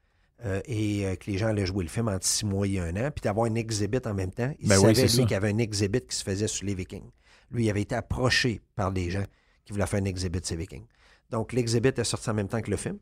Euh, 0.45 0.61
et 0.67 1.05
euh, 1.05 1.17
que 1.17 1.29
les 1.29 1.37
gens 1.37 1.49
allaient 1.49 1.67
jouer 1.67 1.83
le 1.83 1.91
film 1.91 2.09
entre 2.09 2.25
six 2.25 2.47
mois 2.47 2.67
et 2.67 2.79
un 2.79 2.95
an, 2.97 3.11
puis 3.11 3.23
d'avoir 3.23 3.47
un 3.47 3.55
exhibit 3.57 3.99
en 4.05 4.15
même 4.15 4.31
temps. 4.31 4.55
Il 4.61 4.69
ben 4.69 4.79
savait, 4.79 5.03
lui, 5.03 5.09
qu'il 5.09 5.31
y 5.31 5.35
avait 5.35 5.51
un 5.51 5.59
exhibit 5.59 6.01
qui 6.03 6.15
se 6.15 6.23
faisait 6.23 6.47
sur 6.47 6.65
les 6.65 6.75
Vikings. 6.75 7.11
Lui, 7.51 7.65
il 7.65 7.71
avait 7.71 7.83
été 7.83 7.97
approché 7.97 8.61
par 8.77 8.93
des 8.93 9.11
gens 9.11 9.25
qui 9.65 9.73
voulaient 9.73 9.87
faire 9.87 10.01
un 10.01 10.05
exhibit 10.05 10.39
sur 10.43 10.55
les 10.55 10.61
Vikings. 10.61 10.87
Donc, 11.31 11.53
l'exhibit 11.53 11.89
est 11.89 12.05
sorti 12.05 12.31
en 12.31 12.35
même 12.35 12.49
temps 12.49 12.61
que 12.61 12.71
le 12.71 12.77
film. 12.77 12.99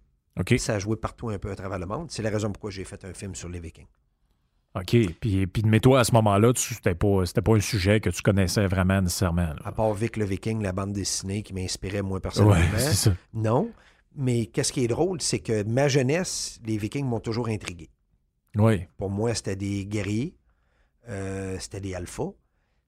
Ça 0.58 0.74
a 0.74 0.78
joué 0.78 0.96
partout 0.96 1.28
un 1.28 1.38
peu 1.38 1.50
à 1.50 1.56
travers 1.56 1.78
le 1.78 1.86
monde. 1.86 2.10
C'est 2.10 2.22
la 2.22 2.30
raison 2.30 2.50
pourquoi 2.52 2.70
j'ai 2.70 2.84
fait 2.84 3.04
un 3.04 3.12
film 3.12 3.34
sur 3.34 3.48
les 3.48 3.60
Vikings. 3.60 3.86
OK. 4.74 4.96
Puis, 5.20 5.46
puis 5.46 5.62
mais 5.64 5.80
toi, 5.80 6.00
à 6.00 6.04
ce 6.04 6.12
moment-là, 6.12 6.52
c'était 6.54 6.94
pas, 6.94 7.22
pas 7.44 7.54
un 7.54 7.60
sujet 7.60 8.00
que 8.00 8.10
tu 8.10 8.22
connaissais 8.22 8.66
vraiment 8.66 9.00
nécessairement. 9.00 9.54
À 9.64 9.72
part 9.72 9.94
Vic 9.94 10.16
le 10.16 10.24
Viking, 10.26 10.62
la 10.62 10.72
bande 10.72 10.92
dessinée 10.92 11.42
qui 11.42 11.54
m'inspirait 11.54 12.02
moi 12.02 12.20
personnellement. 12.20 12.78
ça. 12.78 13.12
Non. 13.32 13.70
Mais 14.16 14.46
qu'est-ce 14.46 14.72
qui 14.72 14.82
est 14.84 14.88
drôle, 14.88 15.20
c'est 15.20 15.40
que 15.40 15.62
ma 15.64 15.88
jeunesse, 15.88 16.58
les 16.64 16.78
Vikings 16.78 17.04
m'ont 17.04 17.20
toujours 17.20 17.48
intrigué. 17.48 17.90
Oui. 18.56 18.86
Pour 18.96 19.10
moi, 19.10 19.34
c'était 19.34 19.56
des 19.56 19.84
guerriers, 19.86 20.34
euh, 21.08 21.58
c'était 21.58 21.80
des 21.80 21.94
alphas. 21.94 22.32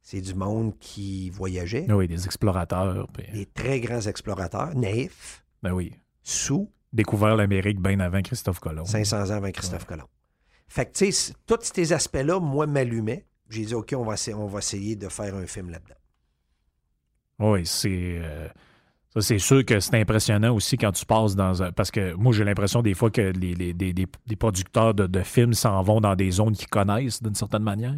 C'est 0.00 0.22
du 0.22 0.34
monde 0.34 0.78
qui 0.78 1.28
voyageait. 1.28 1.86
Oui, 1.92 2.08
des 2.08 2.24
explorateurs. 2.24 3.06
Des 3.32 3.44
très 3.44 3.78
grands 3.80 4.00
explorateurs, 4.00 4.74
naïfs. 4.74 5.44
Ben 5.62 5.72
oui. 5.72 5.92
Sous. 6.22 6.72
Découvert 6.94 7.36
l'Amérique 7.36 7.78
bien 7.78 8.00
avant 8.00 8.22
Christophe 8.22 8.60
Colomb. 8.60 8.86
500 8.86 9.24
ans 9.24 9.30
avant 9.30 9.50
Christophe 9.50 9.84
Colomb. 9.84 10.08
Fait 10.66 10.86
que, 10.86 10.92
tu 10.92 11.12
sais, 11.12 11.34
tous 11.46 11.58
ces 11.74 11.92
aspects-là, 11.92 12.40
moi, 12.40 12.66
m'allumaient. 12.66 13.26
J'ai 13.50 13.66
dit, 13.66 13.74
OK, 13.74 13.92
on 13.96 14.04
va, 14.04 14.14
essayer, 14.14 14.34
on 14.34 14.46
va 14.46 14.60
essayer 14.60 14.96
de 14.96 15.08
faire 15.08 15.34
un 15.34 15.46
film 15.46 15.70
là-dedans. 15.70 15.94
Oui, 17.40 17.66
c'est. 17.66 18.18
Euh, 18.22 18.48
ça, 19.20 19.26
c'est 19.26 19.38
sûr 19.38 19.64
que 19.64 19.80
c'est 19.80 19.94
impressionnant 19.94 20.54
aussi 20.54 20.76
quand 20.76 20.92
tu 20.92 21.04
passes 21.04 21.34
dans 21.34 21.62
un. 21.62 21.72
Parce 21.72 21.90
que 21.90 22.14
moi, 22.14 22.32
j'ai 22.32 22.44
l'impression 22.44 22.82
des 22.82 22.94
fois 22.94 23.10
que 23.10 23.20
les, 23.20 23.54
les, 23.54 23.72
des, 23.72 24.36
producteurs 24.36 24.94
de, 24.94 25.20
films 25.22 25.54
s'en 25.54 25.82
vont 25.82 26.00
dans 26.00 26.14
des 26.14 26.30
zones 26.30 26.54
qu'ils 26.54 26.68
connaissent 26.68 27.22
d'une 27.22 27.34
certaine 27.34 27.62
manière. 27.62 27.94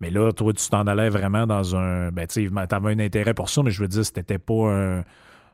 Mais 0.00 0.10
là, 0.10 0.32
toi, 0.32 0.52
tu 0.52 0.68
t'en 0.68 0.86
allais 0.86 1.08
vraiment 1.08 1.46
dans 1.46 1.76
un. 1.76 2.10
Ben, 2.10 2.26
tu 2.26 2.48
sais, 2.48 2.54
avais 2.56 2.92
un 2.92 2.98
intérêt 2.98 3.34
pour 3.34 3.48
ça, 3.48 3.62
mais 3.62 3.70
je 3.70 3.80
veux 3.80 3.88
dire, 3.88 4.04
c'était 4.04 4.38
pas 4.38 4.70
un, 4.72 5.04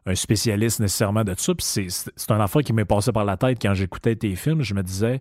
un, 0.06 0.14
spécialiste 0.14 0.80
nécessairement 0.80 1.24
de 1.24 1.34
ça. 1.36 1.54
Puis 1.54 1.90
c'est 1.90 2.30
un 2.30 2.40
affaire 2.40 2.62
qui 2.62 2.72
m'est 2.72 2.84
passé 2.84 3.12
par 3.12 3.24
la 3.24 3.36
tête 3.36 3.58
quand 3.60 3.74
j'écoutais 3.74 4.16
tes 4.16 4.34
films. 4.36 4.62
Je 4.62 4.74
me 4.74 4.82
disais. 4.82 5.20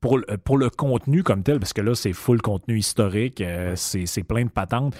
Pour, 0.00 0.20
pour 0.44 0.58
le 0.58 0.68
contenu 0.68 1.22
comme 1.22 1.42
tel, 1.42 1.58
parce 1.58 1.72
que 1.72 1.80
là, 1.80 1.94
c'est 1.94 2.12
full 2.12 2.42
contenu 2.42 2.76
historique, 2.76 3.40
euh, 3.40 3.72
c'est 3.74 4.22
plein 4.22 4.44
de 4.44 4.50
patentes 4.50 4.94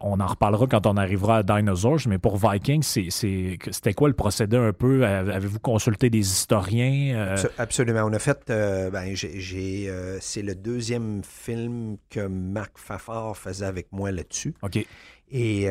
on 0.00 0.20
en 0.20 0.26
reparlera 0.26 0.66
quand 0.66 0.86
on 0.86 0.96
arrivera 0.96 1.38
à 1.38 1.42
Dinosaurs, 1.42 2.00
mais 2.06 2.18
pour 2.18 2.36
Vikings, 2.36 2.82
c'était 2.82 3.94
quoi 3.94 4.08
le 4.08 4.14
procédé 4.14 4.56
un 4.56 4.72
peu? 4.72 5.04
Avez-vous 5.04 5.58
consulté 5.58 6.10
des 6.10 6.20
historiens? 6.20 7.14
Euh? 7.14 7.36
Absolument. 7.58 8.04
On 8.04 8.12
a 8.12 8.18
fait, 8.18 8.50
euh, 8.50 8.90
ben, 8.90 9.14
j'ai, 9.14 9.88
euh, 9.88 10.18
c'est 10.20 10.42
le 10.42 10.54
deuxième 10.54 11.22
film 11.22 11.98
que 12.08 12.26
Marc 12.26 12.78
Fafard 12.78 13.36
faisait 13.36 13.66
avec 13.66 13.88
moi 13.92 14.10
là-dessus. 14.10 14.54
OK. 14.62 14.86
Et 15.30 15.68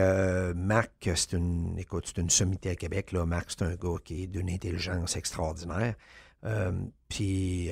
Marc, 0.55 1.09
c'est 1.15 1.33
une, 1.33 1.75
écoute, 1.79 2.05
c'est 2.07 2.21
une 2.21 2.29
sommité 2.29 2.69
à 2.69 2.75
Québec. 2.75 3.13
Là. 3.13 3.25
Marc, 3.25 3.51
c'est 3.51 3.63
un 3.63 3.75
gars 3.75 3.97
qui 4.03 4.23
est 4.23 4.27
d'une 4.27 4.49
intelligence 4.49 5.15
extraordinaire. 5.15 5.95
Puis 7.07 7.69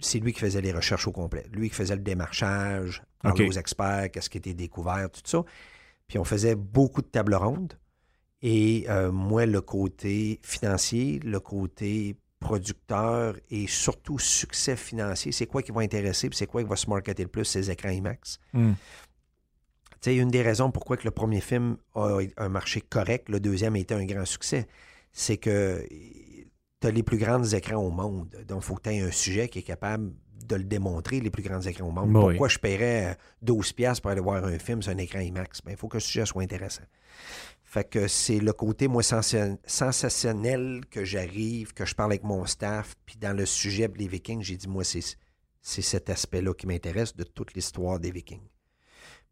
c'est 0.00 0.18
lui 0.18 0.32
qui 0.32 0.40
faisait 0.40 0.60
les 0.60 0.72
recherches 0.72 1.06
au 1.06 1.12
complet. 1.12 1.44
Lui 1.52 1.68
qui 1.70 1.76
faisait 1.76 1.94
le 1.94 2.02
démarchage, 2.02 3.02
parler 3.22 3.46
aux 3.46 3.52
experts, 3.52 4.10
qu'est-ce 4.10 4.30
qui 4.30 4.38
était 4.38 4.54
découvert, 4.54 5.08
tout 5.10 5.20
ça. 5.24 5.44
Puis 6.08 6.18
on 6.18 6.24
faisait 6.24 6.54
beaucoup 6.54 7.02
de 7.02 7.06
tables 7.06 7.34
rondes. 7.34 7.78
Et 8.42 8.86
euh, 8.88 9.12
moi, 9.12 9.46
le 9.46 9.60
côté 9.60 10.40
financier, 10.42 11.20
le 11.20 11.38
côté 11.38 12.16
producteur 12.40 13.36
et 13.50 13.68
surtout 13.68 14.18
succès 14.18 14.76
financier, 14.76 15.30
c'est 15.30 15.46
quoi 15.46 15.62
qui 15.62 15.70
va 15.70 15.80
intéresser, 15.80 16.28
puis 16.28 16.36
c'est 16.36 16.46
quoi 16.46 16.62
qui 16.62 16.68
va 16.68 16.76
se 16.76 16.90
marketer 16.90 17.22
le 17.22 17.28
plus, 17.28 17.44
ces 17.44 17.70
écrans 17.70 17.90
IMAX. 17.90 18.40
Tu 18.52 20.10
sais, 20.10 20.16
une 20.16 20.28
des 20.30 20.42
raisons 20.42 20.72
pourquoi 20.72 20.96
que 20.96 21.04
le 21.04 21.12
premier 21.12 21.40
film 21.40 21.76
a 21.94 22.18
un 22.36 22.48
marché 22.48 22.80
correct, 22.80 23.28
le 23.28 23.38
deuxième 23.38 23.76
a 23.76 23.78
été 23.78 23.94
un 23.94 24.04
grand 24.04 24.24
succès, 24.24 24.66
c'est 25.12 25.36
que 25.36 25.86
tu 25.88 26.86
as 26.88 26.90
les 26.90 27.04
plus 27.04 27.18
grands 27.18 27.44
écrans 27.44 27.80
au 27.80 27.90
monde. 27.90 28.28
Donc, 28.48 28.62
il 28.62 28.66
faut 28.66 28.74
que 28.74 28.82
tu 28.82 28.90
aies 28.90 29.00
un 29.00 29.12
sujet 29.12 29.48
qui 29.48 29.60
est 29.60 29.62
capable 29.62 30.12
de 30.46 30.56
le 30.56 30.64
démontrer, 30.64 31.20
les 31.20 31.30
plus 31.30 31.42
grands 31.42 31.60
écrans 31.60 31.88
au 31.88 31.90
monde. 31.90 32.12
Pourquoi 32.12 32.48
je 32.48 32.58
paierais 32.58 33.16
12$ 33.44 34.00
pour 34.00 34.10
aller 34.10 34.20
voir 34.20 34.44
un 34.44 34.58
film 34.58 34.82
sur 34.82 34.92
un 34.92 34.98
écran 34.98 35.20
IMAX? 35.20 35.62
Ben, 35.62 35.72
il 35.72 35.76
faut 35.76 35.88
que 35.88 35.96
le 35.96 36.00
sujet 36.00 36.26
soit 36.26 36.42
intéressant. 36.42 36.84
Fait 37.72 37.84
que 37.88 38.06
c'est 38.06 38.38
le 38.38 38.52
côté, 38.52 38.86
moi, 38.86 39.02
sensationnel 39.02 40.82
que 40.90 41.04
j'arrive, 41.04 41.72
que 41.72 41.86
je 41.86 41.94
parle 41.94 42.12
avec 42.12 42.22
mon 42.22 42.44
staff, 42.44 42.94
puis 43.06 43.16
dans 43.16 43.34
le 43.34 43.46
sujet 43.46 43.90
les 43.96 44.08
Vikings, 44.08 44.42
j'ai 44.42 44.56
dit, 44.56 44.68
moi, 44.68 44.84
c'est, 44.84 45.02
cet 45.62 46.10
aspect-là 46.10 46.52
qui 46.52 46.66
m'intéresse 46.66 47.16
de 47.16 47.24
toute 47.24 47.54
l'histoire 47.54 47.98
des 47.98 48.10
Vikings. 48.10 48.46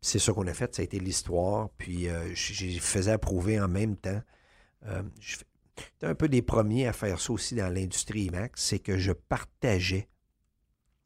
c'est 0.01 0.19
ça 0.19 0.33
qu'on 0.33 0.47
a 0.47 0.55
fait, 0.55 0.75
ça 0.75 0.81
a 0.81 0.85
été 0.85 0.99
l'histoire, 0.99 1.69
puis 1.77 2.09
euh, 2.09 2.35
j'ai 2.35 2.79
faisais 2.79 3.11
approuver 3.11 3.61
en 3.61 3.69
même 3.69 3.97
temps. 3.97 4.23
Euh, 4.87 5.03
J'étais 5.21 5.45
un 6.03 6.15
peu 6.15 6.29
des 6.29 6.43
premiers 6.43 6.87
à 6.87 6.93
faire 6.93 7.21
ça 7.21 7.33
aussi 7.33 7.55
dans 7.55 7.69
l'industrie 7.69 8.25
IMAX, 8.25 8.63
c'est 8.63 8.79
que 8.79 8.97
je 8.97 9.13
partageais 9.13 10.09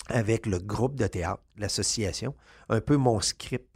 avec 0.09 0.47
le 0.47 0.59
groupe 0.59 0.97
de 0.97 1.07
théâtre, 1.07 1.43
l'association, 1.57 2.35
un 2.69 2.81
peu 2.81 2.97
mon 2.97 3.21
script 3.21 3.75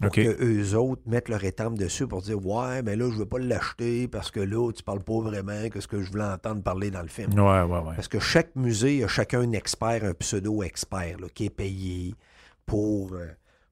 pour 0.00 0.10
que 0.10 0.44
eux 0.44 0.76
autres 0.76 1.02
mettent 1.06 1.30
leur 1.30 1.42
étampe 1.44 1.78
dessus 1.78 2.06
pour 2.06 2.20
dire 2.20 2.44
Ouais, 2.44 2.82
mais 2.82 2.96
là, 2.96 3.08
je 3.08 3.14
ne 3.14 3.20
veux 3.20 3.26
pas 3.26 3.38
l'acheter 3.38 4.08
parce 4.08 4.30
que 4.30 4.40
là, 4.40 4.70
tu 4.72 4.82
parles 4.82 5.02
pas 5.02 5.20
vraiment 5.20 5.68
que 5.70 5.80
ce 5.80 5.88
que 5.88 6.02
je 6.02 6.10
voulais 6.10 6.24
entendre 6.24 6.62
parler 6.62 6.90
dans 6.90 7.02
le 7.02 7.08
film. 7.08 7.32
Ouais, 7.32 7.62
ouais, 7.62 7.78
ouais. 7.78 7.94
Parce 7.94 8.08
que 8.08 8.18
chaque 8.18 8.54
musée 8.56 9.02
a 9.04 9.08
chacun 9.08 9.40
un 9.40 9.52
expert, 9.52 10.04
un 10.04 10.12
pseudo-expert 10.12 11.16
qui 11.34 11.46
est 11.46 11.50
payé 11.50 12.14
pour, 12.66 13.14
euh, 13.14 13.28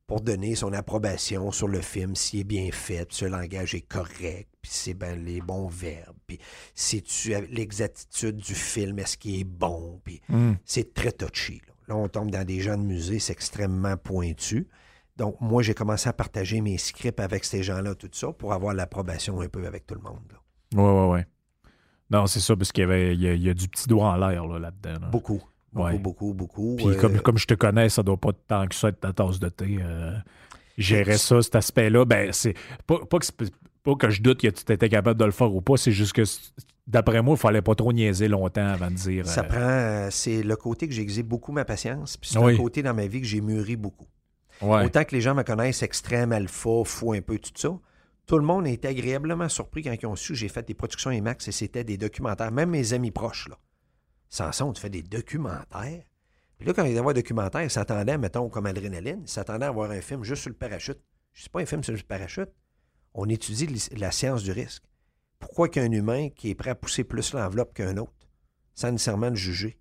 pour 0.06 0.22
donner 0.22 0.54
son 0.54 0.72
approbation 0.72 1.52
sur 1.52 1.68
le 1.68 1.82
film, 1.82 2.14
s'il 2.14 2.40
est 2.40 2.44
bien 2.44 2.70
fait, 2.72 3.04
puis 3.04 3.16
ce 3.16 3.26
langage 3.26 3.74
est 3.74 3.86
correct, 3.86 4.48
puis 4.62 4.70
c'est 4.72 4.94
ben 4.94 5.22
les 5.22 5.40
bons 5.40 5.68
verbes, 5.68 6.16
puis 6.26 6.38
si 6.74 7.02
tu 7.02 7.34
l'exactitude 7.50 8.36
du 8.36 8.54
film, 8.54 8.98
est-ce 8.98 9.18
qu'il 9.18 9.40
est 9.40 9.44
bon, 9.44 10.00
puis 10.04 10.22
hmm. 10.28 10.52
c'est 10.64 10.94
très 10.94 11.12
touchy. 11.12 11.60
Là. 11.66 11.73
Là, 11.88 11.96
on 11.96 12.08
tombe 12.08 12.30
dans 12.30 12.44
des 12.44 12.60
gens 12.60 12.76
de 12.76 12.82
musée, 12.82 13.18
c'est 13.18 13.32
extrêmement 13.32 13.96
pointu. 13.96 14.68
Donc, 15.16 15.40
moi, 15.40 15.62
j'ai 15.62 15.74
commencé 15.74 16.08
à 16.08 16.12
partager 16.12 16.60
mes 16.60 16.78
scripts 16.78 17.20
avec 17.20 17.44
ces 17.44 17.62
gens-là, 17.62 17.94
tout 17.94 18.08
ça, 18.12 18.32
pour 18.32 18.52
avoir 18.52 18.74
l'approbation 18.74 19.40
un 19.40 19.48
peu 19.48 19.66
avec 19.66 19.86
tout 19.86 19.94
le 19.94 20.00
monde. 20.00 20.32
Oui, 20.74 20.82
oui, 20.82 21.18
oui. 21.18 21.20
Non, 22.10 22.26
c'est 22.26 22.40
ça, 22.40 22.56
parce 22.56 22.72
qu'il 22.72 22.82
y, 22.82 22.84
avait, 22.84 23.14
il 23.14 23.42
y, 23.42 23.48
a, 23.48 23.54
du 23.54 23.68
petit 23.68 23.88
doigt 23.88 24.08
en 24.08 24.16
l'air 24.16 24.46
là-dedans. 24.46 25.08
Beaucoup. 25.10 25.42
Beaucoup, 25.72 25.98
beaucoup, 25.98 26.34
beaucoup. 26.34 26.76
Puis 26.76 26.96
comme, 26.96 27.20
comme 27.20 27.38
je 27.38 27.46
te 27.46 27.54
connais, 27.54 27.88
ça 27.88 28.02
doit 28.02 28.16
pas 28.16 28.32
tant 28.32 28.66
que 28.66 28.74
ça 28.74 28.88
être 28.88 29.00
ta 29.00 29.12
tasse 29.12 29.40
de 29.40 29.48
thé. 29.48 29.78
Euh, 29.80 30.16
gérer 30.78 31.18
ça, 31.18 31.42
cet 31.42 31.56
aspect-là, 31.56 32.04
ben 32.04 32.32
c'est 32.32 32.54
pas, 32.86 32.98
pas, 33.04 33.18
que, 33.18 33.26
pas 33.82 33.94
que 33.96 34.10
je 34.10 34.22
doute 34.22 34.40
que 34.40 34.48
tu 34.48 34.72
étais 34.72 34.88
capable 34.88 35.18
de 35.18 35.24
le 35.24 35.32
faire 35.32 35.52
ou 35.52 35.60
pas, 35.60 35.76
c'est 35.76 35.92
juste 35.92 36.12
que 36.12 36.22
D'après 36.86 37.22
moi, 37.22 37.34
il 37.36 37.40
fallait 37.40 37.62
pas 37.62 37.74
trop 37.74 37.92
niaiser 37.92 38.28
longtemps 38.28 38.66
avant 38.66 38.90
de 38.90 38.96
dire. 38.96 39.26
Ça 39.26 39.40
euh, 39.40 39.48
prend. 39.48 39.58
Euh, 39.60 40.08
c'est 40.10 40.42
le 40.42 40.54
côté 40.56 40.86
que 40.86 40.94
j'ai 40.94 41.22
beaucoup 41.22 41.52
ma 41.52 41.64
patience, 41.64 42.16
puis 42.16 42.30
c'est 42.30 42.40
le 42.40 42.56
côté 42.56 42.82
dans 42.82 42.94
ma 42.94 43.06
vie 43.06 43.20
que 43.20 43.26
j'ai 43.26 43.40
mûri 43.40 43.76
beaucoup. 43.76 44.06
Autant 44.60 45.04
que 45.04 45.14
les 45.14 45.20
gens 45.20 45.34
me 45.34 45.42
connaissent 45.42 45.82
extrême, 45.82 46.32
alpha, 46.32 46.84
fou 46.84 47.12
un 47.12 47.20
peu, 47.20 47.38
tout 47.38 47.50
ça. 47.54 47.70
Tout 48.26 48.38
le 48.38 48.44
monde 48.44 48.66
été 48.66 48.88
agréablement 48.88 49.48
surpris 49.48 49.82
quand 49.82 49.92
ils 49.92 50.06
ont 50.06 50.16
su 50.16 50.32
que 50.32 50.38
j'ai 50.38 50.48
fait 50.48 50.66
des 50.66 50.72
productions 50.72 51.10
IMAX 51.10 51.48
et 51.48 51.52
c'était 51.52 51.84
des 51.84 51.98
documentaires. 51.98 52.52
Même 52.52 52.70
mes 52.70 52.94
amis 52.94 53.10
proches, 53.10 53.48
là. 53.48 53.58
Sanson, 54.30 54.72
tu 54.72 54.80
fais 54.80 54.90
des 54.90 55.02
documentaires? 55.02 56.04
Puis 56.58 56.66
là, 56.66 56.72
quand 56.72 56.84
ils 56.84 56.98
voir 57.00 57.12
des 57.12 57.22
documentaires, 57.22 57.62
ils 57.62 57.70
s'attendaient, 57.70 58.16
mettons, 58.16 58.48
comme 58.48 58.66
Adrénaline, 58.66 59.22
ils 59.22 59.28
s'attendaient 59.28 59.66
à 59.66 59.70
voir 59.70 59.90
un 59.90 60.00
film 60.00 60.24
juste 60.24 60.42
sur 60.42 60.50
le 60.50 60.56
parachute. 60.56 60.98
Je 61.32 61.42
sais 61.42 61.50
pas 61.50 61.60
un 61.60 61.66
film 61.66 61.82
sur 61.82 61.92
le 61.92 62.00
parachute. 62.00 62.48
On 63.12 63.28
étudie 63.28 63.68
la 63.96 64.10
science 64.10 64.42
du 64.42 64.52
risque 64.52 64.84
pourquoi 65.44 65.68
qu'un 65.68 65.92
humain 65.92 66.30
qui 66.30 66.48
est 66.48 66.54
prêt 66.54 66.70
à 66.70 66.74
pousser 66.74 67.04
plus 67.04 67.35
l'enveloppe 67.35 67.74
qu'un 67.74 67.98
autre, 67.98 68.14
sans 68.74 68.90
nécessairement 68.90 69.28
le 69.28 69.35
juger? 69.35 69.78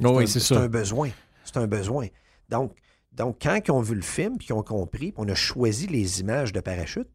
oui, 0.00 0.26
c'est 0.26 0.40
ça. 0.40 0.54
C'est 0.54 0.60
un 0.62 0.68
besoin. 0.68 1.10
C'est 1.44 1.58
un 1.58 1.66
besoin. 1.66 2.06
Donc, 2.48 2.74
donc, 3.12 3.36
quand 3.42 3.60
ils 3.62 3.70
ont 3.72 3.82
vu 3.82 3.94
le 3.94 4.00
film, 4.00 4.38
puis 4.38 4.46
qu'ils 4.46 4.56
ont 4.56 4.62
compris, 4.62 5.12
puis 5.12 5.14
on 5.18 5.28
a 5.28 5.34
choisi 5.34 5.86
les 5.86 6.20
images 6.20 6.50
de 6.54 6.60
parachute, 6.60 7.08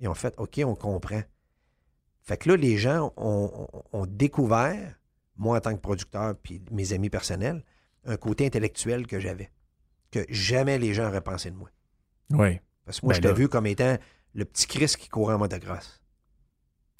ils 0.00 0.08
ont 0.08 0.14
fait 0.14 0.34
OK, 0.36 0.60
on 0.64 0.74
comprend. 0.74 1.22
Fait 2.22 2.36
que 2.38 2.48
là, 2.48 2.56
les 2.56 2.76
gens 2.76 3.12
ont, 3.16 4.06
découvert, 4.08 4.98
moi 5.36 5.58
en 5.58 5.60
tant 5.60 5.74
que 5.74 5.80
producteur, 5.80 6.34
puis 6.42 6.60
mes 6.72 6.92
amis 6.92 7.08
personnels, 7.08 7.64
un 8.04 8.16
côté 8.16 8.46
intellectuel 8.46 9.06
que 9.06 9.20
j'avais, 9.20 9.50
que 10.10 10.26
jamais 10.28 10.78
les 10.78 10.92
gens 10.92 11.06
auraient 11.06 11.20
pensé 11.20 11.52
de 11.52 11.56
moi. 11.56 11.70
Oui. 12.30 12.58
Parce 12.84 12.98
que 12.98 13.06
moi, 13.06 13.14
ben 13.14 13.22
je 13.22 13.28
t'ai 13.28 13.32
vu 13.32 13.48
comme 13.48 13.66
étant 13.66 13.96
le 14.34 14.44
petit 14.44 14.66
Chris 14.66 14.94
qui 14.98 15.08
courait 15.08 15.34
en 15.34 15.38
motocross. 15.38 16.00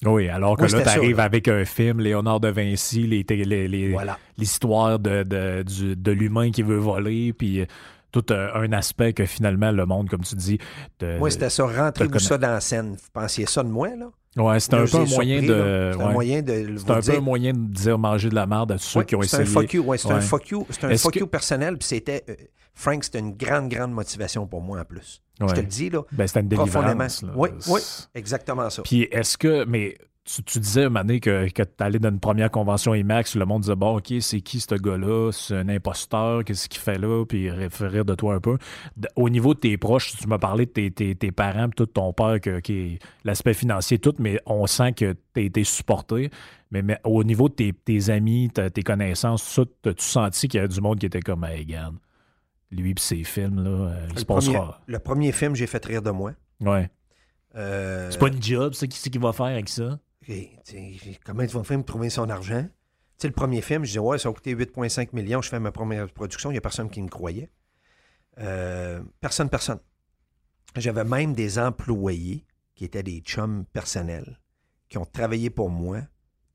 Oui, 0.05 0.29
alors 0.29 0.55
que 0.55 0.61
là, 0.63 0.81
tu 0.83 0.89
arrives 0.89 1.19
avec 1.19 1.47
un 1.49 1.65
film, 1.65 1.99
Léonard 1.99 2.39
de 2.39 2.47
Vinci, 2.47 3.05
l'histoire 3.05 4.91
les, 4.99 5.23
de, 5.23 5.23
de, 5.23 6.11
l'humain 6.11 6.51
qui 6.51 6.63
veut 6.63 6.77
voler, 6.77 7.33
puis 7.33 7.65
tout 8.11 8.31
euh, 8.31 8.49
un 8.55 8.71
aspect 8.71 9.13
que 9.13 9.25
finalement 9.25 9.71
le 9.71 9.85
monde, 9.85 10.09
comme 10.09 10.21
tu 10.23 10.35
dis. 10.35 10.57
te- 10.97 11.17
Moi, 11.17 11.29
c'était 11.29 11.49
ça, 11.49 11.65
rentrez-vous 11.65 12.19
ça 12.19 12.37
dans 12.37 12.51
la 12.51 12.61
scène. 12.61 12.91
Vous 12.91 13.09
pensiez 13.13 13.45
ça 13.45 13.61
de 13.63 13.69
moi, 13.69 13.89
là? 13.95 14.09
Ouais, 14.37 14.57
Là, 14.59 14.77
un 14.77 14.85
peu 14.85 14.97
un 14.97 15.05
moyen 15.05 15.39
surpris, 15.41 15.47
de. 15.47 15.53
là. 15.53 15.91
C'est 15.93 16.01
un 16.01 16.05
ouais. 16.07 16.13
moyen 16.13 16.41
de 16.41 16.53
vous 16.53 16.77
C'est 16.77 16.91
un 16.91 16.95
peu 16.95 17.01
dire. 17.01 17.15
un 17.15 17.21
moyen 17.21 17.53
de 17.53 17.57
dire 17.73 17.97
manger 17.97 18.29
de 18.29 18.35
la 18.35 18.45
merde 18.45 18.71
à 18.71 18.75
tous 18.77 18.83
ceux 18.83 18.99
Ouais, 18.99 19.05
qui 19.05 19.15
ont 19.15 19.21
c'est 19.23 19.37
un 19.37 19.41
essayé. 19.41 19.53
fuck 19.53 19.73
you, 19.73 19.83
ouais, 19.83 19.97
c'est 19.97 20.11
un 20.11 20.21
fuck 20.21 20.49
you, 20.49 20.67
c'est 20.69 20.83
un 20.85 20.97
fuck 20.97 21.13
que- 21.13 21.19
you 21.19 21.27
personnel, 21.27 21.77
puis 21.77 21.87
c'était 21.87 22.23
euh, 22.29 22.35
Frank, 22.75 23.03
c'était 23.03 23.19
une 23.19 23.35
grande, 23.35 23.69
grande 23.69 23.91
motivation 23.91 24.45
pour 24.47 24.61
moi 24.61 24.79
en 24.79 24.85
plus. 24.85 25.21
Je 25.41 25.45
te 25.53 25.59
le 25.59 25.65
dis 25.65 25.89
là, 25.89 26.01
Ben, 26.11 26.27
c'était 26.27 26.41
une 26.41 26.49
profondément. 26.49 26.87
délivrance. 27.05 27.23
là. 27.23 27.29
Oui, 27.35 27.49
oui, 27.67 27.81
exactement 28.13 28.69
ça. 28.69 28.81
Puis 28.83 29.03
est-ce 29.11 29.37
que. 29.37 29.65
Mais 29.65 29.97
tu, 30.35 30.43
tu 30.43 30.59
disais, 30.59 30.89
Mané, 30.89 31.19
que, 31.19 31.49
que 31.49 31.63
tu 31.63 31.69
allé 31.83 31.97
dans 31.97 32.09
une 32.09 32.19
première 32.19 32.51
convention 32.51 32.93
IMAX, 32.93 33.35
le 33.35 33.45
monde 33.45 33.61
disait, 33.63 33.75
bon, 33.75 33.97
OK, 33.97 34.13
c'est 34.21 34.41
qui 34.41 34.59
ce 34.59 34.75
gars-là? 34.75 35.31
C'est 35.31 35.55
un 35.55 35.69
imposteur, 35.69 36.43
qu'est-ce 36.43 36.69
qu'il 36.69 36.79
fait 36.81 36.97
là? 36.99 37.25
Puis 37.25 37.45
il 37.45 37.69
fait 37.69 37.87
rire 37.87 38.05
de 38.05 38.13
toi 38.15 38.35
un 38.35 38.39
peu. 38.39 38.57
Au 39.15 39.29
niveau 39.29 39.53
de 39.53 39.59
tes 39.59 39.77
proches, 39.77 40.15
tu 40.15 40.27
m'as 40.27 40.37
parlé 40.37 40.65
de 40.67 40.71
tes, 40.71 40.91
tes- 40.91 41.15
tes 41.15 41.31
parents, 41.31 41.69
tout 41.69 41.87
ton 41.87 42.13
père, 42.13 42.39
que, 42.39 42.59
qui 42.59 42.99
l'aspect 43.23 43.53
financier, 43.55 43.97
tout, 43.97 44.13
mais 44.19 44.39
on 44.45 44.67
sent 44.67 44.93
que 44.93 45.13
tu 45.33 45.39
as 45.39 45.43
été 45.43 45.63
supporté. 45.63 46.29
Mais, 46.71 46.83
mais 46.83 46.99
au 47.03 47.23
niveau 47.23 47.49
de 47.49 47.53
tes, 47.55 47.73
tes 47.73 48.09
amis, 48.11 48.49
tes 48.51 48.83
connaissances, 48.83 49.43
tout 49.55 49.67
ça, 49.83 49.89
as-tu 49.89 50.03
senti 50.05 50.47
qu'il 50.47 50.57
y 50.57 50.61
avait 50.61 50.67
du 50.73 50.81
monde 50.81 50.99
qui 50.99 51.07
était 51.07 51.21
comme, 51.21 51.43
hey, 51.43 51.59
regarde, 51.59 51.95
lui 52.69 52.93
puis 52.93 53.03
ses 53.03 53.23
films, 53.23 53.63
là, 53.63 53.69
euh, 53.69 54.05
il 54.09 54.13
Le 54.13 54.19
se 54.19 54.25
premier, 54.25 54.53
passera. 54.53 54.81
le 54.85 54.99
premier 54.99 55.31
film, 55.31 55.55
j'ai 55.55 55.65
fait 55.65 55.83
rire 55.83 56.03
de 56.03 56.11
moi. 56.11 56.33
Ouais. 56.61 56.87
Euh, 57.55 58.11
C'est 58.11 58.19
pas 58.19 58.27
une 58.27 58.43
job, 58.43 58.73
ça, 58.75 58.85
qui 58.85 58.97
c'est 58.99 59.09
qu'il 59.09 59.21
va 59.21 59.33
faire 59.33 59.47
avec 59.47 59.67
ça? 59.69 59.97
Comment 61.25 61.45
tu 61.45 61.53
vas 61.55 61.63
faire 61.63 61.77
pour 61.77 61.85
trouver 61.85 62.09
son 62.09 62.29
argent? 62.29 62.63
Tu 62.63 63.23
sais, 63.23 63.27
le 63.27 63.33
premier 63.33 63.61
film, 63.61 63.83
je 63.83 63.89
disais, 63.89 63.99
ouais, 63.99 64.17
ça 64.17 64.29
a 64.29 64.33
coûté 64.33 64.55
8,5 64.55 65.09
millions, 65.13 65.41
je 65.41 65.49
fais 65.49 65.59
ma 65.59 65.71
première 65.71 66.09
production, 66.11 66.51
il 66.51 66.53
n'y 66.53 66.57
a 66.57 66.61
personne 66.61 66.89
qui 66.89 67.01
me 67.01 67.09
croyait. 67.09 67.51
Euh, 68.39 69.03
personne, 69.19 69.49
personne. 69.49 69.79
J'avais 70.75 71.03
même 71.03 71.33
des 71.33 71.59
employés 71.59 72.45
qui 72.75 72.85
étaient 72.85 73.03
des 73.03 73.19
chums 73.19 73.65
personnels, 73.73 74.39
qui 74.87 74.97
ont 74.97 75.05
travaillé 75.05 75.49
pour 75.49 75.69
moi, 75.69 76.01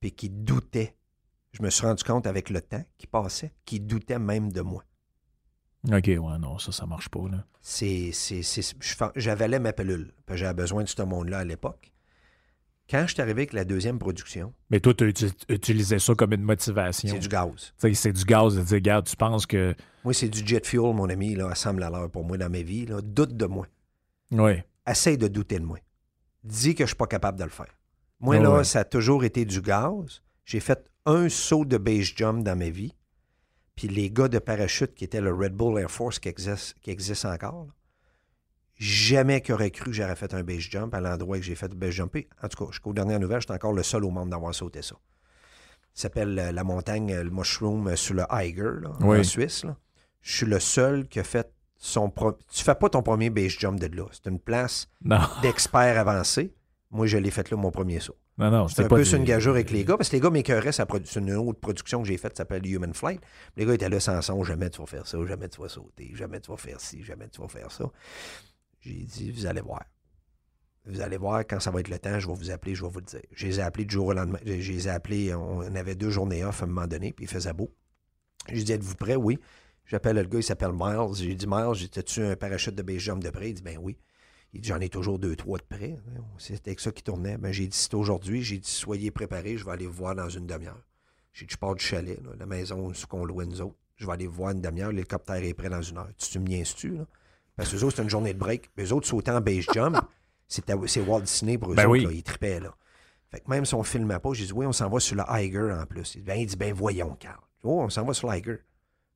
puis 0.01 0.13
qui 0.13 0.31
doutaient. 0.31 0.97
Je 1.53 1.63
me 1.63 1.71
suis 1.71 1.87
rendu 1.87 2.03
compte 2.03 2.27
avec 2.27 2.49
le 2.51 2.63
temps 2.63 2.85
qui 2.97 3.07
passait, 3.07 3.53
qui 3.65 3.81
doutaient 3.81 4.19
même 4.19 4.51
de 4.51 4.61
moi. 4.61 4.85
OK, 5.93 6.07
ouais, 6.07 6.39
non, 6.39 6.59
ça, 6.59 6.73
ça 6.73 6.87
marche 6.87 7.11
pas, 7.11 7.29
là. 7.29 7.45
C'est, 7.61 8.11
c'est, 8.13 8.43
c'est- 8.43 8.75
j'avalais 9.17 9.59
ma 9.59 9.73
que 9.73 10.37
J'avais 10.37 10.55
besoin 10.55 10.83
de 10.85 10.89
ce 10.89 11.03
monde-là 11.03 11.41
à 11.41 11.45
l'époque. 11.45 11.94
Quand 12.91 13.07
je 13.07 13.15
suis 13.15 13.23
arrivé 13.23 13.43
avec 13.43 13.53
la 13.55 13.65
deuxième 13.65 13.99
production, 13.99 14.53
Mais 14.69 14.79
toi, 14.79 14.93
tu 14.93 15.11
utilisais 15.49 15.99
ça 15.99 16.15
comme 16.15 16.33
une 16.35 16.43
motivation. 16.43 17.09
c'est 17.09 17.19
du 17.19 17.29
gaz. 17.29 17.73
C'est 17.79 18.13
du 18.13 18.25
gaz 18.25 18.57
de 18.57 18.63
dire, 18.63 18.75
regarde, 18.75 19.07
tu 19.07 19.17
penses 19.17 19.47
que. 19.47 19.75
Moi, 20.05 20.13
c'est 20.13 20.29
du 20.29 20.47
jet 20.47 20.67
fuel, 20.67 20.95
mon 20.95 21.09
ami, 21.09 21.35
là, 21.35 21.49
assemble 21.49 21.83
à 21.83 21.91
l'heure 21.91 22.11
pour 22.11 22.25
moi 22.25 22.37
dans 22.37 22.51
ma 22.51 22.61
vie. 22.61 22.85
Là. 22.85 23.01
Doute 23.01 23.37
de 23.37 23.47
moi. 23.47 23.67
Oui. 24.31 24.63
Essaye 24.87 25.17
de 25.17 25.29
douter 25.29 25.59
de 25.59 25.65
moi. 25.65 25.79
Dis 26.43 26.75
que 26.75 26.85
je 26.85 26.89
suis 26.89 26.97
pas 26.97 27.07
capable 27.07 27.39
de 27.39 27.45
le 27.45 27.51
faire. 27.51 27.75
Moi, 28.21 28.39
là, 28.39 28.59
ouais. 28.59 28.65
ça 28.65 28.81
a 28.81 28.85
toujours 28.85 29.25
été 29.25 29.47
du 29.47 29.63
gaz. 29.63 30.23
J'ai 30.45 30.61
fait 30.61 30.91
un 31.07 31.31
saut 31.31 31.65
de 31.65 31.79
base 31.79 32.13
jump 32.15 32.45
dans 32.45 32.57
ma 32.57 32.69
vie. 32.69 32.95
Puis 33.77 33.89
les 33.89 34.11
gars 34.11 34.29
de 34.29 34.39
parachute 34.39 34.95
qui 34.95 35.05
étaient 35.05 35.21
le 35.21 35.33
Red 35.35 35.55
Bull 35.55 35.81
Air 35.81 35.91
Force 35.91 36.19
qui 36.19 36.29
existe, 36.29 36.77
qui 36.81 36.91
existe 36.91 37.25
encore, 37.25 37.65
là, 37.67 37.73
jamais 38.77 39.41
qu'ils 39.41 39.55
auraient 39.55 39.71
cru 39.71 39.87
que 39.87 39.93
j'aurais 39.93 40.17
fait 40.17 40.35
un 40.35 40.43
base 40.43 40.59
jump 40.61 40.95
à 40.95 41.01
l'endroit 41.01 41.39
que 41.39 41.45
j'ai 41.45 41.55
fait 41.55 41.69
le 41.69 41.75
base 41.77 41.91
jumper. 41.91 42.29
En 42.43 42.49
tout 42.49 42.65
cas, 42.65 42.71
jusqu'aux 42.73 42.93
dernières 42.93 43.21
nouvelles, 43.21 43.41
j'étais 43.41 43.53
encore 43.55 43.73
le 43.73 43.83
seul 43.83 44.05
au 44.05 44.11
monde 44.11 44.31
d'avoir 44.31 44.55
sauté 44.55 44.83
ça. 44.83 44.97
Ça 45.97 46.03
s'appelle 46.03 46.39
euh, 46.39 46.51
la 46.53 46.65
montagne, 46.65 47.13
euh, 47.13 47.23
le 47.23 47.31
Mushroom 47.31 47.87
euh, 47.89 47.97
sur 47.97 48.15
le 48.15 48.25
Eiger, 48.33 48.81
là, 48.83 48.91
Oui. 49.01 49.21
en 49.21 49.23
Suisse. 49.23 49.65
là. 49.65 49.77
Je 50.23 50.37
suis 50.39 50.47
le 50.47 50.59
seul 50.59 51.07
qui 51.07 51.21
a 51.21 51.25
fait 51.25 51.49
son... 51.77 52.11
pro- 52.11 52.37
Tu 52.53 52.65
fais 52.65 52.75
pas 52.75 52.89
ton 52.89 53.03
premier 53.03 53.31
base 53.31 53.53
jump 53.59 53.79
de 53.79 53.87
là. 53.97 54.07
C'est 54.11 54.29
une 54.29 54.41
place 54.41 54.89
Non, 55.05 55.21
d'experts 55.43 55.99
avancés. 55.99 56.53
Moi, 56.91 57.07
je 57.07 57.17
l'ai 57.19 57.31
fait 57.31 57.49
là, 57.51 57.57
mon 57.57 57.71
premier 57.71 58.01
saut. 58.01 58.17
non, 58.39 58.51
non. 58.51 58.67
C'est 58.69 58.85
un 58.85 58.89
pas 58.89 58.97
peu 58.97 59.05
sur 59.05 59.19
une 59.19 59.25
gageure 59.25 59.55
avec 59.55 59.71
les 59.71 59.85
gars, 59.85 59.97
parce 59.97 60.09
que 60.09 60.17
les 60.17 60.21
gars 60.21 60.31
m'écœuraient, 60.31 60.73
c'est 60.73 61.17
une 61.17 61.33
autre 61.35 61.59
production 61.61 62.03
que 62.03 62.09
j'ai 62.09 62.17
faite, 62.17 62.33
ça 62.37 62.43
s'appelle 62.43 62.67
Human 62.67 62.93
Flight. 62.95 63.21
Les 63.57 63.65
gars 63.67 63.75
étaient 63.75 63.89
là 63.89 64.01
sans 64.01 64.21
son, 64.23 64.43
jamais 64.45 64.71
tu 64.71 64.81
vas 64.81 64.87
faire 64.87 65.07
ça, 65.07 65.19
jamais 65.27 65.49
tu 65.49 65.61
vas 65.61 65.69
sauter, 65.69 66.11
jamais 66.15 66.41
tu 66.41 66.51
vas 66.51 66.57
faire 66.57 66.81
ci, 66.81 67.03
jamais 67.05 67.29
tu 67.29 67.41
vas 67.41 67.49
faire 67.49 67.71
ça. 67.71 67.85
J'ai 68.85 68.93
dit, 68.93 69.31
vous 69.31 69.47
allez 69.47 69.61
voir. 69.63 69.85
Vous 70.87 71.01
allez 71.01 71.17
voir, 71.17 71.41
quand 71.47 71.61
ça 71.61 71.71
va 71.71 71.81
être 71.81 71.89
le 71.89 71.99
temps, 71.99 72.19
je 72.19 72.27
vais 72.27 72.35
vous 72.35 72.51
appeler, 72.51 72.75
je 72.75 72.83
vais 72.83 72.91
vous 72.91 72.99
le 72.99 73.07
dire. 73.07 73.23
Je 73.33 73.47
les 73.47 73.59
ai 73.59 73.63
appelés 73.63 73.87
du 73.87 73.95
jour 73.95 74.09
au 74.09 74.13
lendemain. 74.13 74.39
Je 74.45 74.61
je 74.61 74.73
les 74.73 74.87
ai 74.87 74.91
appelés, 74.91 75.35
on 75.35 75.75
avait 75.75 75.95
deux 75.95 76.11
journées 76.11 76.45
off 76.45 76.61
à 76.61 76.65
un 76.65 76.69
moment 76.69 76.87
donné, 76.87 77.13
puis 77.13 77.25
il 77.25 77.29
faisait 77.29 77.55
beau. 77.55 77.73
J'ai 78.53 78.63
dit, 78.63 78.73
êtes-vous 78.73 78.97
prêts? 78.97 79.17
Oui. 79.17 79.39
J'appelle 79.87 80.17
le 80.17 80.25
gars, 80.25 80.39
il 80.39 80.43
s'appelle 80.43 80.73
Miles. 80.75 81.15
J'ai 81.15 81.35
dit, 81.35 81.47
Miles, 81.49 81.75
j'ai 81.75 81.89
tu 81.89 82.23
un 82.23 82.37
parachute 82.37 82.75
de 82.75 82.83
base 82.83 82.99
jump 82.99 83.23
de 83.23 83.31
près? 83.31 83.51
Il 83.51 83.55
dit, 83.55 83.63
ben 83.63 83.79
oui. 83.81 83.97
Il 84.53 84.61
dit, 84.61 84.69
j'en 84.69 84.81
ai 84.81 84.91
toujours 84.91 85.19
deux, 85.19 85.35
trois 85.35 85.59
de 85.59 85.65
près. 85.65 85.99
C'était 86.39 86.71
avec 86.71 86.81
ça 86.81 86.93
qui 86.93 87.03
tournait. 87.03 87.39
Ben, 87.39 87.51
j'ai 87.53 87.67
dit, 87.67 87.77
c'est 87.77 87.95
aujourd'hui. 87.95 88.43
J'ai 88.43 88.59
dit, 88.59 88.71
soyez 88.71 89.11
préparés, 89.11 89.57
je 89.57 89.65
vais 89.65 89.73
aller 89.73 89.87
vous 89.87 89.95
voir 89.95 90.15
dans 90.15 90.29
une 90.29 90.47
demi-heure. 90.47 90.83
J'ai 91.33 91.47
dit, 91.47 91.53
je 91.53 91.59
pars 91.59 91.75
du 91.75 91.85
chalet, 91.85 92.21
la 92.39 92.47
maison 92.47 92.93
ce 92.93 93.07
qu'on 93.07 93.25
louait 93.25 93.47
nous 93.47 93.63
autres. 93.63 93.77
Je 93.97 94.07
vais 94.07 94.13
aller 94.13 94.27
vous 94.27 94.35
voir 94.37 94.51
une 94.51 94.61
demi-heure, 94.61 94.93
l'hélicoptère 94.93 95.43
est 95.43 95.55
prêt 95.55 95.71
dans 95.71 95.83
une 95.83 95.99
heure. 95.99 96.11
Tu, 96.19 96.39
me 96.39 96.47
niaises-tu? 96.47 96.99
Parce 97.57 97.71
que 97.71 97.77
eux 97.77 97.85
autres, 97.85 97.97
c'est 97.97 98.03
une 98.03 98.11
journée 98.11 98.35
de 98.35 98.39
break. 98.39 98.71
Les 98.77 98.93
autres 98.93 99.07
sautaient 99.07 99.31
en 99.31 99.41
base 99.41 99.65
jump. 99.73 99.97
C'est 100.47 101.01
Walt 101.01 101.23
Disney 101.23 101.57
pour 101.57 101.73
eux 101.73 101.75
Ben 101.75 101.85
autres, 101.85 101.93
oui. 101.93 102.05
là. 102.05 102.13
Ils 102.13 102.23
tripaient, 102.23 102.61
là. 102.61 102.75
Fait 103.31 103.41
que 103.41 103.51
même 103.51 103.65
si 103.65 103.75
on 103.75 103.79
ne 103.79 103.85
filmait 103.85 104.19
pas, 104.19 104.33
j'ai 104.35 104.45
dit, 104.45 104.53
oui, 104.53 104.67
on 104.67 104.73
s'en 104.73 104.89
va 104.89 105.01
sur 105.01 105.17
le 105.17 105.25
Eiger 105.37 105.73
en 105.73 105.87
plus. 105.87 106.15
Il 106.15 106.19
dit, 106.19 106.25
ben, 106.25 106.35
il 106.39 106.47
dit, 106.47 106.57
ben, 106.57 106.73
voyons, 106.73 107.17
Carl. 107.19 107.41
Oh, 107.63 107.81
on 107.83 107.89
s'en 107.89 108.05
va 108.05 108.13
sur 108.13 108.31
l'Eiger. 108.31 108.59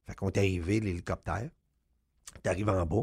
Fait 0.07 0.15
qu'on 0.15 0.29
est 0.31 0.39
arrivé, 0.39 0.81
l'hélicoptère. 0.81 1.51
T'arrives 2.43 2.69
en 2.71 2.85
bas. 2.87 3.03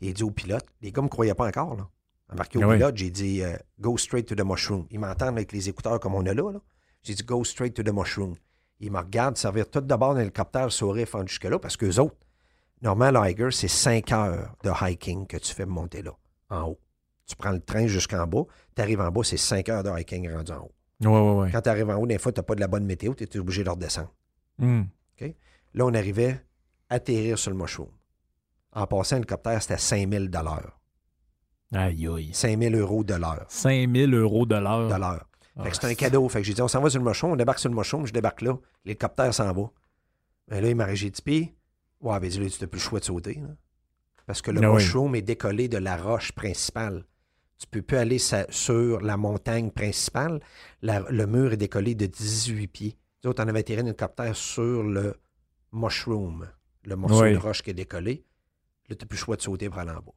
Il 0.00 0.14
dit 0.14 0.22
au 0.22 0.30
pilote, 0.30 0.64
les 0.80 0.90
gars 0.90 1.02
ne 1.02 1.06
me 1.06 1.10
croyaient 1.10 1.34
pas 1.34 1.46
encore, 1.46 1.76
là. 1.76 1.88
Embarqué 2.32 2.58
au 2.58 2.68
oui. 2.68 2.76
pilote, 2.76 2.96
j'ai 2.96 3.10
dit, 3.10 3.42
euh, 3.42 3.56
go 3.78 3.96
straight 3.96 4.26
to 4.26 4.34
the 4.34 4.44
mushroom. 4.44 4.86
Ils 4.90 4.98
m'entendent 4.98 5.36
avec 5.36 5.52
les 5.52 5.68
écouteurs 5.68 6.00
comme 6.00 6.14
on 6.14 6.26
a 6.26 6.34
là, 6.34 6.50
là. 6.50 6.60
J'ai 7.02 7.14
dit, 7.14 7.22
go 7.22 7.44
straight 7.44 7.74
to 7.74 7.82
the 7.84 7.92
mushroom. 7.92 8.34
Ils 8.80 8.90
me 8.90 8.98
regardent 8.98 9.36
servir 9.36 9.70
tout 9.70 9.80
d'abord 9.82 10.14
dans 10.14 10.20
l'hélicoptère, 10.20 10.72
sourire, 10.72 11.06
fendre 11.08 11.28
jusque-là, 11.28 11.58
parce 11.58 11.76
qu'eux 11.76 11.98
autres, 12.00 12.16
normalement, 12.82 13.22
l'Eiger, 13.22 13.50
c'est 13.50 13.68
5 13.68 14.12
heures 14.12 14.54
de 14.62 14.70
hiking 14.80 15.26
que 15.26 15.36
tu 15.36 15.54
fais 15.54 15.66
monter 15.66 16.02
là, 16.02 16.12
en 16.50 16.62
haut. 16.68 16.80
Tu 17.26 17.34
prends 17.36 17.50
le 17.50 17.60
train 17.60 17.86
jusqu'en 17.86 18.26
bas, 18.26 18.42
tu 18.74 18.82
arrives 18.82 19.00
en 19.00 19.10
bas, 19.10 19.22
c'est 19.24 19.36
5 19.36 19.68
heures 19.68 19.82
de 19.82 19.90
hiking 19.98 20.30
rendu 20.32 20.52
en 20.52 20.58
haut. 20.64 20.72
Ouais, 21.00 21.08
ouais, 21.08 21.40
ouais. 21.42 21.50
Quand 21.52 21.60
tu 21.62 21.68
arrives 21.68 21.90
en 21.90 21.96
haut, 21.96 22.06
des 22.06 22.18
fois, 22.18 22.32
tu 22.32 22.38
n'as 22.40 22.44
pas 22.44 22.54
de 22.54 22.60
la 22.60 22.68
bonne 22.68 22.84
météo, 22.86 23.14
tu 23.14 23.24
es 23.24 23.38
obligé 23.38 23.64
de 23.64 23.70
redescendre. 23.70 24.12
Hum. 24.60 24.88
Là, 25.74 25.84
on 25.84 25.92
arrivait 25.92 26.40
à 26.88 26.94
atterrir 26.94 27.38
sur 27.38 27.50
le 27.50 27.56
mushroom. 27.58 27.88
En 28.72 28.86
passant, 28.86 29.16
l'hélicoptère, 29.16 29.60
c'était 29.60 29.76
5000 29.76 30.30
de 30.30 30.38
l'heure. 30.38 30.80
Aïe, 31.74 32.08
aïe. 32.08 32.30
5000 32.32 32.74
euros 32.76 33.04
de 33.04 33.12
l'heure. 33.14 33.44
5000 33.48 34.14
euros 34.14 34.46
de 34.46 34.54
l'heure. 34.54 34.88
De 34.88 34.94
l'heure. 34.94 35.26
Ah, 35.54 35.64
Fait 35.64 35.70
que 35.70 35.76
c'est 35.76 35.86
un 35.86 35.94
cadeau. 35.94 36.26
Fait 36.30 36.40
que 36.40 36.46
j'ai 36.46 36.54
dit, 36.54 36.62
on 36.62 36.68
s'en 36.68 36.80
va 36.80 36.88
sur 36.88 36.98
le 37.00 37.04
mushroom, 37.06 37.32
on 37.32 37.36
débarque 37.36 37.58
sur 37.58 37.68
le 37.68 37.74
mushroom, 37.76 38.06
je 38.06 38.12
débarque 38.12 38.40
là. 38.40 38.56
L'hélicoptère 38.86 39.34
s'en 39.34 39.52
va. 39.52 39.70
Mais 40.48 40.62
là, 40.62 40.68
il 40.70 40.76
m'a 40.76 40.90
dit, 40.92 41.12
Pis, 41.22 41.52
ouais, 42.00 42.20
ben, 42.20 42.30
là, 42.30 42.48
tu 42.50 42.58
n'as 42.62 42.66
plus 42.66 42.78
le 42.78 42.82
choix 42.84 43.00
de 43.00 43.04
sauter. 43.04 43.34
là. 43.34 43.48
Parce 44.26 44.42
que 44.42 44.50
le 44.50 44.60
oui. 44.60 44.74
mushroom 44.74 45.14
est 45.14 45.22
décollé 45.22 45.68
de 45.68 45.78
la 45.78 45.96
roche 45.96 46.32
principale. 46.32 47.04
Tu 47.58 47.66
peux 47.68 47.80
plus 47.82 47.96
aller 47.96 48.18
sur 48.18 49.00
la 49.00 49.16
montagne 49.16 49.70
principale. 49.70 50.40
La- 50.82 51.04
le 51.08 51.26
mur 51.26 51.52
est 51.52 51.56
décollé 51.56 51.94
de 51.94 52.06
18 52.06 52.66
pieds. 52.66 52.98
Nous 53.24 53.30
autres, 53.30 53.42
on 53.44 53.48
avait 53.48 53.62
tiré 53.62 53.80
un 53.82 53.86
hélicoptère 53.86 54.36
sur 54.36 54.82
le 54.82 55.14
mushroom, 55.72 56.48
le 56.84 56.96
morceau 56.96 57.22
Oui. 57.22 57.32
de 57.32 57.38
roche 57.38 57.62
qui 57.62 57.70
est 57.70 57.74
décollé. 57.74 58.24
Là, 58.88 58.96
tu 58.96 59.02
n'as 59.04 59.08
plus 59.08 59.16
le 59.16 59.20
choix 59.20 59.36
de 59.36 59.42
sauter 59.42 59.68
pour 59.68 59.78
aller 59.78 59.90
en 59.90 59.94
bas. 59.94 60.12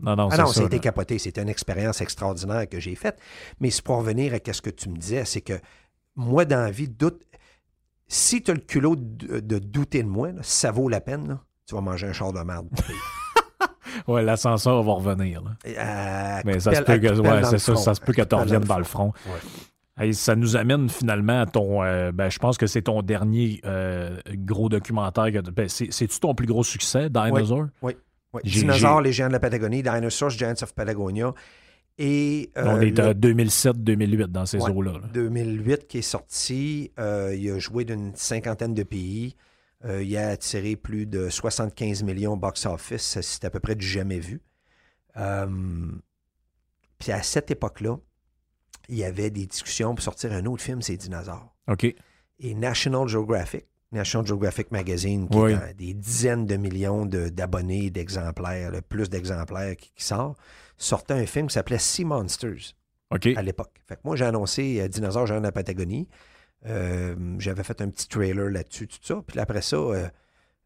Non, 0.00 0.16
non, 0.16 0.28
Ah 0.32 0.46
c'est 0.46 0.62
non, 0.62 0.68
là. 0.68 0.78
capoté. 0.78 1.18
C'était 1.18 1.42
une 1.42 1.48
expérience 1.50 2.00
extraordinaire 2.00 2.66
que 2.68 2.80
j'ai 2.80 2.94
faite. 2.94 3.18
Mais 3.60 3.70
c'est 3.70 3.82
pour 3.82 3.96
revenir 3.98 4.32
à 4.34 4.52
ce 4.52 4.62
que 4.62 4.70
tu 4.70 4.88
me 4.88 4.96
disais, 4.96 5.24
c'est 5.26 5.42
que 5.42 5.60
moi, 6.16 6.44
dans 6.44 6.60
la 6.62 6.70
vie, 6.70 6.88
doute. 6.88 7.22
Si 8.12 8.42
tu 8.42 8.50
as 8.50 8.54
le 8.54 8.60
culot 8.60 8.96
de, 8.96 9.38
de 9.38 9.58
douter 9.60 10.02
de 10.02 10.08
moi, 10.08 10.32
là, 10.32 10.40
ça 10.42 10.72
vaut 10.72 10.88
la 10.88 11.00
peine, 11.00 11.28
là, 11.28 11.38
tu 11.66 11.76
vas 11.76 11.80
manger 11.80 12.08
un 12.08 12.12
char 12.12 12.32
de 12.32 12.40
merde. 12.40 12.68
Ouais, 14.06 14.22
l'ascenseur 14.22 14.82
va 14.84 14.92
revenir. 14.92 15.42
là. 15.42 15.50
À 15.78 16.42
Mais 16.44 16.54
coup 16.54 16.60
ça 16.60 16.74
se 16.74 16.82
peut 16.82 16.98
que, 16.98 17.08
ouais, 17.20 17.44
c'est 17.44 17.58
ça, 17.58 17.94
se 17.94 18.00
peut 18.00 18.12
que 18.12 18.22
tu 18.22 18.34
reviennes 18.34 18.64
dans 18.64 18.78
le 18.78 18.84
front. 18.84 19.12
Ouais. 19.26 20.04
Hey, 20.06 20.14
ça 20.14 20.36
nous 20.36 20.56
amène 20.56 20.88
finalement 20.88 21.40
à 21.42 21.46
ton. 21.46 21.82
euh, 21.82 22.12
ben, 22.12 22.30
je 22.30 22.38
pense 22.38 22.56
que 22.56 22.66
c'est 22.68 22.82
ton 22.82 23.02
dernier 23.02 23.60
euh, 23.64 24.16
gros 24.28 24.68
documentaire. 24.68 25.30
que- 25.32 25.50
ben, 25.50 25.68
c'est- 25.68 25.92
C'est-tu 25.92 26.20
ton 26.20 26.34
plus 26.34 26.46
gros 26.46 26.62
succès, 26.64 27.10
Dinosaur? 27.10 27.66
Ouais. 27.82 27.96
J'ai- 28.44 28.60
Dinosaures, 28.60 28.98
j'ai- 29.02 29.04
les 29.08 29.12
géants 29.12 29.28
de 29.28 29.32
la 29.32 29.40
Patagonie, 29.40 29.82
Dinosaurs, 29.82 30.30
Giants 30.30 30.54
of 30.62 30.72
Patagonia. 30.72 31.32
Et 32.02 32.50
euh, 32.56 32.64
On 32.66 32.80
est 32.80 32.98
à 32.98 33.12
2007-2008 33.12 34.28
dans 34.28 34.46
ces 34.46 34.56
Ouais. 34.58 34.70
eaux-là. 34.70 34.92
là. 34.92 35.08
2008 35.12 35.86
qui 35.86 35.98
est 35.98 36.02
sorti. 36.02 36.90
Euh, 36.98 37.34
il 37.36 37.50
a 37.50 37.58
joué 37.58 37.84
d'une 37.84 38.14
cinquantaine 38.16 38.72
de 38.72 38.82
pays. 38.82 39.36
Euh, 39.84 40.02
il 40.02 40.16
a 40.16 40.28
attiré 40.30 40.76
plus 40.76 41.04
de 41.04 41.28
75 41.28 42.02
millions 42.02 42.38
box-office. 42.38 43.18
C'est 43.20 43.44
à 43.44 43.50
peu 43.50 43.60
près 43.60 43.74
du 43.74 43.86
jamais 43.86 44.18
vu. 44.18 44.40
Puis 46.98 47.12
à 47.12 47.22
cette 47.22 47.50
époque-là, 47.50 47.98
il 48.88 48.96
y 48.96 49.04
avait 49.04 49.30
des 49.30 49.46
discussions 49.46 49.94
pour 49.94 50.02
sortir 50.02 50.32
un 50.32 50.44
autre 50.46 50.62
film, 50.62 50.82
c'est 50.82 50.96
Dinosaures. 50.96 51.54
OK. 51.68 51.84
Et 52.40 52.54
National 52.54 53.06
Geographic 53.08 53.66
National 53.92 54.24
Geographic 54.24 54.70
Magazine, 54.70 55.28
qui 55.28 55.36
Oui. 55.36 55.52
a 55.52 55.72
des 55.74 55.94
dizaines 55.94 56.46
de 56.46 56.56
millions 56.56 57.06
de- 57.06 57.28
d'abonnés, 57.28 57.90
d'exemplaires, 57.90 58.70
le 58.70 58.82
plus 58.82 59.10
d'exemplaires 59.10 59.74
qui, 59.76 59.90
qui 59.96 60.04
sort, 60.04 60.36
sortait 60.84 61.14
un 61.14 61.26
film 61.26 61.46
qui 61.48 61.54
s'appelait 61.54 61.78
Sea 61.78 62.04
Monsters 62.04 62.74
OK. 63.10 63.26
à 63.36 63.42
l'époque. 63.42 63.80
Fait 63.88 63.96
que 63.96 64.00
moi, 64.04 64.16
j'ai 64.16 64.24
annoncé 64.24 64.80
euh, 64.80 64.88
Dinosaures 64.88 65.26
géants 65.26 65.38
de 65.38 65.44
la 65.44 65.52
Patagonie. 65.52 66.08
Euh, 66.66 67.14
J'avais 67.38 67.62
fait 67.64 67.80
un 67.80 67.88
petit 67.90 68.08
trailer 68.08 68.50
là-dessus, 68.50 68.86
tout 68.88 68.98
ça. 69.02 69.22
Puis 69.26 69.38
après 69.38 69.62
ça, 69.62 69.76
euh, 69.76 70.08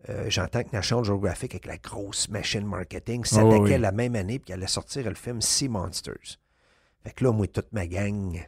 euh, 0.09 0.27
j'entends 0.29 0.63
que 0.63 0.71
National 0.73 1.05
Geographic, 1.05 1.53
avec 1.55 1.67
la 1.67 1.79
grosse 1.79 2.29
machine 2.29 2.67
marketing, 2.67 3.25
s'attaquait 3.25 3.55
Ah 3.55 3.61
oui, 3.61 3.71
oui. 3.73 3.79
la 3.79 3.93
même 3.93 4.15
année 4.17 4.39
puis 4.39 4.53
allait 4.53 4.67
sortir 4.67 5.05
le 5.09 5.15
film 5.15 5.41
Sea 5.41 5.69
Monsters. 5.69 6.39
Fait 7.03 7.13
que 7.13 7.25
là, 7.25 7.33
moi, 7.33 7.47
toute 7.47 7.73
ma 7.73 7.87
gang 7.87 8.41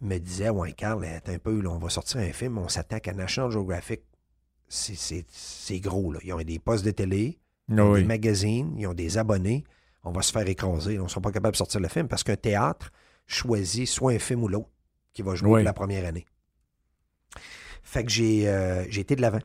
me 0.00 0.18
disait 0.18 0.50
Ouais, 0.50 0.72
Carl, 0.72 1.04
un 1.04 1.38
peu, 1.38 1.60
là, 1.60 1.70
on 1.70 1.78
va 1.78 1.88
sortir 1.90 2.20
un 2.20 2.32
film, 2.32 2.58
on 2.58 2.68
s'attaque 2.68 3.08
à 3.08 3.12
National 3.12 3.50
Geographic. 3.50 4.02
C'est- 4.68 5.80
gros, 5.80 6.12
là. 6.12 6.18
Ils 6.24 6.32
ont 6.32 6.38
des 6.42 6.58
postes 6.58 6.84
de 6.84 6.90
télé, 6.90 7.38
ils 7.68 7.78
Ah 7.78 7.84
ont 7.84 7.94
des 7.94 8.04
magazines, 8.04 8.74
ils 8.78 8.86
ont 8.86 8.94
des 8.94 9.18
abonnés. 9.18 9.64
On 10.04 10.12
va 10.12 10.22
se 10.22 10.32
faire 10.32 10.46
écraser. 10.48 10.98
On 10.98 11.04
ne 11.04 11.08
sera 11.08 11.20
pas 11.20 11.32
capable 11.32 11.52
de 11.52 11.56
sortir 11.58 11.80
le 11.80 11.88
film 11.88 12.08
parce 12.08 12.22
qu'un 12.22 12.36
théâtre 12.36 12.90
choisit 13.26 13.88
soit 13.88 14.12
un 14.12 14.18
film 14.18 14.42
ou 14.42 14.48
l'autre 14.48 14.68
qui 15.12 15.22
va 15.22 15.34
jouer 15.34 15.48
Oui. 15.50 15.60
pour 15.60 15.64
la 15.64 15.72
première 15.72 16.04
année. 16.06 16.26
Fait 17.82 18.04
que 18.04 18.10
j'ai 18.10 18.48
euh, 18.48 18.84
j'ai 18.90 19.00
été 19.02 19.16
de 19.16 19.20
l'avant. 19.22 19.40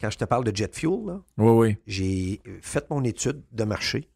Quand 0.00 0.10
je 0.10 0.18
te 0.18 0.24
parle 0.24 0.44
de 0.44 0.54
jet 0.54 0.74
fuel, 0.74 1.06
là, 1.06 1.20
Oui, 1.38 1.50
oui. 1.68 1.76
j'ai 1.86 2.40
fait 2.60 2.88
mon 2.90 3.02
étude 3.04 3.42
de 3.52 3.64
marché 3.64 4.08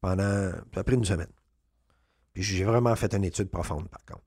pendant 0.00 0.22
à 0.50 0.52
peu 0.70 0.82
près 0.82 0.94
une 0.94 1.04
semaine. 1.04 1.28
Puis 2.32 2.42
j'ai 2.42 2.64
vraiment 2.64 2.94
fait 2.96 3.12
une 3.14 3.24
étude 3.24 3.48
profonde, 3.50 3.88
par 3.88 4.04
contre. 4.04 4.22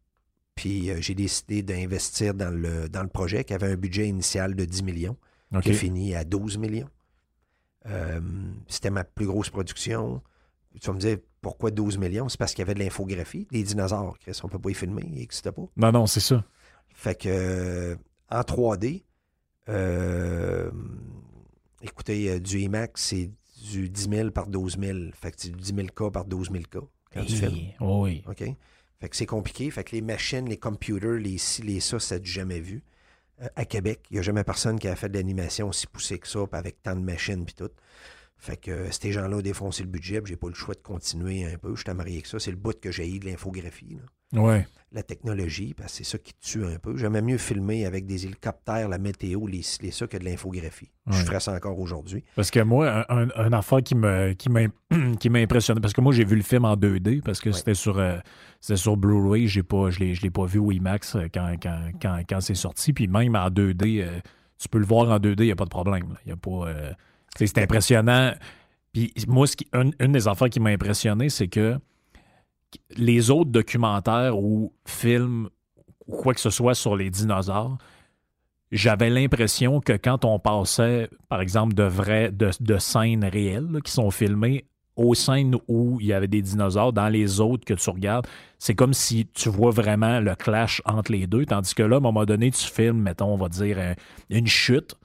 Puis 0.55 0.89
euh, 0.91 0.97
j'ai 0.99 1.15
décidé 1.15 1.63
d'investir 1.63 2.33
dans 2.33 2.53
le, 2.53 2.89
dans 2.89 3.03
le 3.03 3.07
projet 3.09 3.43
qui 3.43 3.53
avait 3.53 3.71
un 3.71 3.75
budget 3.77 4.07
initial 4.07 4.55
de 4.55 4.65
10 4.65 4.83
millions, 4.83 5.17
qui 5.61 5.69
a 5.69 5.73
fini 5.73 6.15
à 6.15 6.23
12 6.25 6.57
millions. 6.57 6.89
Euh, 7.85 8.19
C'était 8.67 8.89
ma 8.89 9.03
plus 9.03 9.25
grosse 9.25 9.49
production. 9.49 10.21
Tu 10.79 10.87
vas 10.87 10.93
me 10.93 10.99
dire 10.99 11.17
pourquoi 11.41 11.71
12 11.71 11.97
millions? 11.97 12.29
C'est 12.29 12.37
parce 12.37 12.53
qu'il 12.53 12.59
y 12.59 12.63
avait 12.63 12.73
de 12.75 12.79
l'infographie, 12.79 13.47
des 13.51 13.63
dinosaures. 13.63 14.17
Chris, 14.19 14.39
on 14.43 14.47
ne 14.47 14.51
peut 14.51 14.59
pas 14.59 14.69
y 14.69 14.73
filmer, 14.73 15.03
ils 15.05 15.13
n'existent 15.19 15.51
pas. 15.51 15.67
Non, 15.77 15.91
non, 15.91 16.05
c'est 16.05 16.19
ça. 16.19 16.43
Fait 16.93 17.15
que 17.15 17.29
euh, 17.29 17.95
en 18.29 18.41
3D, 18.41 19.03
euh, 19.69 20.71
écoutez, 21.81 22.29
euh, 22.29 22.39
du 22.39 22.59
IMAX, 22.59 23.01
c'est 23.01 23.31
du 23.71 23.89
10 23.89 24.09
000 24.09 24.31
par 24.31 24.47
12 24.47 24.77
000. 24.79 24.97
Fait 25.13 25.31
que 25.31 25.37
c'est 25.39 25.49
du 25.49 25.61
10 25.61 25.75
000 25.75 25.87
K 25.87 26.11
par 26.11 26.25
12 26.25 26.51
000 26.51 26.63
K 26.63 26.85
quand 27.13 27.25
tu 27.25 27.35
filmes. 27.35 27.55
Hey, 27.55 27.75
Oui. 27.79 28.23
OK? 28.27 28.43
Fait 28.99 29.09
que 29.09 29.15
c'est 29.15 29.25
compliqué. 29.25 29.71
Fait 29.71 29.83
que 29.83 29.95
les 29.95 30.01
machines, 30.01 30.47
les 30.47 30.57
computers, 30.57 31.13
les 31.19 31.37
ci, 31.37 31.61
les 31.61 31.79
ça, 31.79 31.99
ça 31.99 32.19
du 32.19 32.29
jamais 32.29 32.59
vu. 32.59 32.83
Euh, 33.41 33.47
à 33.55 33.65
Québec, 33.65 34.01
il 34.09 34.15
n'y 34.15 34.19
a 34.19 34.21
jamais 34.23 34.43
personne 34.43 34.77
qui 34.77 34.87
a 34.87 34.95
fait 34.95 35.09
de 35.09 35.17
l'animation 35.17 35.69
aussi 35.69 35.87
poussée 35.87 36.19
que 36.19 36.27
ça, 36.27 36.39
avec 36.51 36.81
tant 36.83 36.95
de 36.95 37.01
machines 37.01 37.45
puis 37.45 37.55
tout. 37.55 37.69
Fait 38.41 38.55
que 38.57 38.71
euh, 38.71 38.91
ces 38.91 39.11
gens-là 39.11 39.35
ont 39.37 39.41
défoncé 39.41 39.83
le 39.83 39.89
budget, 39.89 40.21
j'ai 40.25 40.37
pas 40.37 40.47
le 40.47 40.53
choix 40.55 40.73
de 40.73 40.79
continuer 40.79 41.43
un 41.45 41.57
peu. 41.57 41.75
Je 41.75 41.81
suis 41.85 41.93
marié 41.93 42.13
avec 42.15 42.25
ça. 42.25 42.39
C'est 42.39 42.51
le 42.51 42.57
bout 42.57 42.79
que 42.79 42.89
j'ai 42.91 43.07
eu 43.13 43.19
de 43.19 43.25
l'infographie. 43.25 43.97
Ouais. 44.31 44.65
la 44.91 45.01
technologie, 45.01 45.73
parce 45.73 45.91
que 45.91 45.97
c'est 45.97 46.03
ça 46.11 46.17
qui 46.19 46.33
tue 46.39 46.63
un 46.63 46.77
peu. 46.77 46.95
J'aimais 46.95 47.21
mieux 47.23 47.39
filmer 47.39 47.85
avec 47.87 48.05
des 48.05 48.25
hélicoptères, 48.25 48.87
la 48.87 48.99
météo, 48.99 49.45
les, 49.47 49.61
les 49.81 49.91
ça 49.91 50.05
que 50.07 50.17
de 50.17 50.23
l'infographie. 50.23 50.91
Je 51.07 51.23
ferais 51.25 51.39
ça 51.39 51.51
encore 51.53 51.79
aujourd'hui. 51.79 52.23
Parce 52.35 52.49
que 52.51 52.59
moi, 52.59 53.05
un, 53.11 53.27
un- 53.35 53.53
affaire 53.53 53.81
qui 53.83 53.95
m'a 53.95 54.33
qui 54.35 54.49
m'a 54.49 54.61
impressionné, 55.39 55.81
parce 55.81 55.93
que 55.93 56.01
moi 56.01 56.13
j'ai 56.13 56.25
vu 56.25 56.35
le 56.35 56.43
film 56.43 56.65
en 56.65 56.75
2D, 56.75 57.21
parce 57.23 57.39
que 57.41 57.49
Ouais. 57.49 57.55
c'était 57.55 57.73
sur 57.73 57.97
euh, 57.97 58.17
sur 58.61 58.97
Blu-ray, 58.97 59.47
je 59.47 59.61
l'ai 59.99 60.13
je 60.13 60.21
l'ai 60.21 60.29
pas 60.31 60.45
vu 60.45 60.59
au 60.59 60.71
IMAX 60.71 61.15
euh, 61.15 61.27
quand, 61.33 61.55
quand, 61.61 61.91
quand, 62.01 62.21
quand 62.29 62.41
c'est 62.41 62.53
sorti. 62.55 62.93
Puis 62.93 63.07
même 63.07 63.35
en 63.35 63.49
2D, 63.49 64.01
euh, 64.03 64.19
tu 64.59 64.69
peux 64.69 64.77
le 64.79 64.85
voir 64.85 65.09
en 65.09 65.17
2D, 65.17 65.39
il 65.39 65.45
n'y 65.45 65.51
a 65.51 65.55
pas 65.55 65.65
de 65.65 65.69
problème. 65.69 66.15
Il 66.25 66.29
y 66.29 66.33
a 66.33 66.37
pas. 66.37 66.67
euh, 66.67 66.91
c'est 67.35 67.57
impressionnant. 67.57 68.33
Puis 68.93 69.13
moi, 69.27 69.45
une, 69.73 70.11
des 70.11 70.27
affaires 70.27 70.49
qui 70.49 70.59
m'a 70.59 70.69
impressionné, 70.71 71.29
c'est 71.29 71.47
que 71.47 71.77
les 72.97 73.29
autres 73.29 73.51
documentaires 73.51 74.37
ou 74.37 74.73
films 74.85 75.49
ou 76.07 76.15
quoi 76.15 76.33
que 76.33 76.39
ce 76.39 76.49
soit 76.49 76.73
sur 76.75 76.95
les 76.95 77.09
dinosaures, 77.09 77.77
j'avais 78.71 79.09
l'impression 79.09 79.79
que 79.79 79.93
quand 79.93 80.25
on 80.25 80.39
passait, 80.39 81.09
par 81.27 81.41
exemple, 81.41 81.73
de 81.73 81.83
vraies, 81.83 82.31
de, 82.31 82.77
scènes 82.77 83.25
réelles 83.25 83.79
qui 83.83 83.91
sont 83.91 84.11
filmées 84.11 84.65
aux 84.95 85.15
scènes 85.15 85.55
où 85.67 85.97
il 86.01 86.07
y 86.07 86.13
avait 86.13 86.27
des 86.27 86.41
dinosaures, 86.41 86.93
dans 86.93 87.07
les 87.07 87.39
autres 87.39 87.63
que 87.65 87.73
tu 87.73 87.89
regardes, 87.89 88.27
c'est 88.57 88.75
comme 88.75 88.93
si 88.93 89.27
tu 89.33 89.49
vois 89.49 89.71
vraiment 89.71 90.19
le 90.19 90.35
clash 90.35 90.81
entre 90.85 91.11
les 91.11 91.25
deux, 91.25 91.45
tandis 91.45 91.73
que 91.73 91.83
là, 91.83 91.95
à 91.95 91.99
un 91.99 92.01
moment 92.01 92.25
donné, 92.25 92.51
tu 92.51 92.65
filmes, 92.65 93.01
mettons, 93.01 93.33
on 93.33 93.37
va 93.37 93.47
dire, 93.49 93.79
un- 93.79 93.95
une 94.29 94.47
chute. 94.47 94.95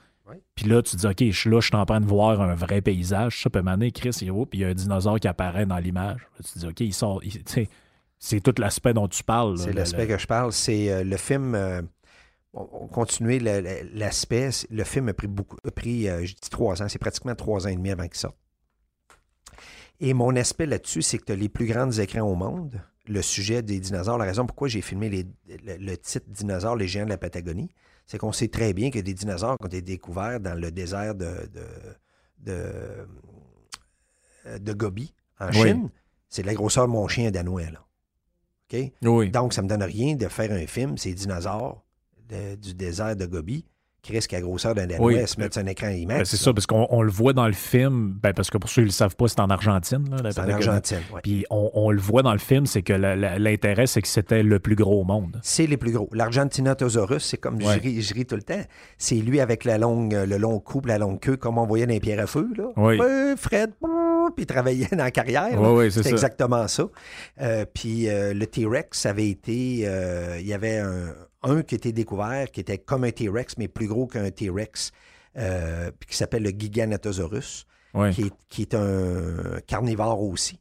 Puis 0.55 0.67
là, 0.67 0.83
tu 0.83 0.97
dis, 0.97 1.07
OK, 1.07 1.19
je 1.19 1.31
suis 1.31 1.51
là, 1.51 1.61
je 1.61 1.67
suis 1.67 1.77
en 1.77 1.85
train 1.85 2.01
de 2.01 2.07
voir 2.07 2.41
un 2.41 2.55
vrai 2.55 2.81
paysage, 2.81 3.43
ça 3.43 3.51
peut 3.51 3.63
m'amener, 3.63 3.91
Chris, 3.91 4.17
et 4.23 4.31
oh, 4.31 4.47
puis 4.47 4.61
il 4.61 4.63
y 4.63 4.65
a 4.65 4.69
un 4.69 4.75
dinosaure 4.75 5.19
qui 5.19 5.29
apparaît 5.29 5.67
dans 5.67 5.79
l'image. 5.79 6.29
Tu 6.53 6.59
dis, 6.59 6.67
OK, 6.67 6.81
il 6.81 6.95
sort, 6.95 7.21
c'est 8.19 8.41
tout 8.41 8.55
l'aspect 8.59 8.95
dont 8.95 9.07
tu 9.07 9.23
parles. 9.23 9.59
C'est 9.59 9.73
l'aspect 9.73 10.07
que 10.07 10.17
je 10.17 10.27
parle. 10.27 10.51
C'est 10.53 10.91
euh, 10.91 11.05
le 11.05 11.17
film. 11.19 11.55
euh, 11.55 11.83
on, 12.55 12.67
on 12.73 12.87
continuait 12.87 13.39
l'aspect. 13.93 14.49
Le 14.71 14.85
film 14.85 15.09
a 15.11 15.13
pris 15.13 15.27
beaucoup. 15.27 15.59
A 15.67 15.71
pris, 15.71 16.09
euh, 16.09 16.25
je 16.25 16.35
dis 16.35 16.49
trois 16.51 16.83
ans. 16.83 16.89
C'est 16.89 16.99
pratiquement 16.99 17.35
trois 17.35 17.67
ans 17.67 17.71
et 17.71 17.77
demi 17.77 17.91
avant 17.91 18.05
qu'il 18.05 18.17
sorte. 18.17 18.37
Et 20.01 20.15
mon 20.15 20.35
aspect 20.37 20.65
là-dessus, 20.65 21.03
c'est 21.03 21.19
que 21.19 21.25
tu 21.25 21.33
as 21.33 21.37
les 21.37 21.51
plus 21.51 21.67
grands 21.67 21.91
écrans 21.91 22.23
au 22.23 22.35
monde. 22.35 22.81
Le 23.07 23.21
sujet 23.21 23.63
des 23.63 23.81
dinosaures, 23.81 24.17
la 24.19 24.25
raison 24.25 24.47
pourquoi 24.47 24.69
j'ai 24.69 24.81
filmé 24.81 25.11
les- 25.11 25.27
le, 25.65 25.77
le 25.77 25.97
titre 25.99 26.27
Dinosaures, 26.29 26.77
les 26.77 26.89
géants 26.89 27.05
de 27.05 27.11
la 27.11 27.19
Patagonie, 27.19 27.71
c'est 28.07 28.19
qu'on 28.19 28.33
sait 28.33 28.49
très 28.49 28.73
bien 28.73 28.91
que 28.91 28.99
des 28.99 29.15
dinosaures 29.15 29.59
qui 29.59 29.65
ont 29.65 29.69
été 29.69 29.83
découverts 29.83 30.41
dans 30.41 30.59
le 30.59 30.71
désert 30.71 31.15
de, 31.15 31.49
de, 31.53 31.67
de, 32.53 33.09
de 34.59 34.73
Gobi, 34.73 35.15
en 35.41 35.49
Oui. 35.49 35.55
Chine. 35.55 35.91
C'est 36.29 36.43
de 36.43 36.47
la 36.47 36.55
grosseur 36.55 36.87
de 36.87 36.93
mon 36.93 37.07
chien 37.09 37.31
danois, 37.31 37.71
là. 37.71 37.81
Oui. 39.03 39.31
Donc, 39.31 39.53
ça 39.53 39.63
me 39.63 39.69
donne 39.69 39.85
rien 39.85 40.17
de 40.17 40.27
faire 40.27 40.51
un 40.51 40.67
film, 40.67 40.99
ces 40.99 41.15
dinosaures 41.15 41.85
de- 42.29 42.57
du 42.57 42.75
désert 42.75 43.15
de 43.15 43.25
Gobi, 43.27 43.65
qui 44.05 44.13
risquent 44.13 44.35
à 44.35 44.37
la 44.37 44.43
grosseur 44.43 44.75
d'un 44.75 44.87
Oui, 45.01 45.17
se 45.27 45.41
mettre 45.41 45.55
sur 45.55 45.63
un 45.63 45.67
écran 45.67 45.89
IMAX. 45.89 46.19
Ben, 46.19 46.25
c'est 46.25 46.37
là. 46.37 46.43
ça, 46.45 46.53
parce 46.53 46.67
qu'on 46.67 46.87
on 46.91 47.03
le 47.03 47.11
voit 47.11 47.33
dans 47.33 47.47
le 47.47 47.53
film, 47.53 48.17
ben, 48.23 48.33
parce 48.33 48.51
que 48.51 48.59
pour 48.59 48.71
ceux 48.71 48.75
qui 48.77 48.81
ne 48.83 48.87
le 48.87 48.93
savent 48.93 49.17
pas, 49.17 49.27
c'est 49.27 49.41
en 49.41 49.51
Argentine. 49.51 50.05
C'est 50.31 50.39
en. 50.39 50.49
Argentine, 50.49 50.99
ouais. 51.13 51.21
Puis 51.23 51.45
on, 51.51 51.71
on 51.75 51.91
le 51.91 51.99
voit 52.01 52.23
dans 52.23 52.33
le 52.33 52.39
film, 52.39 52.67
c'est 52.67 52.83
que 52.83 52.93
l'intérêt, 52.93 53.87
c'est 53.87 54.03
que 54.03 54.09
c'était 54.09 54.43
le 54.43 54.59
plus 54.61 54.77
gros 54.77 55.01
au 55.01 55.05
monde. 55.05 55.41
C'est 55.43 55.67
les 55.67 55.77
plus 55.77 55.93
gros. 55.93 56.09
L'Argentinotosaurus, 56.13 57.23
c'est 57.25 57.37
comme 57.39 57.57
Ouais. 57.57 57.75
je, 57.75 57.81
ris, 57.81 58.03
je 58.03 58.15
ris 58.15 58.27
tout 58.27 58.37
le 58.37 58.43
temps. 58.43 58.63
C'est 58.99 59.15
lui 59.17 59.41
avec 59.41 59.65
la 59.65 59.79
longue, 59.79 60.13
le 60.13 60.37
long 60.37 60.61
cou, 60.61 60.81
la 60.85 60.99
longue 60.99 61.19
queue, 61.21 61.37
comme 61.37 61.59
on 61.59 61.67
voyait 61.67 61.87
dans 61.87 61.93
les 61.95 62.01
pierres 62.01 62.21
à 62.23 62.27
feu. 62.27 62.49
Là. 62.57 62.65
Oui. 62.77 62.99
Fred, 63.37 63.71
puis 64.37 64.43
il 64.45 64.47
travaillait 64.47 64.89
dans 64.93 65.05
la 65.05 65.11
carrière. 65.11 65.61
Oui, 65.61 65.69
oui, 65.85 65.93
c'est 65.93 66.03
C'est 66.03 66.11
ça. 66.11 66.15
exactement 66.15 66.69
ça. 66.69 66.85
Euh, 67.41 67.65
puis 67.73 68.09
euh, 68.09 68.35
le 68.35 68.47
T-Rex 68.47 69.07
avait 69.07 69.29
été. 69.29 69.83
euh, 69.85 70.37
il 70.41 70.47
y 70.47 70.53
avait 70.55 70.79
un, 70.79 71.15
un 71.45 71.63
qui 71.63 71.75
était 71.75 71.93
découvert 71.93 72.51
qui 72.51 72.61
était 72.61 72.79
comme 72.79 73.05
un 73.05 73.11
T-Rex, 73.11 73.57
mais 73.59 73.69
plus 73.69 73.87
gros 73.87 74.07
qu'un 74.07 74.31
T-Rex, 74.31 74.93
euh, 75.37 75.91
qui 76.09 76.17
s'appelle 76.17 76.43
le 76.43 76.51
Giganotosaurus, 76.51 77.67
Oui. 77.95 78.13
qui, 78.13 78.23
est, 78.23 78.33
qui 78.49 78.63
est 78.63 78.75
un 78.75 79.61
carnivore 79.67 80.23
aussi. 80.23 80.61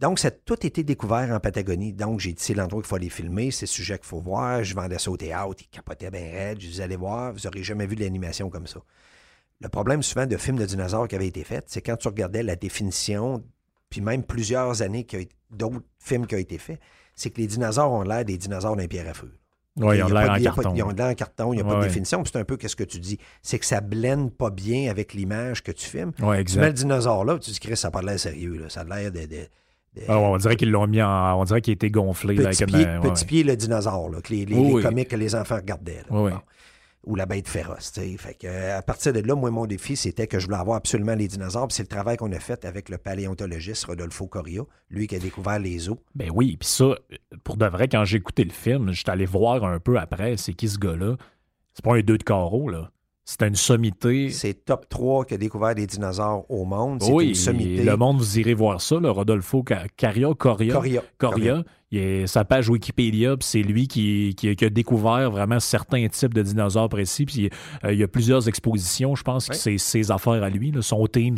Donc, 0.00 0.18
ça 0.18 0.28
a 0.28 0.30
tout 0.32 0.66
été 0.66 0.82
découvert 0.82 1.30
en 1.30 1.38
Patagonie. 1.38 1.92
Donc, 1.92 2.18
j'ai 2.18 2.32
dit, 2.32 2.42
c'est 2.42 2.54
l'endroit 2.54 2.82
qu'il 2.82 2.88
faut 2.88 2.96
aller 2.96 3.08
filmer, 3.08 3.52
c'est 3.52 3.66
le 3.66 3.70
sujet 3.70 3.98
qu'il 3.98 4.06
faut 4.08 4.20
voir. 4.20 4.64
Je 4.64 4.74
vendais 4.74 4.98
ça 4.98 5.12
au 5.12 5.16
théâtre, 5.16 5.54
ils 5.60 5.68
capotaient 5.68 6.10
bien 6.10 6.28
raide. 6.32 6.60
Je 6.60 6.66
disais, 6.66 6.82
allez 6.82 6.96
voir, 6.96 7.32
vous 7.32 7.38
n'aurez 7.44 7.62
jamais 7.62 7.86
vu 7.86 7.94
de 7.94 8.00
l'animation 8.02 8.50
comme 8.50 8.66
ça. 8.66 8.80
Le 9.60 9.68
problème 9.68 10.02
souvent 10.02 10.26
de 10.26 10.36
films 10.36 10.58
de 10.58 10.66
dinosaures 10.66 11.06
qui 11.06 11.14
avaient 11.14 11.28
été 11.28 11.44
faits, 11.44 11.66
c'est 11.68 11.82
quand 11.82 11.96
tu 11.96 12.08
regardais 12.08 12.42
la 12.42 12.56
définition, 12.56 13.44
puis 13.90 14.00
même 14.00 14.24
plusieurs 14.24 14.82
années 14.82 15.06
a 15.12 15.18
d'autres 15.54 15.82
films 16.00 16.26
qui 16.26 16.34
ont 16.34 16.38
été 16.38 16.58
faits, 16.58 16.80
c'est 17.14 17.30
que 17.30 17.40
les 17.40 17.46
dinosaures 17.46 17.92
ont 17.92 18.02
l'air 18.02 18.24
des 18.24 18.38
dinosaures 18.38 18.74
d'un 18.74 18.88
pierre 18.88 19.08
à 19.08 19.14
feu. 19.14 19.30
Oui, 19.76 19.96
Il 19.96 19.98
ils 20.00 20.04
ont 20.04 20.08
y 20.08 20.10
a 20.10 20.20
l'air 20.22 20.30
en 20.30 20.34
de- 20.34 20.38
de- 20.40 20.44
carton. 20.44 20.74
Ils 20.74 20.82
ont 20.82 20.90
l'air 20.90 21.06
en 21.06 21.14
carton, 21.14 21.52
il 21.52 21.56
n'y 21.56 21.62
a 21.62 21.64
pas 21.64 21.76
de 21.76 21.82
définition. 21.84 22.22
C'est 22.26 22.36
un 22.36 22.44
peu 22.44 22.56
qu'est-ce 22.58 22.76
que 22.76 22.84
tu 22.84 22.98
dis. 22.98 23.18
C'est 23.40 23.58
que 23.58 23.64
ça 23.66 23.80
blende 23.80 24.30
pas 24.32 24.50
bien 24.50 24.90
avec 24.90 25.14
l'image 25.14 25.62
que 25.62 25.72
tu 25.72 25.86
filmes. 25.88 26.12
Oui, 26.20 26.24
Tu 26.24 26.24
mets 26.26 26.34
le 26.34 26.40
exact. 26.40 26.72
dinosaure 26.74 27.24
là, 27.24 27.38
tu 27.38 27.50
dis, 27.50 27.58
Chris, 27.58 27.76
ça 27.76 27.88
n'a 27.88 27.92
pas 27.92 28.02
l'air 28.02 28.18
sérieux. 28.20 28.58
Là. 28.58 28.68
Ça 28.68 28.80
a 28.80 28.84
l'air 28.84 29.10
de. 29.10 29.20
de- 29.20 29.26
de- 29.26 30.02
Ah, 30.08 30.18
on 30.18 30.36
dirait 30.36 30.56
qu'ils 30.56 30.70
l'ont 30.70 30.86
mis 30.86 31.00
en. 31.02 31.40
On 31.40 31.44
dirait 31.44 31.60
qu'il 31.62 31.72
été 31.74 31.90
gonflé. 31.90 32.34
là, 32.34 32.50
petit, 32.50 32.62
avec 32.64 32.74
pied, 32.74 32.86
ouais, 32.86 33.00
petit 33.00 33.24
pied, 33.24 33.44
le 33.44 33.56
dinosaure, 33.56 34.10
là, 34.10 34.20
que 34.20 34.32
les, 34.32 34.44
les- 34.44 34.54
Oui, 34.56 34.66
les 34.68 34.74
oui. 34.74 34.82
comiques 34.82 35.08
que 35.08 35.16
les 35.16 35.34
enfants 35.34 35.56
regardaient. 35.56 36.02
là. 36.10 36.16
Oui. 36.18 36.30
Bon. 36.32 36.38
Ou 37.04 37.16
la 37.16 37.26
bête 37.26 37.48
féroce. 37.48 37.90
Fait 37.90 38.34
que, 38.34 38.46
euh, 38.46 38.78
à 38.78 38.82
partir 38.82 39.12
de 39.12 39.20
là, 39.20 39.34
moi, 39.34 39.50
mon 39.50 39.66
défi, 39.66 39.96
c'était 39.96 40.28
que 40.28 40.38
je 40.38 40.46
voulais 40.46 40.58
avoir 40.58 40.76
absolument 40.76 41.14
les 41.14 41.26
dinosaures. 41.26 41.66
C'est 41.70 41.82
le 41.82 41.88
travail 41.88 42.16
qu'on 42.16 42.30
a 42.30 42.38
fait 42.38 42.64
avec 42.64 42.88
le 42.88 42.98
paléontologiste 42.98 43.84
Rodolfo 43.86 44.28
Coria, 44.28 44.62
lui 44.88 45.08
qui 45.08 45.16
a 45.16 45.18
découvert 45.18 45.58
les 45.58 45.88
os. 45.88 45.96
Ben 46.14 46.30
oui, 46.32 46.56
puis 46.56 46.68
ça, 46.68 46.94
pour 47.42 47.56
de 47.56 47.66
vrai, 47.66 47.88
quand 47.88 48.04
j'ai 48.04 48.18
écouté 48.18 48.44
le 48.44 48.52
film, 48.52 48.92
j'étais 48.92 49.10
allé 49.10 49.26
voir 49.26 49.64
un 49.64 49.80
peu 49.80 49.98
après, 49.98 50.36
c'est 50.36 50.52
qui 50.52 50.68
ce 50.68 50.78
gars-là? 50.78 51.16
C'est 51.74 51.84
pas 51.84 51.96
un 51.96 52.02
deux 52.02 52.18
de 52.18 52.22
carreau, 52.22 52.68
là. 52.68 52.90
C'est 53.24 53.42
une 53.42 53.54
sommité. 53.54 54.30
C'est 54.30 54.64
top 54.64 54.88
3 54.88 55.24
qui 55.24 55.34
a 55.34 55.38
découvert 55.38 55.74
des 55.74 55.86
dinosaures 55.86 56.44
au 56.50 56.64
monde. 56.64 57.02
Oui, 57.08 57.28
une 57.28 57.34
sommité. 57.34 57.84
le 57.84 57.96
monde, 57.96 58.18
vous 58.18 58.38
irez 58.38 58.54
voir 58.54 58.80
ça, 58.80 58.98
le 58.98 59.10
Rodolfo 59.10 59.62
Caria, 59.62 60.34
Coria. 60.36 60.74
Coria. 60.74 61.02
Coria. 61.18 61.64
Il 61.92 61.98
est, 61.98 62.26
sa 62.26 62.44
page 62.44 62.68
Wikipédia, 62.68 63.36
puis 63.36 63.46
c'est 63.46 63.62
lui 63.62 63.86
qui, 63.86 64.34
qui, 64.34 64.48
a 64.64 64.70
découvert 64.70 65.30
vraiment 65.30 65.60
certains 65.60 66.08
types 66.08 66.34
de 66.34 66.42
dinosaures 66.42 66.88
précis. 66.88 67.26
Puis 67.26 67.50
euh, 67.84 67.92
il 67.92 67.98
y 67.98 68.02
a 68.02 68.08
plusieurs 68.08 68.48
expositions, 68.48 69.14
je 69.14 69.22
pense 69.22 69.48
que 69.48 69.54
c'est 69.54 69.78
ses 69.78 70.10
affaires 70.10 70.42
à 70.42 70.48
lui, 70.48 70.72
son 70.80 71.06
team. 71.06 71.36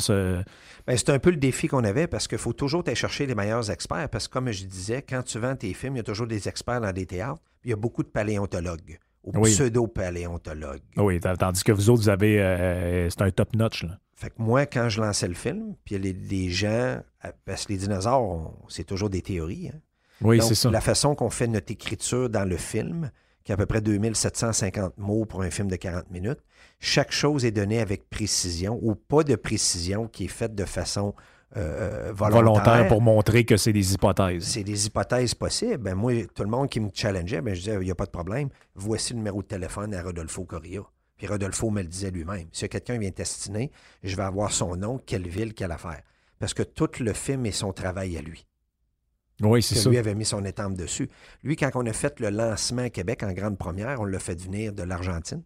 Ben, 0.87 0.97
c'est 0.97 1.11
un 1.11 1.19
peu 1.19 1.31
le 1.31 1.37
défi 1.37 1.67
qu'on 1.67 1.83
avait 1.83 2.07
parce 2.07 2.29
qu'il 2.29 2.39
faut 2.39 2.53
toujours 2.53 2.83
aller 2.87 2.95
chercher 2.95 3.27
les 3.27 3.35
meilleurs 3.35 3.71
experts. 3.71 4.09
Parce 4.09 4.29
que 4.29 4.33
comme 4.33 4.51
je 4.53 4.65
disais, 4.65 5.03
quand 5.03 5.23
tu 5.23 5.39
vends 5.39 5.57
tes 5.57 5.75
films, 5.75 5.97
il 5.97 5.99
y 5.99 6.01
a 6.01 6.05
toujours 6.05 6.27
des 6.27 6.49
experts 6.49 6.81
dans 6.81 6.93
des 6.93 7.07
théâtres. 7.07 7.43
Il 7.65 7.71
y 7.71 7.73
a 7.73 7.77
beaucoup 7.77 8.03
de 8.03 8.09
paléontologues 8.09 8.99
ou 9.25 9.33
pseudo-paléontologues. 9.43 10.83
Oui, 10.97 11.19
tandis 11.21 11.65
que 11.65 11.73
vous 11.73 11.91
autres, 11.91 12.03
vous 12.03 12.09
avez. 12.09 12.41
Euh, 12.41 13.09
c'est 13.09 13.23
un 13.23 13.31
top-notch. 13.31 13.87
Fait 14.15 14.31
que 14.31 14.35
moi, 14.39 14.67
quand 14.67 14.89
je 14.89 15.01
lançais 15.01 15.27
le 15.27 15.35
film, 15.35 15.75
puis 15.85 15.99
les, 15.99 16.13
les 16.13 16.51
gens. 16.51 17.01
Euh, 17.25 17.33
parce 17.45 17.67
que 17.67 17.73
les 17.73 17.79
dinosaures, 17.79 18.55
c'est 18.69 18.85
toujours 18.85 19.11
des 19.11 19.23
théories. 19.23 19.71
Hein. 19.75 19.79
Oui, 20.25 20.41
c'est 20.43 20.55
ça. 20.55 20.71
La 20.71 20.81
façon 20.81 21.15
qu'on 21.15 21.31
fait 21.31 21.47
notre 21.47 21.71
écriture 21.71 22.29
dans 22.31 22.49
le 22.49 22.57
film, 22.57 23.11
qui 23.45 23.53
est 23.53 23.55
à 23.55 23.59
peu 23.59 23.67
près 23.67 23.81
2750 23.81 24.97
mots 24.99 25.27
pour 25.27 25.43
un 25.43 25.51
film 25.51 25.69
de 25.69 25.77
40 25.77 26.11
minutes, 26.11 26.41
chaque 26.81 27.13
chose 27.13 27.45
est 27.45 27.51
donnée 27.51 27.81
avec 27.81 28.09
précision 28.09 28.79
ou 28.83 28.95
pas 28.95 29.23
de 29.23 29.37
précision 29.37 30.09
qui 30.09 30.25
est 30.25 30.29
faite 30.29 30.55
de 30.55 30.65
façon 30.65 31.15
euh, 31.57 32.13
volontaire. 32.13 32.43
volontaire. 32.43 32.89
pour 32.89 33.01
montrer 33.01 33.45
que 33.45 33.57
c'est 33.57 33.73
des 33.73 33.95
hypothèses. 33.95 34.45
C'est 34.45 34.65
des 34.65 34.87
hypothèses 34.87 35.35
possibles. 35.35 35.79
Ben, 35.79 35.95
moi, 35.95 36.13
tout 36.35 36.43
le 36.43 36.49
monde 36.49 36.69
qui 36.69 36.81
me 36.81 36.91
challengeait, 36.93 37.43
ben, 37.43 37.55
je 37.55 37.61
disais, 37.61 37.75
il 37.75 37.85
n'y 37.85 37.91
a 37.91 37.95
pas 37.95 38.07
de 38.07 38.11
problème. 38.11 38.49
Voici 38.75 39.13
le 39.13 39.19
numéro 39.19 39.43
de 39.43 39.47
téléphone 39.47 39.95
à 39.95 40.03
Rodolfo 40.03 40.45
Correa. 40.45 40.83
Puis 41.17 41.27
Rodolfo 41.27 41.71
me 41.71 41.83
le 41.83 41.89
disait 41.89 42.11
lui-même. 42.11 42.49
Si 42.51 42.69
quelqu'un 42.69 42.99
vient 42.99 43.11
testiner, 43.11 43.71
je 44.03 44.17
vais 44.17 44.25
avoir 44.25 44.51
son 44.51 44.75
nom, 44.75 44.99
quelle 45.05 45.29
ville, 45.29 45.55
quelle 45.55 45.71
affaire. 45.71 46.01
Parce 46.41 46.55
que 46.55 46.65
tout 46.65 46.91
le 46.99 47.13
film 47.13 47.47
est 47.47 47.53
son 47.53 47.73
travail 47.73 48.17
à 48.17 48.21
lui. 48.21 48.47
Oui, 49.41 49.63
c'est 49.63 49.75
ça. 49.75 49.91
Lui 49.91 49.99
avait 49.99 50.15
mis 50.15 50.25
son 50.25 50.45
étampe 50.45 50.75
dessus. 50.77 51.09
Lui, 51.43 51.57
quand 51.57 51.71
on 51.75 51.85
a 51.87 51.93
fait 51.93 52.21
le 52.21 52.31
lancement 52.31 52.83
à 52.83 52.91
Québec 52.91 53.23
en 53.23 53.33
grande 53.33 53.59
première, 53.59 54.01
on 54.01 54.05
l'a 54.05 54.19
fait 54.19 54.41
venir 54.41 54.73
de 54.73 54.83
l'Argentine. 54.83 55.43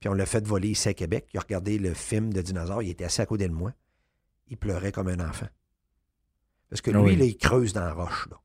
Puis 0.00 0.08
on 0.08 0.14
l'a 0.14 0.26
fait 0.26 0.46
voler 0.46 0.70
ici 0.70 0.88
à 0.88 0.94
Québec. 0.94 1.28
Il 1.32 1.38
a 1.38 1.40
regardé 1.40 1.78
le 1.78 1.94
film 1.94 2.32
de 2.32 2.42
dinosaures. 2.42 2.82
Il 2.82 2.90
était 2.90 3.04
assis 3.04 3.20
à 3.20 3.26
côté 3.26 3.48
de 3.48 3.52
moi. 3.52 3.72
Il 4.48 4.56
pleurait 4.56 4.92
comme 4.92 5.08
un 5.08 5.20
enfant. 5.20 5.48
Parce 6.70 6.80
que 6.80 6.90
lui, 6.90 7.14
il 7.14 7.36
creuse 7.36 7.72
dans 7.72 7.84
la 7.84 7.92
roche. 7.92 8.28
Là. 8.30 8.36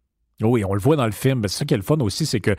Oui, 0.48 0.64
on 0.64 0.74
le 0.74 0.80
voit 0.80 0.96
dans 0.96 1.06
le 1.06 1.12
film. 1.12 1.44
C'est 1.44 1.60
ça 1.60 1.66
qui 1.66 1.74
est 1.74 1.78
le 1.78 1.84
fun 1.84 2.00
aussi, 2.00 2.26
c'est 2.26 2.40
que 2.40 2.56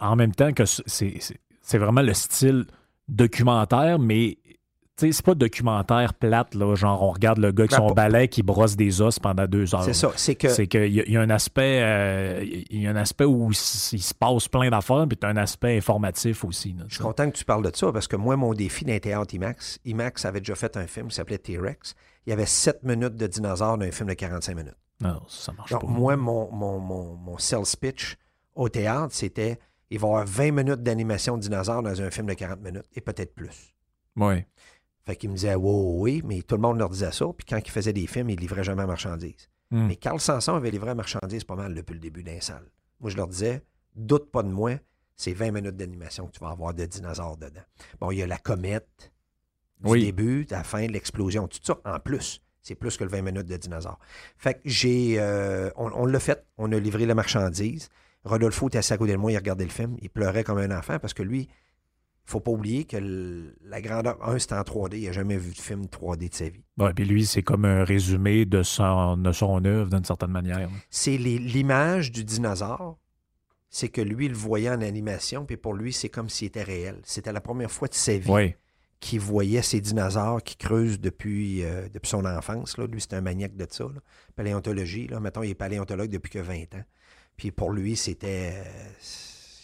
en 0.00 0.16
même 0.16 0.34
temps 0.34 0.52
que 0.52 0.64
c'est 0.64 1.78
vraiment 1.78 2.02
le 2.02 2.14
style 2.14 2.66
documentaire, 3.08 3.98
mais 3.98 4.38
c'est 4.96 5.22
pas 5.22 5.34
documentaire 5.34 6.14
plate, 6.14 6.54
là, 6.54 6.74
genre 6.74 7.02
on 7.02 7.10
regarde 7.10 7.38
le 7.38 7.52
gars 7.52 7.64
avec 7.64 7.72
son 7.72 7.92
balai 7.92 8.28
qui 8.28 8.42
brosse 8.42 8.76
des 8.76 9.02
os 9.02 9.18
pendant 9.18 9.46
deux 9.46 9.74
heures. 9.74 9.84
C'est 9.84 9.92
ça. 9.92 10.10
C'est 10.16 10.34
que. 10.34 10.48
C'est 10.48 10.66
qu'il 10.66 10.86
y, 10.86 11.12
y, 11.12 11.16
a 11.16 11.20
un 11.20 11.30
aspect. 11.30 11.80
Euh, 11.82 12.44
il 12.70 12.82
y 12.82 12.86
a 12.86 12.90
un 12.90 12.96
aspect 12.96 13.24
où 13.24 13.50
il, 13.50 13.54
se 13.54 14.14
passe 14.14 14.48
plein 14.48 14.70
d'affaires, 14.70 15.06
puis 15.06 15.18
tu 15.18 15.26
as 15.26 15.30
un 15.30 15.36
aspect 15.36 15.76
informatif 15.76 16.44
aussi. 16.44 16.74
je 16.88 16.94
suis 16.94 17.04
content 17.04 17.30
que 17.30 17.36
tu 17.36 17.44
parles 17.44 17.64
de 17.64 17.74
ça 17.74 17.92
parce 17.92 18.08
que 18.08 18.16
moi, 18.16 18.36
mon 18.36 18.54
défi 18.54 18.84
d'un 18.84 18.98
théâtre 18.98 19.34
IMAX, 19.34 19.78
IMAX 19.84 20.24
avait 20.24 20.40
déjà 20.40 20.54
fait 20.54 20.76
un 20.76 20.86
film 20.86 21.08
qui 21.08 21.16
s'appelait 21.16 21.38
T-Rex. 21.38 21.94
Il 22.26 22.30
y 22.30 22.32
avait 22.32 22.46
sept 22.46 22.82
minutes 22.82 23.16
de 23.16 23.26
dinosaures 23.26 23.78
dans 23.78 23.84
un 23.84 23.90
film 23.90 24.08
de 24.08 24.14
45 24.14 24.56
minutes. 24.56 24.76
Non, 25.00 25.20
ça 25.28 25.52
marche 25.52 25.70
Donc, 25.70 25.84
Moi, 25.84 26.16
mon, 26.16 26.50
mon, 26.50 26.80
mon, 26.80 27.14
mon 27.16 27.38
sales 27.38 27.76
pitch 27.78 28.16
au 28.54 28.68
théâtre, 28.68 29.14
c'était 29.14 29.58
il 29.90 29.98
va 29.98 30.08
y 30.08 30.10
avoir 30.10 30.26
20 30.26 30.50
minutes 30.52 30.82
d'animation 30.82 31.36
de 31.36 31.42
dinosaures 31.42 31.82
dans 31.82 32.00
un 32.00 32.10
film 32.10 32.26
de 32.26 32.34
40 32.34 32.60
minutes 32.62 32.86
et 32.94 33.00
peut-être 33.00 33.34
plus. 33.34 33.74
Oui. 34.16 34.44
Fait 35.06 35.14
qu'il 35.16 35.30
me 35.30 35.36
disait, 35.36 35.54
oui, 35.54 36.20
oui, 36.20 36.22
mais 36.24 36.42
tout 36.42 36.56
le 36.56 36.62
monde 36.62 36.78
leur 36.78 36.90
disait 36.90 37.12
ça. 37.12 37.26
Puis 37.36 37.46
quand 37.48 37.58
il 37.64 37.70
faisait 37.70 37.92
des 37.92 38.06
films, 38.08 38.30
il 38.30 38.40
livrait 38.40 38.64
jamais 38.64 38.82
à 38.82 38.86
marchandises. 38.86 39.48
Hmm. 39.70 39.86
Mais 39.86 39.96
Carl 39.96 40.20
Sanson 40.20 40.54
avait 40.54 40.70
livré 40.70 40.90
à 40.90 40.94
marchandises 40.94 41.44
pas 41.44 41.54
mal 41.54 41.74
depuis 41.74 41.94
le 41.94 42.00
début 42.00 42.24
d'un 42.24 42.40
salle. 42.40 42.68
Moi, 43.00 43.10
je 43.10 43.16
leur 43.16 43.28
disais, 43.28 43.62
doute 43.94 44.30
pas 44.32 44.42
de 44.42 44.48
moi, 44.48 44.72
c'est 45.14 45.32
20 45.32 45.52
minutes 45.52 45.76
d'animation 45.76 46.26
que 46.26 46.32
tu 46.32 46.40
vas 46.40 46.50
avoir 46.50 46.74
de 46.74 46.84
dinosaures 46.84 47.36
dedans. 47.36 47.62
Bon, 48.00 48.10
il 48.10 48.18
y 48.18 48.22
a 48.22 48.26
la 48.26 48.38
comète 48.38 49.12
du 49.80 50.00
début, 50.00 50.46
la 50.50 50.64
fin, 50.64 50.86
l'explosion, 50.86 51.46
tout 51.46 51.58
ça. 51.62 51.78
En 51.84 52.00
plus, 52.00 52.42
c'est 52.62 52.74
plus 52.74 52.96
que 52.96 53.04
le 53.04 53.10
20 53.10 53.22
minutes 53.22 53.46
de 53.46 53.56
dinosaures. 53.56 53.98
Fait 54.36 54.54
que 54.54 54.60
j'ai. 54.64 55.20
Euh, 55.20 55.70
on, 55.76 56.04
l'a 56.04 56.20
fait, 56.20 56.44
on 56.58 56.72
a 56.72 56.78
livré 56.78 57.06
la 57.06 57.14
marchandise. 57.14 57.88
Rodolfo 58.24 58.66
était 58.68 58.78
assis 58.78 58.92
à 58.92 58.98
côté 58.98 59.12
de 59.12 59.18
moi, 59.18 59.30
il 59.30 59.36
regardait 59.36 59.64
le 59.64 59.70
film, 59.70 59.96
il 60.02 60.10
pleurait 60.10 60.42
comme 60.42 60.58
un 60.58 60.76
enfant 60.76 60.98
parce 60.98 61.14
que 61.14 61.22
lui, 61.22 61.48
faut 62.26 62.40
pas 62.40 62.50
oublier 62.50 62.84
que 62.84 62.96
la 63.64 63.80
grandeur, 63.80 64.18
un, 64.28 64.38
c'est 64.38 64.52
en 64.52 64.60
3D. 64.62 64.98
Il 64.98 65.06
n'a 65.06 65.12
jamais 65.12 65.36
vu 65.36 65.52
de 65.52 65.58
film 65.58 65.84
3D 65.84 66.28
de 66.28 66.34
sa 66.34 66.48
vie. 66.48 66.64
Oui, 66.78 66.92
puis 66.94 67.04
lui, 67.04 67.24
c'est 67.24 67.42
comme 67.42 67.64
un 67.64 67.84
résumé 67.84 68.44
de 68.44 68.62
son, 68.62 69.16
de 69.16 69.32
son 69.32 69.64
œuvre 69.64 69.90
d'une 69.90 70.04
certaine 70.04 70.32
manière. 70.32 70.68
C'est 70.90 71.16
l'image 71.16 72.10
du 72.10 72.24
dinosaure. 72.24 72.98
C'est 73.70 73.88
que 73.88 74.00
lui, 74.00 74.26
il 74.26 74.32
le 74.32 74.36
voyait 74.36 74.70
en 74.70 74.80
animation, 74.80 75.44
puis 75.44 75.56
pour 75.56 75.74
lui, 75.74 75.92
c'est 75.92 76.08
comme 76.08 76.28
s'il 76.28 76.48
était 76.48 76.62
réel. 76.62 77.00
C'était 77.04 77.32
la 77.32 77.40
première 77.40 77.70
fois 77.70 77.88
de 77.88 77.94
sa 77.94 78.16
vie 78.16 78.54
qu'il 78.98 79.20
voyait 79.20 79.62
ces 79.62 79.80
dinosaures 79.80 80.42
qui 80.42 80.56
creusent 80.56 80.98
depuis, 80.98 81.62
euh, 81.62 81.88
depuis 81.92 82.08
son 82.08 82.24
enfance. 82.24 82.78
Là. 82.78 82.86
Lui, 82.86 83.00
c'est 83.00 83.14
un 83.14 83.20
maniaque 83.20 83.54
de 83.54 83.66
ça. 83.68 83.84
Paléontologie. 84.34 85.06
Là. 85.06 85.20
Mettons, 85.20 85.42
il 85.42 85.50
est 85.50 85.54
paléontologue 85.54 86.10
depuis 86.10 86.30
que 86.30 86.38
20 86.38 86.74
ans. 86.74 86.84
Puis 87.36 87.50
pour 87.50 87.70
lui, 87.70 87.96
c'était. 87.96 88.54
Euh, 88.54 88.64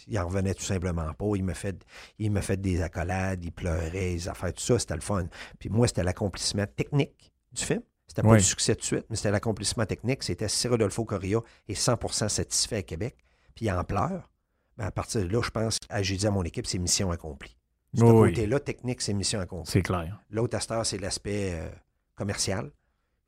il 0.07 0.19
en 0.19 0.25
revenait 0.25 0.53
tout 0.53 0.63
simplement 0.63 1.13
pas. 1.13 1.35
Il 1.35 1.43
me 1.43 1.53
fait, 1.53 1.85
il 2.19 2.31
me 2.31 2.41
fait 2.41 2.57
des 2.57 2.81
accolades, 2.81 3.43
il 3.43 3.51
pleurait, 3.51 3.89
les 3.91 4.27
affaires, 4.27 4.53
tout 4.53 4.63
ça, 4.63 4.79
c'était 4.79 4.95
le 4.95 5.01
fun. 5.01 5.27
Puis 5.59 5.69
moi, 5.69 5.87
c'était 5.87 6.03
l'accomplissement 6.03 6.65
technique 6.65 7.31
du 7.51 7.63
film. 7.63 7.81
C'était 8.07 8.21
pas 8.21 8.33
le 8.33 8.39
succès 8.39 8.75
de 8.75 8.81
suite, 8.81 9.05
mais 9.09 9.15
c'était 9.15 9.31
l'accomplissement 9.31 9.85
technique. 9.85 10.23
C'était 10.23 10.47
si 10.47 10.67
Rodolfo 10.67 11.03
Correa 11.03 11.41
est 11.67 11.73
100% 11.73 12.29
satisfait 12.29 12.77
à 12.77 12.83
Québec, 12.83 13.15
puis 13.55 13.65
il 13.65 13.71
en 13.71 13.83
pleure. 13.83 14.29
Ben 14.77 14.85
à 14.85 14.91
partir 14.91 15.21
de 15.21 15.27
là, 15.27 15.41
je 15.41 15.49
pense, 15.49 15.79
j'ai 16.01 16.17
dit 16.17 16.27
à 16.27 16.31
mon 16.31 16.43
équipe, 16.43 16.67
c'est 16.67 16.79
mission 16.79 17.11
accomplie. 17.11 17.57
Ce 17.95 18.01
côté-là, 18.01 18.59
technique, 18.59 19.01
c'est 19.01 19.13
mission 19.13 19.39
accomplie. 19.39 19.71
C'est 19.71 19.81
clair. 19.81 20.19
L'autre 20.29 20.57
asteur, 20.57 20.85
c'est 20.85 20.97
l'aspect 20.97 21.53
euh, 21.53 21.69
commercial 22.15 22.71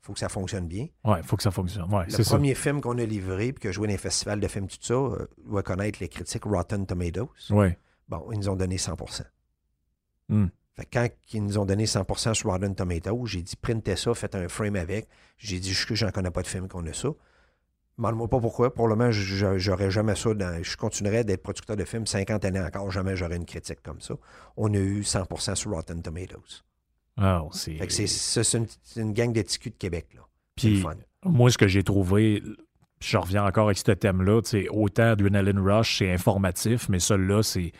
faut 0.06 0.12
que 0.12 0.20
ça 0.20 0.28
fonctionne 0.28 0.68
bien. 0.68 0.86
Oui, 1.04 1.16
il 1.18 1.24
faut 1.24 1.36
que 1.36 1.42
ça 1.42 1.50
fonctionne. 1.50 1.92
Ouais, 1.92 2.04
le 2.06 2.24
premier 2.24 2.54
film 2.54 2.80
qu'on 2.80 2.96
a 2.98 3.04
livré 3.04 3.52
puis 3.52 3.60
que 3.60 3.72
joué 3.72 3.88
dans 3.88 3.92
les 3.92 3.98
festivals 3.98 4.38
de 4.38 4.46
films, 4.46 4.68
tout 4.68 4.76
ça, 4.80 4.94
euh, 4.94 5.26
doit 5.44 5.64
connaître 5.64 5.98
les 6.00 6.08
critiques 6.08 6.44
Rotten 6.44 6.86
Tomatoes. 6.86 7.28
Oui. 7.50 7.68
Bon, 8.08 8.24
ils 8.30 8.38
nous 8.38 8.48
ont 8.48 8.54
donné 8.54 8.78
100 8.78 8.96
hmm. 10.28 10.46
Fait 10.74 10.86
quand 10.92 11.08
ils 11.32 11.42
nous 11.42 11.58
ont 11.58 11.64
donné 11.64 11.86
100% 11.86 12.34
sur 12.34 12.50
Rotten 12.50 12.74
Tomatoes, 12.76 13.26
j'ai 13.26 13.42
dit 13.42 13.56
printez 13.56 13.96
ça, 13.96 14.14
faites 14.14 14.36
un 14.36 14.48
frame 14.48 14.76
avec. 14.76 15.08
J'ai 15.38 15.58
dit 15.58 15.72
je 15.72 15.94
j'en 15.94 16.10
connais 16.10 16.30
pas 16.30 16.42
de 16.42 16.46
film 16.46 16.68
qu'on 16.68 16.86
a 16.86 16.92
ça. 16.92 17.08
Demande-moi 17.98 18.28
pas 18.28 18.40
pourquoi. 18.40 18.72
Pour 18.72 18.86
le 18.86 18.94
moment, 18.94 19.10
j'aurais 19.10 19.90
jamais 19.90 20.14
ça. 20.14 20.34
Dans, 20.34 20.62
je 20.62 20.76
continuerais 20.76 21.24
d'être 21.24 21.42
producteur 21.42 21.76
de 21.76 21.84
films 21.84 22.06
50 22.06 22.44
années 22.44 22.60
encore. 22.60 22.90
Jamais 22.92 23.16
j'aurais 23.16 23.36
une 23.36 23.46
critique 23.46 23.82
comme 23.82 24.00
ça. 24.00 24.14
On 24.56 24.72
a 24.72 24.76
eu 24.76 25.00
100% 25.00 25.54
sur 25.56 25.72
Rotten 25.72 26.00
Tomatoes. 26.00 26.62
Ah, 27.16 27.42
c'est... 27.52 27.78
c'est 27.88 28.58
une, 28.96 29.12
gang 29.12 29.32
de 29.32 29.40
de 29.40 29.68
Québec. 29.78 30.06
Là. 30.14 30.20
Puis, 30.54 30.84
moi, 31.24 31.50
ce 31.50 31.58
que 31.58 31.66
j'ai 31.66 31.82
trouvé, 31.82 32.42
je 33.00 33.16
reviens 33.16 33.44
encore 33.44 33.66
avec 33.66 33.78
ce 33.78 33.92
thème-là, 33.92 34.40
autant 34.70 35.02
Adrenaline 35.02 35.58
Rush, 35.58 35.98
c'est 35.98 36.12
informatif, 36.12 36.88
mais 36.88 36.98
celui-là, 36.98 37.42
c'est. 37.42 37.72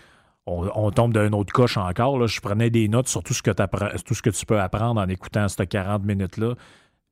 On, 0.48 0.92
tombe 0.92 1.12
d'un 1.12 1.32
autre 1.32 1.52
coche 1.52 1.76
encore. 1.76 2.20
Là. 2.20 2.28
Je 2.28 2.40
prenais 2.40 2.70
des 2.70 2.86
notes 2.86 3.08
sur 3.08 3.24
tout 3.24 3.34
ce, 3.34 3.42
que 3.42 3.50
tout 3.50 4.14
ce 4.14 4.22
que 4.22 4.30
tu 4.30 4.46
peux 4.46 4.60
apprendre 4.60 5.00
en 5.00 5.08
écoutant 5.08 5.48
ces 5.48 5.66
40 5.66 6.04
minutes-là. 6.04 6.54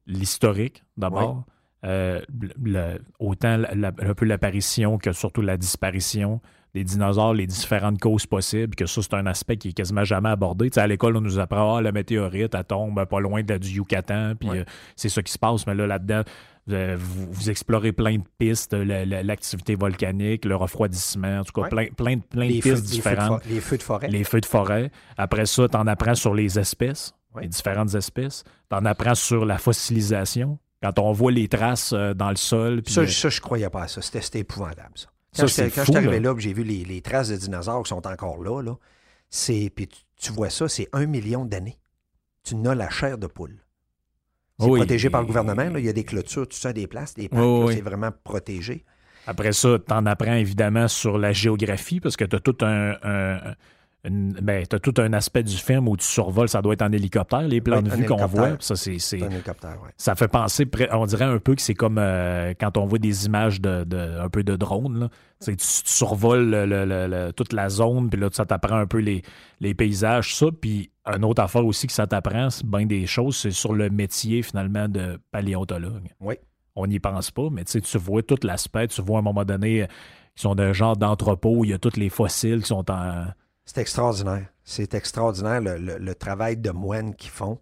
L'historique, 0.07 0.85
d'abord. 0.97 1.45
Euh, 1.85 2.23
autant 3.19 3.61
un 3.73 4.15
peu 4.15 4.25
l'apparition 4.25 4.99
que 4.99 5.11
surtout 5.13 5.43
la 5.43 5.57
disparition 5.57 6.41
des 6.75 6.83
dinosaures, 6.83 7.35
les 7.35 7.47
différentes 7.47 8.01
causes 8.01 8.27
possibles, 8.27 8.75
que 8.75 8.87
ça, 8.87 9.01
c'est 9.01 9.15
un 9.15 9.27
aspect 9.27 9.57
qui 9.57 9.69
est 9.69 9.73
quasiment 9.73 10.05
jamais 10.05 10.29
abordé. 10.29 10.71
à 10.77 10.87
l'école, 10.87 11.17
on 11.17 11.21
nous 11.21 11.39
apprend, 11.39 11.77
ah, 11.77 11.83
la 11.83 11.93
météorite, 11.93 12.55
elle 12.55 12.65
tombe 12.65 13.05
pas 13.05 13.21
loin 13.21 13.43
de, 13.43 13.57
du 13.57 13.71
Yucatan, 13.71 14.35
puis 14.39 14.51
euh, 14.51 14.65
c'est 14.97 15.09
ça 15.09 15.23
qui 15.23 15.33
se 15.33 15.39
passe. 15.39 15.67
Mais 15.67 15.75
là, 15.75 15.87
là-dedans, 15.87 16.23
vous, 16.67 17.51
explorez 17.51 17.93
plein 17.93 18.17
de 18.17 18.25
pistes, 18.39 18.75
l'activité 18.75 19.77
volcanique, 19.77 20.45
le 20.45 20.57
refroidissement, 20.57 21.41
en 21.41 21.45
tout 21.45 21.61
cas, 21.61 21.69
plein, 21.69 21.87
plein, 21.89 22.19
plein 22.19 22.49
de 22.49 22.61
pistes 22.61 22.85
différentes. 22.85 23.45
les 23.47 23.61
feux 23.61 23.79
de 23.79 23.83
forêt. 23.83 24.09
Les 24.09 24.25
feux 24.25 24.41
de 24.41 24.47
forêt. 24.47 24.91
Après 25.17 25.47
ça, 25.47 25.69
tu 25.69 25.77
en 25.77 25.87
apprends 25.87 26.15
sur 26.15 26.35
les 26.35 26.59
espèces, 26.59 27.15
les 27.41 27.49
différentes 27.49 27.95
espèces. 27.95 28.45
Tu 28.71 28.77
en 28.77 28.85
apprends 28.85 29.15
sur 29.15 29.45
la 29.45 29.59
fossilisation. 29.59 30.59
Quand 30.83 30.99
on 30.99 31.13
voit 31.13 31.33
les 31.33 31.49
traces 31.49 31.95
euh, 31.95 32.13
dans 32.13 32.29
le 32.29 32.37
sol. 32.37 32.83
ça, 32.87 33.01
euh, 33.01 33.07
ça, 33.07 33.31
je 33.31 33.41
croyais 33.41 33.71
pas 33.71 33.85
à 33.85 33.89
ça. 33.89 34.03
C'était 34.03 34.41
épouvantable, 34.41 34.93
ça. 34.97 35.09
Quand 35.37 35.47
je 35.47 35.53
suis 35.53 35.97
arrivé 35.97 36.21
là, 36.21 36.35
j'ai 36.39 36.53
vu 36.53 36.63
les, 36.65 37.01
traces 37.01 37.29
de 37.29 37.37
dinosaures 37.37 37.83
qui 37.83 37.89
sont 37.89 38.07
encore 38.07 38.43
là, 38.43 38.63
là 38.63 38.77
c'est, 39.31 39.71
puis 39.75 39.89
tu, 40.17 40.33
vois 40.33 40.51
ça, 40.51 40.69
c'est 40.69 40.89
un 40.93 41.07
million 41.07 41.45
d'années. 41.45 41.79
Tu 42.45 42.55
n'as 42.55 42.75
la 42.75 42.89
chair 42.89 43.19
de 43.19 43.27
poule. 43.27 43.57
C'est 44.61 44.69
protégé 44.69 45.11
par 45.11 45.23
le 45.23 45.27
gouvernement. 45.27 45.65
Là. 45.65 45.81
Il 45.81 45.85
y 45.85 45.89
a 45.89 45.93
des 45.93 46.05
clôtures, 46.05 46.47
tout 46.47 46.57
ça, 46.57 46.73
des 46.73 46.87
places, 46.87 47.15
des 47.15 47.29
parcs. 47.29 47.73
c'est 47.73 47.81
vraiment 47.81 48.11
protégé. 48.23 48.85
Après 49.27 49.53
ça, 49.53 49.79
tu 49.85 49.93
en 49.93 50.07
apprends 50.07 50.35
évidemment 50.35 50.87
sur 50.87 51.19
la 51.19 51.33
géographie 51.33 51.99
parce 51.99 52.17
que 52.17 52.25
tu 52.25 52.37
as 52.37 52.41
tout 52.41 52.57
un, 52.61 53.55
une- 54.07 54.33
ben, 54.33 54.67
t'as 54.67 54.79
tout 54.79 54.93
un 54.99 55.13
aspect 55.15 55.43
du 55.43 55.57
film 55.57 55.89
où 55.89 55.97
tu 55.97 56.05
survoles, 56.07 56.49
ça 56.49 56.61
doit 56.61 56.75
être 56.75 56.83
en 56.83 56.93
hélicoptère, 56.93 57.43
les 57.49 57.61
plans 57.63 57.81
de 57.83 57.89
vue 57.97 58.05
qu'on 58.07 58.17
voit. 58.27 58.49
Ça, 58.61 58.77
c'est, 58.77 58.99
ouais. 59.23 59.29
ça 59.97 60.15
fait 60.15 60.29
penser, 60.29 60.67
on 60.93 61.07
dirait 61.07 61.25
un 61.25 61.39
peu 61.39 61.55
que 61.55 61.63
c'est 61.63 61.75
comme 61.75 61.97
euh, 61.99 62.53
quand 62.61 62.77
on 62.77 62.85
voit 62.85 62.99
des 62.99 63.25
images 63.27 63.61
de, 63.63 63.85
de- 63.85 64.19
un 64.21 64.29
peu 64.29 64.43
de 64.45 64.57
drone. 64.57 65.01
Là. 65.01 65.09
Tu, 65.43 65.57
tu 65.57 65.65
survoles 65.85 66.51
le- 66.51 66.67
le- 66.67 66.85
le- 66.85 67.07
le- 67.07 67.33
toute 67.33 67.53
la 67.55 67.69
zone, 67.71 68.11
puis 68.11 68.21
là, 68.21 68.29
ça 68.33 68.45
t'apprend 68.45 68.77
un 68.77 68.87
peu 68.87 68.99
les, 68.99 69.23
les 69.61 69.75
paysages, 69.75 70.35
ça. 70.37 70.47
Puis 70.61 70.91
une 71.07 71.25
autre 71.25 71.43
affaire 71.43 71.65
aussi 71.65 71.87
que 71.87 71.93
ça 71.93 72.07
t'apprend, 72.07 72.51
c'est 72.51 72.67
bien 72.67 72.87
des 72.87 73.07
choses, 73.07 73.37
c'est 73.37 73.51
sur 73.51 73.73
le 73.75 73.89
métier, 73.91 74.43
finalement, 74.43 74.89
de 74.89 75.19
paléontologue. 75.31 76.09
Oui. 76.21 76.35
On 76.77 76.87
n'y 76.87 76.99
pense 76.99 77.31
pas, 77.31 77.49
mais 77.53 77.65
tu 77.65 77.81
tu 77.81 77.99
vois 77.99 78.23
tout 78.23 78.39
l'aspect. 78.43 78.89
Tu 78.89 79.01
vois 79.01 79.17
à 79.17 79.21
un 79.21 79.23
moment 79.23 79.45
donné, 79.45 79.79
ils 79.81 79.89
sont 80.41 80.55
d'un 80.55 80.73
genre 80.73 80.97
d'entrepôt, 80.97 81.59
où 81.59 81.65
il 81.65 81.71
y 81.71 81.75
a 81.75 81.79
tous 81.79 81.97
les 81.97 82.09
fossiles 82.09 82.61
qui 82.63 82.67
sont 82.69 82.91
en. 82.91 83.27
C'est 83.65 83.79
extraordinaire. 83.81 84.47
C'est 84.65 84.95
extraordinaire 84.95 85.61
le, 85.61 85.77
le- 85.79 85.99
le 85.99 86.15
travail 86.15 86.57
de 86.57 86.71
moines 86.71 87.15
qu'ils 87.15 87.31
font. 87.31 87.59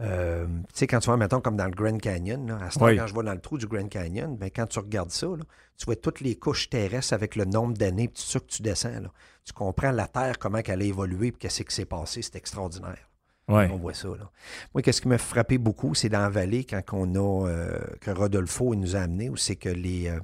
Euh, 0.00 0.46
tu 0.46 0.64
sais, 0.74 0.86
quand 0.86 0.98
tu 0.98 1.06
vois, 1.06 1.16
mettons, 1.16 1.40
comme 1.40 1.56
dans 1.56 1.64
le 1.64 1.70
Grand 1.70 1.96
Canyon, 1.98 2.46
là, 2.46 2.58
à 2.66 2.70
ce 2.70 2.78
temps, 2.78 2.84
Oui. 2.86 2.96
quand 2.98 3.06
je 3.06 3.14
vais 3.14 3.22
dans 3.22 3.32
le 3.32 3.40
trou 3.40 3.56
du 3.56 3.66
Grand 3.66 3.88
Canyon, 3.88 4.36
ben, 4.36 4.50
quand 4.54 4.66
tu 4.66 4.78
regardes 4.78 5.10
ça, 5.10 5.26
là, 5.26 5.42
tu 5.78 5.86
vois 5.86 5.96
toutes 5.96 6.20
les 6.20 6.36
couches 6.36 6.68
terrestres 6.68 7.14
avec 7.14 7.34
le 7.34 7.46
nombre 7.46 7.74
d'années, 7.74 8.08
puis 8.08 8.22
tout 8.22 8.28
ça 8.28 8.38
que 8.40 8.46
tu 8.46 8.60
descends. 8.62 9.00
là. 9.00 9.10
Tu 9.44 9.52
comprends 9.54 9.92
la 9.92 10.06
Terre, 10.06 10.38
comment 10.38 10.58
elle 10.64 10.82
a 10.82 10.84
évolué, 10.84 11.32
puis 11.32 11.38
qu'est-ce 11.38 11.62
qui 11.62 11.74
s'est 11.74 11.86
passé. 11.86 12.20
C'est 12.20 12.36
extraordinaire. 12.36 13.08
Ouais. 13.48 13.68
On 13.72 13.76
voit 13.76 13.94
ça. 13.94 14.08
Là. 14.08 14.30
Moi, 14.74 14.82
qu'est-ce 14.82 15.00
qui 15.00 15.08
m'a 15.08 15.18
frappé 15.18 15.56
beaucoup, 15.56 15.94
c'est 15.94 16.08
dans 16.10 16.20
la 16.20 16.28
vallée, 16.28 16.64
quand 16.64 16.82
on 16.92 17.14
a, 17.14 17.48
euh, 17.48 17.78
que 18.00 18.10
Rodolfo 18.10 18.74
nous 18.74 18.96
a 18.96 19.00
amené, 19.00 19.30
où 19.30 19.36
c'est 19.36 19.56
que 19.56 19.68
les 19.70 20.08
euh, 20.08 20.20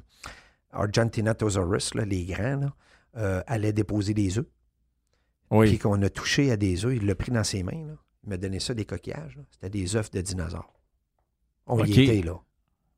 les 2.04 2.24
grands, 2.26 2.56
là, 2.56 2.72
euh, 3.16 3.42
allaient 3.46 3.72
déposer 3.72 4.12
des 4.14 4.38
œufs. 4.38 4.46
Puis 5.60 5.78
qu'on 5.78 6.00
a 6.02 6.08
touché 6.10 6.50
à 6.50 6.56
des 6.56 6.84
œufs, 6.84 6.96
il 6.96 7.06
l'a 7.06 7.14
pris 7.14 7.30
dans 7.30 7.44
ses 7.44 7.62
mains. 7.62 7.86
là. 7.86 7.94
Il 8.24 8.30
m'a 8.30 8.36
donné 8.36 8.60
ça, 8.60 8.74
des 8.74 8.84
coquillages. 8.84 9.36
là. 9.36 9.42
C'était 9.50 9.70
des 9.70 9.96
œufs 9.96 10.10
de 10.10 10.20
dinosaures. 10.20 10.72
On 11.66 11.80
OK. 11.80 11.88
y 11.88 12.02
était, 12.02 12.22
là. 12.22 12.40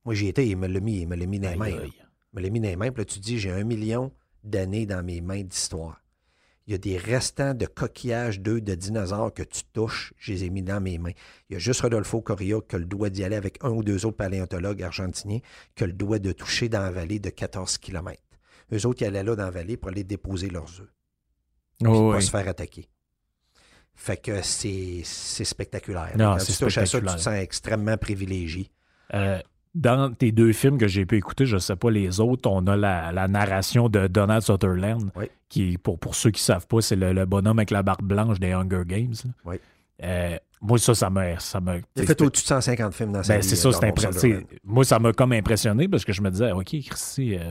Moi, 0.05 0.15
j'y 0.15 0.29
étais, 0.29 0.47
il 0.47 0.57
me 0.57 0.67
l'a 0.67 0.81
mis, 0.81 1.01
il 1.01 1.09
me 1.09 1.17
l'a 1.17 1.27
mis 1.27 1.41
dans 1.41 1.51
les 1.51 1.57
mains. 1.57 1.71
Là. 1.71 1.85
Il 1.87 2.37
me 2.37 2.43
l'a 2.43 2.51
mis 2.51 2.61
dans 2.61 2.69
les 2.69 2.77
mains, 2.77 2.91
puis 2.91 3.01
là, 3.01 3.05
tu 3.07 3.19
dis, 3.19 3.39
j'ai 3.39 3.51
un 3.51 3.65
million 3.65 4.13
d'années 4.43 4.87
dans 4.87 5.03
mes 5.05 5.21
mains 5.21 5.43
d'histoire. 5.43 6.01
Il 6.67 6.73
y 6.73 6.75
a 6.75 6.79
des 6.79 6.97
restants 6.97 7.53
de 7.53 7.67
coquillages 7.67 8.41
d'œufs 8.41 8.63
de 8.63 8.75
dinosaures 8.75 9.33
que 9.35 9.43
tu 9.43 9.63
touches, 9.73 10.15
je 10.17 10.33
les 10.33 10.45
ai 10.45 10.51
mis 10.51 10.63
dans 10.63 10.81
mes 10.81 10.97
mains. 10.97 11.13
Il 11.49 11.55
y 11.55 11.57
a 11.57 11.59
juste 11.59 11.83
Rodolfo 11.83 12.23
Correa 12.23 12.61
qui 12.67 12.77
a 12.77 12.79
le 12.79 12.87
droit 12.87 13.11
d'y 13.11 13.23
aller 13.23 13.37
avec 13.37 13.59
un 13.63 13.71
ou 13.71 13.83
deux 13.83 14.07
autres 14.07 14.17
paléontologues 14.17 14.83
argentiniens 14.83 15.41
qui 15.75 15.85
a 15.85 15.87
le 15.87 15.93
droit 15.93 16.19
de 16.19 16.33
toucher 16.33 16.71
dans 16.71 16.81
la 16.81 16.91
vallée 16.91 17.19
de 17.19 17.29
14 17.29 17.77
km. 17.79 18.19
Eux 18.73 18.87
autres, 18.87 19.03
ils 19.03 19.07
allaient 19.07 19.23
là 19.23 19.37
dans 19.37 19.45
la 19.45 19.51
vallée 19.51 19.77
pour 19.77 19.91
aller 19.91 20.05
déposer 20.05 20.49
leurs 20.49 20.81
œufs 20.81 20.91
puis 21.91 21.99
Oh, 22.01 22.11
pas 22.11 22.17
oui. 22.17 22.23
se 22.23 22.31
faire 22.31 22.49
attaquer. 22.49 22.89
Fait 23.97 24.17
que 24.17 24.43
c'est 24.43 25.03
spectaculaire. 25.05 26.11
Non, 26.19 26.37
c'est 26.39 26.51
à 26.53 26.55
ça, 26.55 26.67
tu 26.67 26.71
spectaculaire. 26.73 27.17
te 27.17 27.21
sens 27.21 27.35
extrêmement 27.35 27.97
privilégié. 27.97 28.71
Euh, 29.15 29.39
dans 29.75 30.13
tes 30.13 30.33
deux 30.33 30.53
films 30.53 30.79
que 30.79 30.89
j'ai 30.89 31.07
pu 31.07 31.17
écouter, 31.17 31.47
je 31.47 31.55
ne 31.57 31.61
sais 31.61 31.77
pas 31.77 31.91
les 31.91 32.21
autres, 32.21 32.49
on 32.51 32.67
a 32.67 32.77
la, 32.77 33.13
la 33.13 33.29
narration 33.29 33.89
de 33.89 34.07
Donald 34.09 34.43
Sutherland, 34.43 35.11
Oui. 35.17 35.27
qui, 35.49 35.79
pour, 35.79 35.99
pour 35.99 36.15
ceux 36.17 36.31
qui 36.31 36.41
ne 36.41 36.45
savent 36.45 36.67
pas, 36.67 36.81
c'est 36.81 36.97
le, 36.97 37.13
le 37.13 37.25
bonhomme 37.27 37.59
avec 37.59 37.71
la 37.71 37.83
barbe 37.83 38.03
blanche 38.03 38.39
des 38.41 38.53
Hunger 38.53 38.83
Games. 38.87 39.15
Oui. 39.45 39.57
Euh, 40.03 40.37
moi, 40.61 40.79
ça, 40.79 40.95
ça 40.95 41.11
m'a. 41.11 41.39
Ça 41.39 41.61
m'a 41.61 41.77
Il 41.97 42.03
a 42.03 42.07
fait 42.07 42.21
au-dessus 42.23 42.43
de 42.45 42.49
150 42.49 42.95
films 42.95 43.13
dans 43.13 43.23
sa 43.23 43.35
ben, 43.35 43.41
vie. 43.43 43.49
c'est 43.49 43.57
ça, 43.57 43.69
euh, 43.69 43.73
c'est 43.73 43.85
impressionnant. 43.87 44.41
Moi, 44.65 44.85
ça 44.85 44.99
m'a 44.99 45.13
comme 45.13 45.33
impressionné 45.33 45.89
parce 45.89 46.05
que 46.05 46.13
je 46.13 46.21
me 46.23 46.31
disais, 46.31 46.51
OK, 46.53 46.65
Christy, 46.65 47.37
euh, 47.37 47.51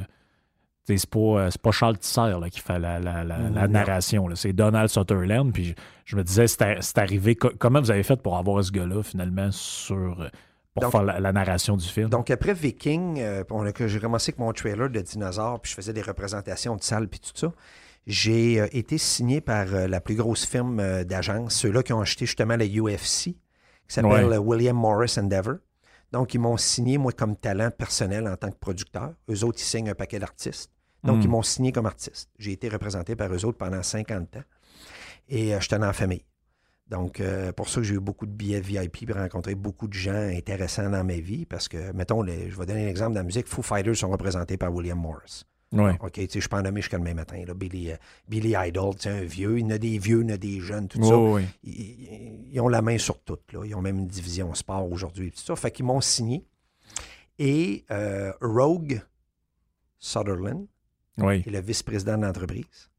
c'est 0.86 1.10
pas, 1.10 1.20
euh, 1.20 1.50
c'est 1.50 1.62
pas 1.62 1.72
Charles 1.72 1.98
Tisser 1.98 2.22
là, 2.40 2.50
qui 2.52 2.60
fait 2.60 2.78
la, 2.80 3.00
la- 3.00 3.24
la- 3.24 3.68
narration. 3.68 4.28
C'est 4.36 4.54
Donald 4.54 4.90
Sutherland. 4.90 5.52
Puis 5.54 5.64
je, 5.66 5.74
je 6.06 6.16
me 6.16 6.24
disais, 6.24 6.48
c'est 6.48 6.98
arrivé. 6.98 7.36
co- 7.36 7.52
Comment 7.58 7.80
vous 7.80 7.92
avez 7.92 8.04
fait 8.04 8.22
pour 8.22 8.38
avoir 8.38 8.64
ce 8.64 8.72
gars-là, 8.72 9.02
finalement, 9.04 9.50
sur, 9.52 10.30
pour 10.74 10.84
Donc- 10.84 10.92
faire 10.92 11.04
la, 11.04 11.32
narration 11.32 11.78
du 11.78 11.88
film? 11.88 12.10
Donc, 12.10 12.30
après 12.32 12.54
Viking, 12.54 13.20
euh, 13.20 13.44
j'ai 13.88 14.00
commencé 14.00 14.32
avec 14.32 14.40
mon 14.40 14.52
trailer 14.52 14.90
de 14.90 15.00
dinosaures, 15.02 15.60
puis 15.62 15.70
je 15.72 15.76
faisais 15.76 15.94
des 15.94 16.02
représentations 16.02 16.76
de 16.76 16.84
salles, 16.84 17.08
puis 17.08 17.20
tout 17.20 17.32
ça. 17.34 17.52
J'ai 18.06 18.60
euh, 18.60 18.68
été 18.74 18.98
signé 18.98 19.40
par 19.40 19.74
euh, 19.74 19.88
la 19.88 20.02
plus 20.02 20.16
grosse 20.16 20.46
firme 20.46 21.06
d'agence, 21.06 21.54
ceux-là 21.56 21.84
qui 21.84 21.94
ont 21.94 22.02
acheté 22.02 22.26
justement 22.26 22.58
la 22.58 22.66
UFC, 22.66 23.24
qui 23.24 23.36
s'appelle 23.88 24.26
Ouais. 24.26 24.38
William 24.38 24.76
Morris 24.76 25.16
Endeavor. 25.18 25.56
Donc, 26.14 26.34
ils 26.36 26.39
m'ont 26.39 26.55
signé, 26.57 26.97
moi, 26.97 27.11
comme 27.11 27.36
talent 27.36 27.72
personnel 27.72 28.28
en 28.28 28.38
tant 28.38 28.49
que 28.51 28.57
producteur. 28.57 29.14
Eux 29.30 29.43
autres, 29.43 29.59
ils 29.59 29.66
signent 29.66 29.89
un 29.89 29.95
paquet 29.95 30.20
d'artistes. 30.20 30.72
Donc, 31.03 31.18
Mm. 31.18 31.22
ils 31.24 31.28
m'ont 31.30 31.41
signé 31.41 31.72
comme 31.74 31.86
artiste. 31.88 32.30
J'ai 32.38 32.53
été 32.53 32.70
représenté 32.70 33.16
par 33.18 33.34
eux 33.34 33.43
autres 33.45 33.57
pendant 33.57 33.84
50 33.84 34.38
ans. 34.38 34.43
Et 35.28 35.53
euh, 35.53 35.59
j'étais 35.59 35.78
dans 35.80 35.88
la 35.88 35.93
famille. 35.93 36.24
Donc, 36.88 37.20
euh, 37.20 37.51
pour 37.51 37.68
ça 37.68 37.78
que 37.82 37.84
j'ai 37.84 37.95
eu 37.95 37.99
beaucoup 37.99 38.26
de 38.28 38.32
billets 38.32 38.61
VIP 38.61 39.09
et 39.09 39.14
rencontré 39.14 39.55
beaucoup 39.55 39.88
de 39.88 39.93
gens 39.93 40.14
intéressants 40.14 40.89
dans 40.89 41.03
ma 41.03 41.16
vie. 41.18 41.45
Parce 41.45 41.68
que, 41.68 41.91
mettons, 41.93 42.22
les- 42.22 42.49
je 42.51 42.57
vais 42.57 42.66
donner 42.68 42.86
un 42.86 42.89
exemple 42.89 43.11
de 43.14 43.18
la 43.18 43.24
musique. 43.24 43.47
Foo 43.47 43.61
Fighters 43.64 43.95
sont 43.97 44.09
représentés 44.11 44.55
par 44.57 44.72
William 44.74 44.99
Morris. 44.99 45.43
Ouais. 45.74 45.98
OK, 46.02 46.12
tu 46.14 46.28
sais, 46.30 46.40
je 46.40 46.48
peux 46.48 46.56
en 46.56 46.62
nommer 46.62 46.82
jusqu'à 46.82 47.00
demain 47.00 47.16
matin. 47.16 47.44
Là. 47.46 47.54
Billy, 47.54 47.92
euh, 47.92 47.98
Billy 48.28 48.54
Idol, 48.58 48.96
tu 48.96 49.02
sais, 49.04 49.10
un 49.10 49.24
vieux. 49.24 49.58
Il 49.58 49.64
y 49.64 49.66
en 49.66 49.72
a 49.72 49.78
des 49.78 49.98
vieux, 49.98 50.22
il 50.22 50.30
y 50.30 50.32
en 50.32 50.36
a 50.36 50.38
des 50.38 50.60
jeunes, 50.60 50.88
tout 50.88 51.04
ça. 51.04 51.18
Ouais, 51.18 51.34
ouais. 51.34 51.46
Ils, 51.64 52.60
ont 52.62 52.68
la 52.68 52.82
main 52.82 52.98
sur 52.98 53.20
tout. 53.24 53.40
Là. 53.52 53.66
Ils 53.66 53.74
ont 53.76 53.82
même 53.82 54.00
une 54.00 54.08
division 54.08 54.54
sport 54.54 54.90
aujourd'hui. 54.92 55.32
Tout 55.32 55.42
ça. 55.42 55.56
Fait 55.56 55.72
qu'ils 55.72 55.86
m'ont 55.86 56.02
signé. 56.02 56.46
Et 57.40 57.86
euh, 57.92 58.32
Rogue 58.42 59.02
Sutherland, 59.98 60.68
Oui, 61.18 61.42
qui 61.42 61.50
est 61.50 61.52
le 61.52 61.62
vice-président 61.62 62.18
de 62.18 62.26
l'entreprise, 62.26 62.92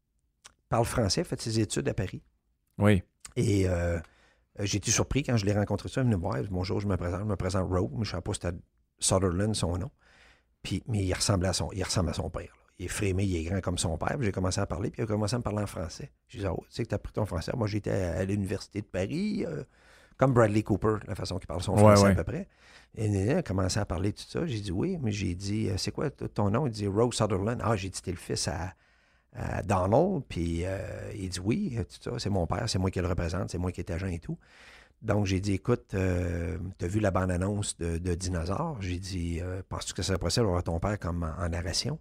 parle 0.67 0.85
français, 0.85 1.23
fait 1.23 1.39
ses 1.39 1.59
études 1.59 1.87
à 1.87 1.93
Paris. 1.93 2.21
oui. 2.77 3.01
Et 3.37 3.67
euh, 3.67 3.99
j'ai 4.59 4.77
été 4.77 4.91
surpris 4.91 5.21
quand 5.21 5.35
je 5.35 5.45
l'ai 5.45 5.51
rencontré 5.51 5.89
ça. 5.89 6.01
Il 6.01 6.07
me 6.07 6.15
voir. 6.15 6.37
Bonjour, 6.49 6.79
je 6.79 6.87
me 6.87 6.95
présente. 6.95 7.19
Je 7.19 7.25
me 7.25 7.35
présente 7.35 7.69
Rogue, 7.69 7.91
mais 7.91 8.05
je 8.05 8.09
ne 8.09 8.11
savais 8.11 8.21
pas 8.21 8.33
si 8.33 8.39
c'était 8.41 8.57
Sutherland, 8.97 9.53
son 9.53 9.77
nom. 9.77 9.91
Puis, 10.63 10.81
mais 10.87 11.03
il 11.03 11.13
ressemble 11.13 11.45
à 11.45 11.53
son, 11.53 11.69
il 11.73 11.83
ressemble 11.83 12.09
à 12.11 12.13
son 12.13 12.29
père. 12.29 12.43
là. 12.43 12.64
Il 12.77 12.85
est 12.85 12.89
frémé, 12.89 13.23
il 13.23 13.37
est 13.37 13.43
grand 13.43 13.61
comme 13.61 13.77
son 13.77 13.97
père. 13.97 14.17
Puis 14.17 14.25
J'ai 14.25 14.31
commencé 14.31 14.59
à 14.59 14.65
parler, 14.65 14.89
puis 14.91 15.01
il 15.01 15.05
a 15.05 15.07
commencé 15.07 15.35
à 15.35 15.37
me 15.37 15.43
parler 15.43 15.63
en 15.63 15.67
français. 15.67 16.11
J'ai 16.27 16.39
dit, 16.39 16.45
oh, 16.47 16.61
tu 16.67 16.75
sais 16.75 16.83
que 16.83 16.89
tu 16.89 16.95
as 16.95 16.99
pris 16.99 17.13
ton 17.13 17.25
français? 17.25 17.51
Moi, 17.55 17.67
j'étais 17.67 17.91
à, 17.91 18.17
à 18.17 18.25
l'Université 18.25 18.81
de 18.81 18.85
Paris, 18.85 19.45
euh, 19.47 19.63
comme 20.17 20.33
Bradley 20.33 20.63
Cooper, 20.63 20.97
la 21.07 21.15
façon 21.15 21.37
qu'il 21.37 21.47
parle 21.47 21.61
son 21.61 21.73
Ouais, 21.73 21.79
français 21.79 22.03
ouais. 22.03 22.11
à 22.11 22.15
peu 22.15 22.23
près. 22.25 22.47
Et 22.97 23.05
il 23.07 23.29
a 23.31 23.43
commencé 23.43 23.79
à 23.79 23.85
parler 23.85 24.11
de 24.11 24.17
tout 24.17 24.23
ça. 24.27 24.45
J'ai 24.45 24.59
dit 24.59 24.71
oui, 24.71 24.97
mais 25.01 25.11
j'ai 25.11 25.35
dit, 25.35 25.69
euh, 25.69 25.77
c'est 25.77 25.91
quoi 25.91 26.09
ton 26.09 26.49
nom? 26.49 26.67
Il 26.67 26.71
dit 26.71 26.87
Rogue 26.87 27.13
Sutherland. 27.13 27.59
Ah, 27.63 27.75
j'ai 27.75 27.89
dit, 27.89 28.01
t'es 28.01 28.11
le 28.11 28.17
fils 28.17 28.47
à, 28.47 28.73
à 29.33 29.61
Donald. 29.63 30.23
Puis 30.27 30.61
euh, 30.65 31.11
il 31.15 31.29
dit 31.29 31.39
oui, 31.41 31.77
tout 31.89 32.11
ça, 32.11 32.19
c'est 32.19 32.29
mon 32.29 32.45
père, 32.47 32.69
c'est 32.69 32.79
moi 32.79 32.91
qui 32.91 32.99
le 32.99 33.07
représente, 33.07 33.49
c'est 33.51 33.57
moi 33.57 33.71
qui 33.71 33.81
est 33.81 33.91
agent 33.91 34.07
et 34.07 34.19
tout. 34.19 34.37
Donc 35.01 35.25
j'ai 35.25 35.39
dit, 35.39 35.53
écoute, 35.53 35.93
euh, 35.93 36.57
t'as 36.77 36.87
vu 36.87 36.99
la 36.99 37.11
bande-annonce 37.11 37.77
de, 37.77 37.97
de 37.97 38.15
Dinosaure? 38.15 38.77
J'ai 38.81 38.97
dit, 38.97 39.39
euh, 39.41 39.61
penses-tu 39.69 39.93
que 39.93 40.01
ça 40.01 40.07
serait 40.07 40.17
possible 40.19 40.45
d'avoir 40.45 40.63
ton 40.63 40.79
père 40.79 40.97
comme 40.99 41.23
en, 41.23 41.43
en 41.43 41.49
narration? 41.49 41.99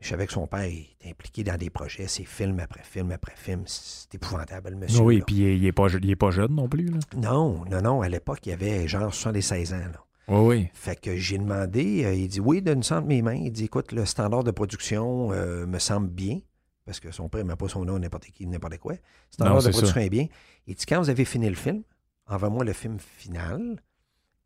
Je 0.00 0.08
savais 0.10 0.26
que 0.26 0.32
son 0.32 0.46
père 0.46 0.60
est 0.62 0.86
impliqué 1.08 1.42
dans 1.42 1.56
des 1.56 1.70
projets, 1.70 2.06
c'est 2.06 2.24
film 2.24 2.60
après 2.60 2.82
film 2.84 3.10
après 3.10 3.34
film. 3.36 3.62
C'est 3.66 4.14
épouvantable, 4.14 4.70
le 4.70 4.76
monsieur. 4.76 5.00
oui, 5.02 5.18
là. 5.18 5.24
puis 5.26 5.36
il 5.36 5.44
est- 5.44 5.56
il 5.56 5.62
n'est 5.62 5.72
pas, 5.72 5.88
il 5.90 6.08
est 6.10 6.16
pas 6.16 6.30
jeune 6.30 6.54
non 6.54 6.68
plus. 6.68 6.86
Là. 6.86 6.98
Non, 7.16 7.64
non, 7.68 7.82
non, 7.82 8.00
à 8.02 8.08
l'époque, 8.08 8.46
il 8.46 8.52
avait 8.52 8.86
genre 8.86 9.12
76 9.12 9.72
ans. 9.74 9.78
Là. 9.78 10.04
Oui, 10.28 10.46
oui. 10.58 10.68
Fait 10.74 11.00
que 11.00 11.16
j'ai 11.16 11.38
demandé, 11.38 12.04
euh, 12.04 12.14
il 12.14 12.28
dit 12.28 12.38
oui, 12.40 12.62
donne-nous 12.62 12.92
entre 12.92 13.06
mes 13.08 13.22
mains. 13.22 13.34
Il 13.34 13.50
dit 13.50 13.64
écoute, 13.64 13.90
le 13.92 14.04
standard 14.06 14.44
de 14.44 14.50
production 14.52 15.32
euh, 15.32 15.66
me 15.66 15.78
semble 15.80 16.08
bien, 16.08 16.38
parce 16.84 17.00
que 17.00 17.10
son 17.10 17.28
père 17.28 17.42
ne 17.42 17.48
met 17.48 17.56
pas 17.56 17.68
son 17.68 17.84
nom 17.84 17.98
n'importe 17.98 18.26
qui, 18.26 18.46
n'importe 18.46 18.78
quoi. 18.78 18.94
Standard 19.30 19.54
Non, 19.54 19.60
de 19.62 19.68
production 19.70 20.00
est 20.00 20.10
bien. 20.10 20.26
Il 20.66 20.74
dit 20.76 20.86
quand 20.86 21.00
vous 21.00 21.10
avez 21.10 21.24
fini 21.24 21.48
le 21.48 21.56
film, 21.56 21.82
envoie-moi 22.26 22.64
le 22.64 22.72
film 22.72 22.98
final. 23.00 23.82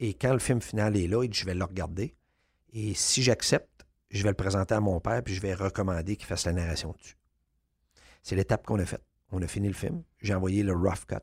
Et 0.00 0.14
quand 0.14 0.32
le 0.32 0.38
film 0.38 0.60
final 0.62 0.96
est 0.96 1.08
là, 1.08 1.22
il 1.24 1.28
dit 1.30 1.38
je 1.38 1.44
vais 1.46 1.54
le 1.54 1.64
regarder. 1.64 2.14
Et 2.72 2.94
si 2.94 3.22
j'accepte, 3.22 3.68
je 4.12 4.22
vais 4.22 4.28
le 4.28 4.34
présenter 4.34 4.74
à 4.74 4.80
mon 4.80 5.00
père, 5.00 5.22
puis 5.22 5.34
je 5.34 5.40
vais 5.40 5.54
recommander 5.54 6.16
qu'il 6.16 6.26
fasse 6.26 6.44
la 6.44 6.52
narration 6.52 6.94
dessus. 6.98 7.16
C'est 8.22 8.36
l'étape 8.36 8.64
qu'on 8.66 8.78
a 8.78 8.84
faite. 8.84 9.04
On 9.30 9.40
a 9.42 9.46
fini 9.46 9.68
le 9.68 9.74
film. 9.74 10.02
J'ai 10.20 10.34
envoyé 10.34 10.62
le 10.62 10.74
rough 10.74 11.06
cut, 11.08 11.16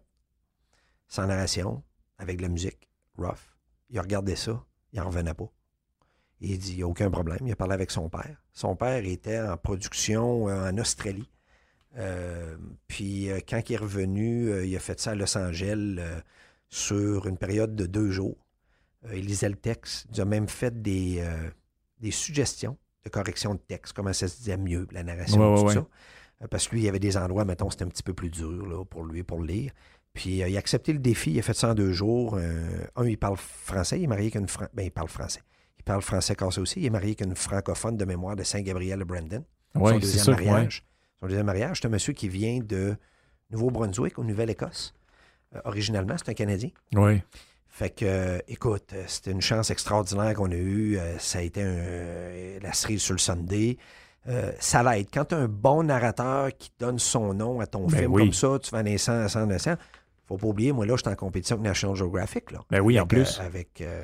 sans 1.07 1.27
narration, 1.27 1.83
avec 2.17 2.37
de 2.37 2.41
la 2.41 2.49
musique, 2.49 2.89
rough. 3.17 3.55
Il 3.89 3.99
a 3.99 4.01
regardé 4.01 4.35
ça, 4.35 4.63
il 4.91 4.99
n'en 4.99 5.05
revenait 5.05 5.33
pas. 5.33 5.51
Il 6.41 6.57
dit, 6.57 6.71
il 6.71 6.77
n'y 6.77 6.83
a 6.83 6.87
aucun 6.87 7.11
problème. 7.11 7.39
Il 7.45 7.51
a 7.51 7.55
parlé 7.55 7.73
avec 7.73 7.91
son 7.91 8.09
père. 8.09 8.41
Son 8.53 8.75
père 8.75 9.05
était 9.05 9.39
en 9.39 9.57
production 9.57 10.47
euh, 10.47 10.69
en 10.69 10.77
Australie. 10.77 11.29
Euh, 11.97 12.55
puis 12.87 13.29
euh, 13.29 13.39
quand 13.47 13.69
il 13.69 13.73
est 13.73 13.77
revenu, 13.77 14.65
il 14.65 14.75
a 14.75 14.79
fait 14.79 14.99
ça 14.99 15.11
à 15.11 15.15
Los 15.15 15.37
Angeles 15.37 15.99
sur 16.69 17.27
une 17.27 17.37
période 17.37 17.75
de 17.75 17.85
deux 17.85 18.09
jours. 18.09 18.37
Il 19.13 19.25
lisait 19.25 19.49
le 19.49 19.55
texte. 19.55 20.07
Il 20.13 20.21
a 20.21 20.25
même 20.25 20.47
fait 20.47 20.81
des, 20.81 21.23
des 22.00 22.12
suggestions 22.12 22.78
de 23.06 23.10
correction 23.10 23.54
de 23.56 23.60
texte, 23.60 23.93
comment 23.93 24.14
ça 24.14 24.28
se 24.28 24.38
disait 24.38 24.58
mieux, 24.58 24.88
la 24.91 25.04
narration, 25.04 25.54
Ouais, 25.54 25.60
tout 25.60 25.66
ouais. 25.68 25.74
ça. 25.74 25.86
Euh, 26.43 26.47
Parce 26.50 26.68
que 26.68 26.76
lui, 26.76 26.82
il 26.82 26.86
y 26.86 26.89
avait 26.89 27.00
des 27.00 27.18
endroits, 27.18 27.45
mettons, 27.45 27.70
c'était 27.70 27.86
un 27.86 27.89
petit 27.89 28.04
peu 28.04 28.14
plus 28.14 28.30
dur 28.30 28.66
là, 28.68 28.84
pour 28.86 29.04
lui, 29.04 29.24
pour 29.24 29.39
le 29.39 29.47
lire. 29.47 29.72
Puis 30.14 30.41
euh, 30.43 30.47
il 30.50 30.56
a 30.56 30.60
accepté 30.60 30.91
le 30.93 31.00
défi, 31.00 31.32
il 31.32 31.39
a 31.39 31.41
fait 31.41 31.54
ça 31.54 31.70
en 31.70 31.74
deux 31.76 31.91
jours. 31.93 32.36
Euh, 32.38 32.86
un, 32.95 33.06
il 33.06 33.18
parle 33.18 33.38
français, 33.38 34.00
il 34.00 34.04
est 34.04 34.08
marié 34.08 34.26
avec 34.26 34.36
une... 34.36 34.47
Fran- 34.47 34.68
Ben, 34.74 34.84
il 34.84 34.91
parle 34.91 35.08
français. 35.10 35.41
Il 35.78 35.84
parle 35.84 36.02
français 36.02 36.36
cassé 36.36 36.60
aussi. 36.60 36.80
Il 36.82 36.86
est 36.86 36.89
marié 36.89 37.10
avec 37.10 37.22
une 37.22 37.36
francophone 37.36 37.95
de 37.95 38.06
mémoire 38.06 38.36
de 38.36 38.43
Saint-Gabriel 38.43 39.00
de 39.00 39.04
Brandon. 39.06 39.43
Son 39.74 39.97
deuxième 40.00 40.36
mariage. 40.36 40.84
Son 41.20 41.28
deuxième 41.28 41.45
mariage, 41.45 41.80
c'est 41.82 41.88
un 41.88 41.91
monsieur 41.91 42.14
qui 42.14 42.28
vient 42.30 42.60
de 42.60 42.95
Nouveau-Brunswick, 43.52 44.18
ou 44.18 44.24
Nouvelle-Écosse. 44.24 44.93
Euh, 45.56 45.62
originalement, 45.66 46.16
c'est 46.18 46.30
un 46.30 46.34
Canadien. 46.34 46.70
Oui. 46.93 47.22
Fait 47.70 47.91
que, 47.91 48.05
euh, 48.05 48.39
écoute, 48.47 48.91
euh, 48.93 49.03
c'était 49.07 49.32
une 49.32 49.41
chance 49.41 49.70
extraordinaire 49.70 50.34
qu'on 50.34 50.51
a 50.51 50.55
eue. 50.55 50.97
Euh, 50.97 51.17
ça 51.20 51.39
a 51.39 51.41
été 51.43 51.61
un- 51.61 52.59
la 52.61 52.74
cerise 52.74 53.01
sur 53.01 53.13
le 53.13 53.20
Sunday. 53.20 53.78
Euh, 54.28 54.51
ça 54.59 54.84
l'aide. 54.84 55.07
Quand 55.13 55.26
tu 55.26 55.36
as 55.36 55.38
un 55.38 55.47
bon 55.47 55.84
narrateur 55.84 56.49
qui 56.57 56.72
donne 56.80 56.99
son 56.99 57.34
nom 57.34 57.59
à 57.61 57.67
ton 57.67 57.86
Ben 57.88 57.99
film 57.99 58.13
oui. 58.13 58.24
comme 58.24 58.34
ça, 58.34 58.59
tu 58.61 58.72
vas 58.72 58.84
naissant 58.84 59.28
100 59.28 59.45
naissant. 59.45 59.76
Faut 60.28 60.38
pas 60.38 60.47
oublier, 60.47 60.72
moi 60.72 60.86
là, 60.86 60.95
j'étais 60.97 61.09
en 61.09 61.15
compétition 61.15 61.55
avec 61.55 61.65
National 61.67 61.95
Geographic. 61.95 62.51
Là, 62.51 62.59
Ben 62.70 62.82
oui, 62.82 62.99
en 62.99 63.07
plus. 63.07 63.39
euh, 63.39 63.45
avec, 63.45 63.82
euh, 63.82 64.03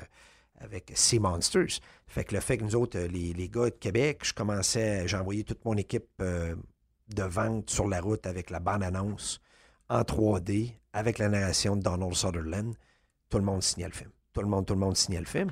avec 0.61 0.91
Sea 0.95 1.19
Monsters. 1.19 1.79
Fait 2.07 2.23
que 2.23 2.33
le 2.33 2.41
fait 2.41 2.57
que 2.57 2.63
nous 2.63 2.75
autres, 2.75 2.97
euh, 2.97 3.07
les, 3.07 3.33
les 3.33 3.49
gars 3.49 3.65
de 3.65 3.69
Québec, 3.71 4.21
je 4.23 4.33
commençais, 4.33 5.07
j'ai 5.07 5.17
envoyé 5.17 5.43
toute 5.43 5.63
mon 5.65 5.75
équipe 5.75 6.07
euh, 6.21 6.55
de 7.13 7.23
vente 7.23 7.69
sur 7.69 7.87
la 7.87 7.99
route 7.99 8.25
avec 8.25 8.49
la 8.51 8.59
bande-annonce 8.59 9.41
en 9.89 10.01
3D, 10.01 10.71
avec 10.93 11.17
la 11.19 11.29
narration 11.29 11.75
de 11.75 11.81
Donald 11.83 12.13
Sutherland. 12.15 12.73
Tout 13.29 13.37
le 13.37 13.43
monde 13.43 13.61
signait 13.63 13.87
le 13.87 13.93
film. 13.93 14.09
Tout 14.33 14.41
le 14.41 14.47
monde, 14.47 14.65
tout 14.65 14.73
le 14.73 14.79
monde 14.79 14.95
signait 14.97 15.19
le 15.19 15.25
film. 15.25 15.51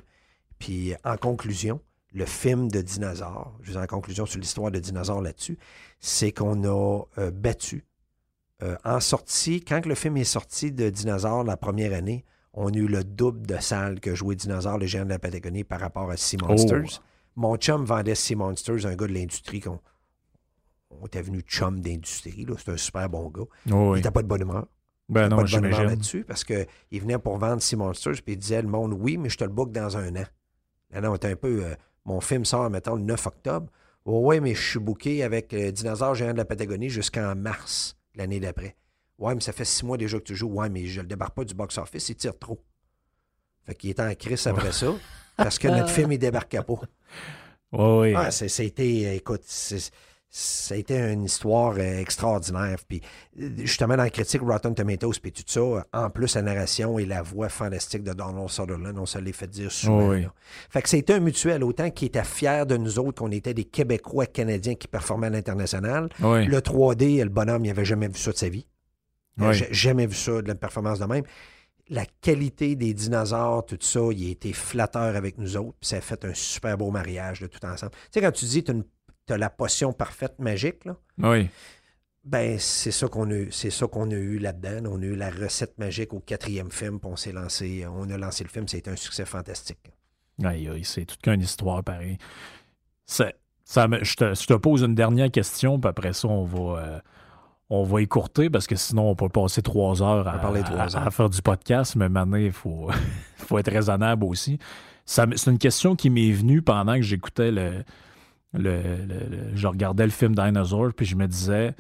Puis 0.59 0.93
en 1.03 1.17
conclusion, 1.17 1.79
le 2.13 2.25
film 2.25 2.69
de 2.69 2.81
dinosaures, 2.81 3.57
je 3.61 3.71
dire, 3.71 3.81
en 3.81 3.87
conclusion 3.87 4.25
sur 4.25 4.39
l'histoire 4.39 4.71
de 4.71 4.79
dinosaures 4.79 5.21
là-dessus, 5.21 5.57
c'est 5.99 6.31
qu'on 6.31 6.63
a 6.63 7.01
euh, 7.17 7.31
battu. 7.31 7.85
euh, 8.61 8.75
en 8.85 8.99
sortie, 8.99 9.61
quand 9.61 9.85
le 9.85 9.95
film 9.95 10.15
est 10.17 10.23
sorti 10.23 10.71
de 10.71 10.89
Dinosaures 10.89 11.43
la 11.43 11.57
première 11.57 11.91
année, 11.93 12.23
on 12.53 12.67
a 12.71 12.75
eu 12.77 12.87
le 12.87 13.03
double 13.03 13.45
de 13.47 13.57
salles 13.57 13.99
que 13.99 14.13
jouait 14.15 14.35
Dinosaure, 14.35 14.77
le 14.77 14.85
géant 14.85 15.05
de 15.05 15.09
la 15.09 15.19
Patagonie, 15.19 15.63
par 15.63 15.79
rapport 15.81 16.09
à 16.11 16.15
Sea 16.17 16.37
Monsters. 16.37 17.01
Mon 17.35 17.57
chum 17.57 17.83
vendait 17.83 18.13
Sea 18.15 18.35
Monsters, 18.35 18.85
un 18.85 18.95
gars 18.95 19.07
de 19.07 19.13
l'industrie 19.13 19.59
qu'on 19.59 19.79
on 20.91 21.07
était 21.07 21.21
venu 21.23 21.41
chum 21.41 21.79
d'industrie. 21.81 22.45
C'est 22.59 22.71
un 22.71 22.77
super 22.77 23.09
bon 23.09 23.29
gars. 23.29 23.43
Il 23.65 23.73
Oui. 23.73 23.97
n'était 23.97 24.11
pas 24.11 24.21
de 24.21 24.27
bonne 24.27 24.41
humeur. 24.41 24.67
Ben 25.09 25.29
pas 25.29 25.35
non, 25.35 25.43
de 25.43 25.51
bonne 25.51 25.69
là-dessus 25.69 26.23
parce 26.23 26.43
qu'il 26.43 26.65
venait 26.91 27.17
pour 27.19 27.37
vendre 27.37 27.61
Sea 27.61 27.75
Monsters 27.75 28.21
puis 28.23 28.33
il 28.33 28.37
disait 28.37 28.61
le 28.61 28.67
monde 28.67 28.93
oui, 28.93 29.17
mais 29.17 29.29
je 29.29 29.37
te 29.37 29.43
le 29.43 29.49
book 29.49 29.71
dans 29.71 29.97
un 29.97 30.15
an. 30.15 30.25
Là, 30.91 31.01
non, 31.01 31.17
t'es 31.17 31.31
un 31.31 31.35
peu. 31.35 31.65
euh, 31.65 31.75
mon 32.05 32.21
film 32.21 32.45
sort, 32.45 32.69
mettons, 32.69 32.95
le 32.95 33.01
9 33.03 33.27
octobre. 33.27 33.67
Oh, 34.05 34.19
ouais, 34.19 34.39
mais 34.39 34.53
je 34.53 34.61
suis 34.61 34.79
booké 34.79 35.23
avec 35.23 35.53
euh, 35.53 35.71
Dinosaure 35.71 36.15
géant 36.15 36.33
de 36.33 36.37
la 36.37 36.45
Patagonie 36.45 36.89
jusqu'en 36.89 37.35
mars 37.35 37.95
l'année 38.15 38.39
d'après. 38.39 38.75
Ouais, 39.17 39.33
mais 39.33 39.41
ça 39.41 39.53
fait 39.53 39.65
six 39.65 39.85
mois 39.85 39.97
déjà 39.97 40.17
que 40.17 40.23
tu 40.23 40.35
joues. 40.35 40.49
Ouais, 40.49 40.69
mais 40.69 40.85
je 40.85 41.01
le 41.01 41.07
débarque 41.07 41.35
pas 41.35 41.45
du 41.45 41.53
box-office, 41.53 42.09
il 42.09 42.15
tire 42.15 42.37
trop. 42.37 42.61
Fait 43.65 43.75
qu'il 43.75 43.89
était 43.91 44.03
en 44.03 44.13
crise 44.13 44.45
après 44.47 44.71
ça 44.73 44.93
parce 45.37 45.57
que 45.57 45.67
notre 45.69 45.89
film, 45.89 46.11
il 46.11 46.19
débarquait 46.19 46.61
pas. 46.63 46.73
Oui, 47.71 48.13
oui. 48.13 48.13
Ah, 48.15 48.29
été, 48.59 49.15
écoute, 49.15 49.43
c'est- 49.45 49.91
ça 50.35 50.73
a 50.73 50.77
été 50.79 50.97
une 50.97 51.25
histoire 51.25 51.75
euh, 51.77 51.99
extraordinaire. 51.99 52.77
Puis, 52.87 53.01
euh, 53.39 53.49
justement, 53.59 53.95
dans 53.95 54.01
la 54.01 54.09
critique 54.09 54.41
Rotten 54.41 54.73
Tomatoes, 54.73 55.19
puis 55.21 55.31
tout 55.31 55.43
ça, 55.45 55.85
en 55.93 56.09
plus, 56.09 56.33
la 56.33 56.41
narration 56.41 56.97
et 56.97 57.05
la 57.05 57.21
voix 57.21 57.49
fantastique 57.49 58.01
de 58.01 58.13
Donald 58.13 58.49
Sutherland, 58.49 58.97
on 58.97 59.05
se 59.05 59.19
l'est 59.19 59.31
fait 59.31 59.45
dire 59.45 59.71
souvent. 59.71 60.09
Oui. 60.09 60.25
Fait 60.71 60.81
que 60.81 60.89
c'était 60.89 61.13
un 61.13 61.19
mutuel, 61.19 61.63
autant 61.63 61.91
qu'il 61.91 62.07
était 62.07 62.23
fier 62.23 62.65
de 62.65 62.77
nous 62.77 62.97
autres, 62.97 63.21
qu'on 63.21 63.29
était 63.29 63.53
des 63.53 63.65
Québécois 63.65 64.25
canadiens 64.25 64.73
qui 64.73 64.87
performaient 64.87 65.27
à 65.27 65.29
l'international. 65.29 66.09
Oui. 66.19 66.47
Le 66.47 66.57
3D, 66.61 67.21
le 67.21 67.29
bonhomme, 67.29 67.65
il 67.65 67.67
n'avait 67.67 67.85
jamais 67.85 68.07
vu 68.07 68.17
ça 68.17 68.31
de 68.31 68.37
sa 68.37 68.49
vie. 68.49 68.65
Oui. 69.37 69.53
jamais 69.69 70.07
vu 70.07 70.15
ça, 70.15 70.41
de 70.41 70.47
la 70.47 70.55
performance 70.55 70.97
de 70.97 71.05
même. 71.05 71.25
La 71.89 72.07
qualité 72.21 72.75
des 72.75 72.95
dinosaures, 72.95 73.67
tout 73.67 73.77
ça, 73.79 73.99
il 74.11 74.29
a 74.29 74.31
été 74.31 74.51
flatteur 74.51 75.15
avec 75.15 75.37
nous 75.37 75.57
autres. 75.57 75.77
Puis 75.79 75.89
ça 75.89 75.97
a 75.97 76.01
fait 76.01 76.25
un 76.25 76.33
super 76.33 76.75
beau 76.75 76.89
mariage 76.89 77.39
de 77.39 77.45
tout 77.45 77.63
ensemble. 77.63 77.91
Tu 77.91 77.99
sais, 78.13 78.21
quand 78.21 78.31
tu 78.31 78.45
dis 78.45 78.63
tu 78.63 78.71
as 78.71 78.75
la 79.29 79.49
potion 79.49 79.93
parfaite 79.93 80.39
magique, 80.39 80.85
là, 80.85 80.95
Oui. 81.19 81.49
ben 82.23 82.57
c'est 82.59 82.91
ça 82.91 83.07
qu'on 83.07 83.29
a 83.31 83.33
eu. 83.35 83.51
C'est 83.51 83.69
ça 83.69 83.87
qu'on 83.87 84.09
a 84.11 84.15
eu 84.15 84.37
là-dedans. 84.39 84.89
On 84.91 85.01
a 85.01 85.05
eu 85.05 85.15
la 85.15 85.29
recette 85.29 85.77
magique 85.77 86.13
au 86.13 86.19
quatrième 86.19 86.71
film, 86.71 86.99
puis 86.99 87.09
on 87.11 87.15
s'est 87.15 87.31
lancé. 87.31 87.85
On 87.87 88.09
a 88.09 88.17
lancé 88.17 88.43
le 88.43 88.49
film, 88.49 88.67
c'était 88.67 88.91
un 88.91 88.95
succès 88.95 89.25
fantastique. 89.25 89.79
Aïe, 90.43 90.67
aïe, 90.67 90.83
c'est 90.83 91.05
toute 91.05 91.21
qu'une 91.21 91.41
histoire 91.41 91.83
pareille. 91.83 92.17
C'est- 93.05 93.35
Ça 93.65 93.87
me- 93.87 94.03
je, 94.03 94.15
te, 94.15 94.33
je 94.35 94.45
te 94.45 94.53
pose 94.55 94.81
une 94.81 94.93
dernière 94.93 95.31
question, 95.31 95.79
puis 95.79 95.87
après 95.89 96.11
ça, 96.11 96.27
on 96.27 96.43
va, 96.43 96.79
euh, 96.81 96.99
on 97.69 97.83
va 97.83 98.01
écourter 98.01 98.49
parce 98.49 98.67
que 98.67 98.75
sinon, 98.75 99.09
on 99.09 99.15
peut 99.15 99.29
passer 99.29 99.61
trois 99.61 100.01
heures 100.03 100.27
à, 100.27 100.37
parler 100.37 100.61
trois 100.63 100.95
heures. 100.97 101.07
à 101.07 101.11
faire 101.11 101.29
du 101.29 101.41
podcast, 101.41 101.95
mais 101.95 102.09
maintenant, 102.09 102.37
il 102.37 102.51
faut, 102.51 102.89
faut 103.37 103.57
être 103.57 103.71
raisonnable 103.71 104.25
aussi. 104.25 104.59
Ça 105.05 105.25
C'est 105.37 105.49
une 105.49 105.57
question 105.57 105.95
qui 105.95 106.09
m'est 106.09 106.31
venue 106.31 106.61
pendant 106.61 106.95
que 106.95 107.01
j'écoutais 107.03 107.51
le, 107.51 107.83
le, 108.53 109.55
Je 109.55 109.67
regardais 109.67 110.05
le 110.05 110.11
film 110.11 110.35
Dinosaur, 110.35 110.91
puis 110.95 111.05
je 111.05 111.15
me 111.15 111.27
disais, 111.27 111.75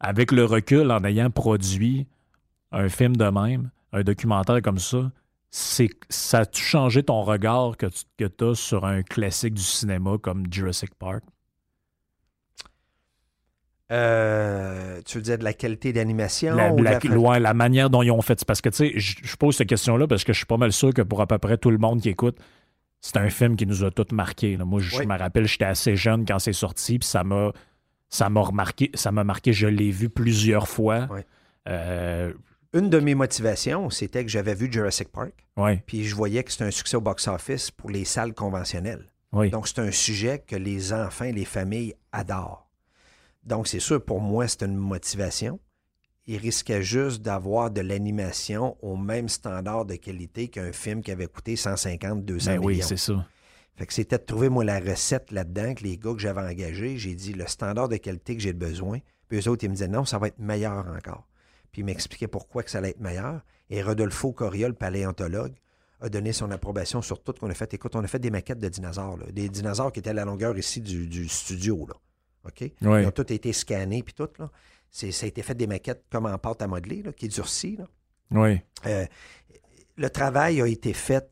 avec 0.00 0.32
le 0.32 0.44
recul, 0.44 0.90
en 0.90 1.02
ayant 1.04 1.30
produit 1.30 2.06
un 2.72 2.88
film 2.88 3.16
de 3.16 3.24
même, 3.28 3.70
un 3.92 4.02
documentaire 4.02 4.60
comme 4.62 4.78
ça, 4.78 5.10
c'est 5.50 5.88
ça 6.10 6.40
a-tu 6.40 6.62
changé 6.62 7.02
ton 7.02 7.22
regard 7.22 7.76
que 7.78 7.86
tu 7.86 8.44
as 8.44 8.54
sur 8.54 8.84
un 8.84 9.02
classique 9.02 9.54
du 9.54 9.62
cinéma 9.62 10.18
comme 10.20 10.44
Jurassic 10.52 10.94
Park? 10.94 11.22
Euh, 13.90 15.00
tu 15.06 15.16
veux 15.16 15.22
dire 15.22 15.38
de 15.38 15.44
la 15.44 15.54
qualité 15.54 15.94
d'animation? 15.94 16.54
La, 16.54 16.70
ou 16.72 16.82
la- 16.82 16.98
la- 17.02 17.14
loin, 17.14 17.38
la 17.38 17.54
manière 17.54 17.88
dont 17.88 18.02
ils 18.02 18.10
ont 18.10 18.20
fait. 18.20 18.44
Parce 18.44 18.60
que, 18.60 18.68
tu 18.68 18.76
sais, 18.76 18.92
je 18.96 19.16
je 19.22 19.36
pose 19.36 19.56
cette 19.56 19.68
question-là 19.68 20.06
parce 20.06 20.24
que 20.24 20.34
je 20.34 20.38
suis 20.38 20.46
pas 20.46 20.58
mal 20.58 20.72
sûr 20.72 20.92
que 20.92 21.00
pour 21.00 21.22
à 21.22 21.26
peu 21.26 21.38
près 21.38 21.56
tout 21.56 21.70
le 21.70 21.78
monde 21.78 22.02
qui 22.02 22.10
écoute, 22.10 22.36
c'est 23.00 23.16
un 23.16 23.30
film 23.30 23.56
qui 23.56 23.66
nous 23.66 23.84
a 23.84 23.90
tous 23.90 24.12
marqués. 24.12 24.56
là. 24.56 24.64
Moi, 24.64 24.80
je 24.80 24.98
Oui. 24.98 25.06
me 25.06 25.16
rappelle, 25.18 25.46
j'étais 25.46 25.64
assez 25.66 25.96
jeune 25.96 26.24
quand 26.26 26.38
c'est 26.38 26.52
sorti, 26.52 26.98
puis 26.98 27.08
ça 27.08 27.24
m'a 27.24 27.52
ça 28.10 28.30
m'a 28.30 28.40
remarqué, 28.40 28.90
ça 28.94 29.12
m'a 29.12 29.22
marqué, 29.22 29.52
je 29.52 29.66
l'ai 29.66 29.90
vu 29.90 30.08
plusieurs 30.08 30.66
fois. 30.66 31.08
Oui. 31.10 31.20
Euh, 31.68 32.32
Une 32.72 32.88
de 32.90 33.00
mes 33.00 33.14
motivations, 33.14 33.90
c'était 33.90 34.24
que 34.24 34.30
j'avais 34.30 34.54
vu 34.54 34.70
Jurassic 34.72 35.08
Park, 35.10 35.32
puis 35.86 36.04
je 36.04 36.14
voyais 36.14 36.42
que 36.42 36.50
c'était 36.50 36.64
un 36.64 36.70
succès 36.70 36.96
au 36.96 37.00
box-office 37.02 37.70
pour 37.70 37.90
les 37.90 38.04
salles 38.06 38.32
conventionnelles. 38.34 39.06
oui. 39.32 39.50
Donc, 39.50 39.68
c'est 39.68 39.78
un 39.80 39.90
sujet 39.90 40.38
que 40.38 40.56
les 40.56 40.92
enfants 40.94 41.26
et 41.26 41.32
les 41.32 41.44
familles 41.44 41.94
adorent. 42.12 42.66
Donc, 43.44 43.68
c'est 43.68 43.80
sûr, 43.80 44.02
pour 44.04 44.20
moi, 44.22 44.48
c'est 44.48 44.62
une 44.62 44.76
motivation. 44.76 45.60
Il 46.28 46.36
risquait 46.36 46.82
juste 46.82 47.22
d'avoir 47.22 47.70
de 47.70 47.80
l'animation 47.80 48.76
au 48.82 48.96
même 48.96 49.28
standard 49.30 49.86
de 49.86 49.96
qualité 49.96 50.48
qu'un 50.48 50.72
film 50.72 51.02
qui 51.02 51.10
avait 51.10 51.26
coûté 51.26 51.56
150, 51.56 52.24
200 52.24 52.50
Ben 52.50 52.58
oui, 52.62 52.74
millions. 52.74 52.86
c'est 52.86 52.98
ça. 52.98 53.26
Fait 53.76 53.86
que 53.86 53.94
c'était 53.94 54.18
de 54.18 54.24
trouver, 54.24 54.48
moi, 54.48 54.62
la 54.62 54.78
recette 54.78 55.30
là-dedans, 55.30 55.72
que 55.74 55.84
les 55.84 55.96
gars 55.96 56.12
que 56.12 56.18
j'avais 56.18 56.42
engagés, 56.42 56.98
j'ai 56.98 57.14
dit 57.14 57.32
le 57.32 57.46
standard 57.46 57.88
de 57.88 57.96
qualité 57.96 58.36
que 58.36 58.42
j'ai 58.42 58.52
besoin. 58.52 58.98
Puis 59.28 59.38
eux 59.38 59.48
autres, 59.48 59.64
ils 59.64 59.68
me 59.70 59.74
disaient 59.74 59.88
non, 59.88 60.04
ça 60.04 60.18
va 60.18 60.26
être 60.28 60.38
meilleur 60.38 60.86
encore. 60.88 61.26
Puis 61.72 61.80
ils 61.80 61.84
m'expliquaient 61.84 62.28
pourquoi 62.28 62.62
que 62.62 62.70
ça 62.70 62.78
allait 62.78 62.90
être 62.90 63.00
meilleur. 63.00 63.40
Et 63.70 63.82
Rodolfo 63.82 64.32
Coria, 64.32 64.68
le 64.68 64.74
paléontologue, 64.74 65.54
a 66.00 66.08
donné 66.08 66.32
son 66.32 66.50
approbation 66.50 67.02
sur 67.02 67.22
tout 67.22 67.32
ce 67.34 67.40
qu'on 67.40 67.50
a 67.50 67.54
fait. 67.54 67.72
Écoute, 67.72 67.96
on 67.96 68.04
a 68.04 68.06
fait 68.06 68.18
des 68.18 68.30
maquettes 68.30 68.58
de 68.58 68.68
dinosaures, 68.68 69.16
là. 69.16 69.26
des 69.32 69.48
dinosaures 69.48 69.92
qui 69.92 70.00
étaient 70.00 70.10
à 70.10 70.14
la 70.14 70.24
longueur 70.24 70.56
ici 70.58 70.80
du, 70.80 71.06
du 71.06 71.26
studio. 71.28 71.86
Là. 71.88 71.94
OK? 72.44 72.60
Oui. 72.60 72.72
Ils 73.02 73.06
ont 73.06 73.10
tous 73.10 73.32
été 73.32 73.52
scannés, 73.52 74.02
puis 74.02 74.14
tout. 74.14 74.28
Là. 74.38 74.50
C'est, 74.90 75.12
ça 75.12 75.26
a 75.26 75.28
été 75.28 75.42
fait 75.42 75.54
des 75.54 75.66
maquettes 75.66 76.04
comme 76.10 76.26
en 76.26 76.38
pâte 76.38 76.62
à 76.62 76.66
modeler, 76.66 77.02
là, 77.02 77.12
qui 77.12 77.26
est 77.26 77.28
durcie. 77.28 77.76
Là. 77.76 77.86
Oui. 78.30 78.60
Euh, 78.86 79.06
le 79.96 80.10
travail 80.10 80.60
a 80.60 80.66
été 80.66 80.92
fait. 80.92 81.30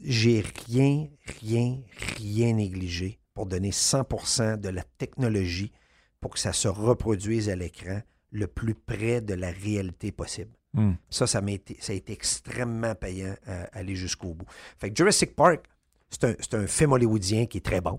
J'ai 0.00 0.42
rien, 0.66 1.06
rien, 1.42 1.78
rien 2.16 2.54
négligé 2.54 3.20
pour 3.34 3.46
donner 3.46 3.70
100% 3.70 4.58
de 4.58 4.68
la 4.68 4.82
technologie 4.82 5.72
pour 6.20 6.32
que 6.32 6.38
ça 6.40 6.52
se 6.52 6.66
reproduise 6.66 7.48
à 7.48 7.56
l'écran 7.56 8.00
le 8.32 8.46
plus 8.46 8.74
près 8.74 9.20
de 9.20 9.34
la 9.34 9.50
réalité 9.50 10.10
possible. 10.12 10.50
Hmm. 10.72 10.94
Ça, 11.08 11.26
ça, 11.26 11.40
m'a 11.40 11.52
été, 11.52 11.76
ça 11.80 11.92
a 11.92 11.96
été 11.96 12.12
extrêmement 12.12 12.94
payant 12.94 13.34
à 13.46 13.62
aller 13.78 13.96
jusqu'au 13.96 14.34
bout. 14.34 14.46
Fait 14.78 14.90
que 14.90 14.96
Jurassic 14.96 15.34
Park, 15.34 15.66
c'est 16.10 16.24
un, 16.24 16.34
c'est 16.40 16.54
un 16.54 16.66
film 16.66 16.92
hollywoodien 16.92 17.46
qui 17.46 17.58
est 17.58 17.64
très 17.64 17.80
bon. 17.80 17.98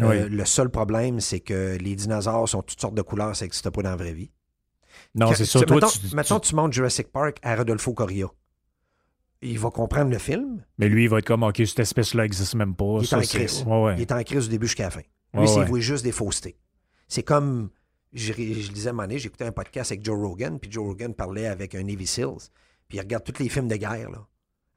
Euh, 0.00 0.28
le 0.28 0.44
seul 0.46 0.70
problème, 0.70 1.20
c'est 1.20 1.40
que 1.40 1.76
les 1.80 1.94
dinosaures 1.96 2.48
sont 2.48 2.62
toutes 2.62 2.80
sortes 2.80 2.94
de 2.94 3.02
couleurs, 3.02 3.36
ça 3.36 3.44
n'existe 3.44 3.68
pas 3.70 3.82
dans 3.82 3.90
la 3.90 3.96
vraie 3.96 4.14
vie. 4.14 4.30
Non, 5.14 5.32
c'est 5.34 5.44
ça. 5.44 5.60
Toi, 5.62 5.76
mettons, 5.76 5.88
tu- 5.88 6.16
mettons, 6.16 6.40
tu- 6.40 6.48
tu 6.50 6.54
montes 6.54 6.72
Jurassic 6.72 7.08
Park 7.12 7.38
à 7.42 7.56
Rodolfo 7.56 7.92
Coria. 7.92 8.26
Il 9.42 9.58
va 9.58 9.70
comprendre 9.70 10.10
le 10.10 10.18
film. 10.18 10.64
mais 10.78 10.88
lui, 10.88 11.04
il 11.04 11.08
va 11.10 11.18
être 11.18 11.26
comme, 11.26 11.42
OK, 11.42 11.56
cette 11.66 11.80
espèce-là 11.80 12.22
n'existe 12.22 12.54
même 12.54 12.74
pas. 12.74 12.98
Il 12.98 13.02
est 13.02 13.06
Ça, 13.06 13.18
en 13.18 13.22
crise. 13.22 13.64
Ouais, 13.66 13.82
ouais. 13.82 13.94
Il 13.96 14.00
est 14.02 14.12
en 14.12 14.22
crise 14.22 14.44
du 14.44 14.50
début 14.50 14.66
jusqu'à 14.66 14.84
la 14.84 14.90
fin. 14.90 15.00
Lui, 15.34 15.48
c'est 15.48 15.64
voit 15.64 15.80
juste 15.80 16.04
des 16.04 16.12
faussetés. 16.12 16.56
C'est 17.08 17.22
comme, 17.22 17.70
je, 18.12 18.32
je 18.32 18.70
disais 18.70 18.90
à 18.90 18.92
un 18.92 19.08
j'écoutais 19.16 19.44
un 19.46 19.52
podcast 19.52 19.90
avec 19.92 20.04
Joe 20.04 20.16
Rogan, 20.18 20.58
puis 20.60 20.70
Joe 20.70 20.84
Rogan 20.86 21.12
parlait 21.14 21.46
avec 21.46 21.74
un 21.74 21.82
Navy 21.82 22.06
Seals, 22.06 22.50
puis 22.88 22.98
il 22.98 23.00
regarde 23.00 23.24
tous 23.24 23.42
les 23.42 23.48
films 23.48 23.68
de 23.68 23.76
guerre, 23.76 24.10
là. 24.10 24.26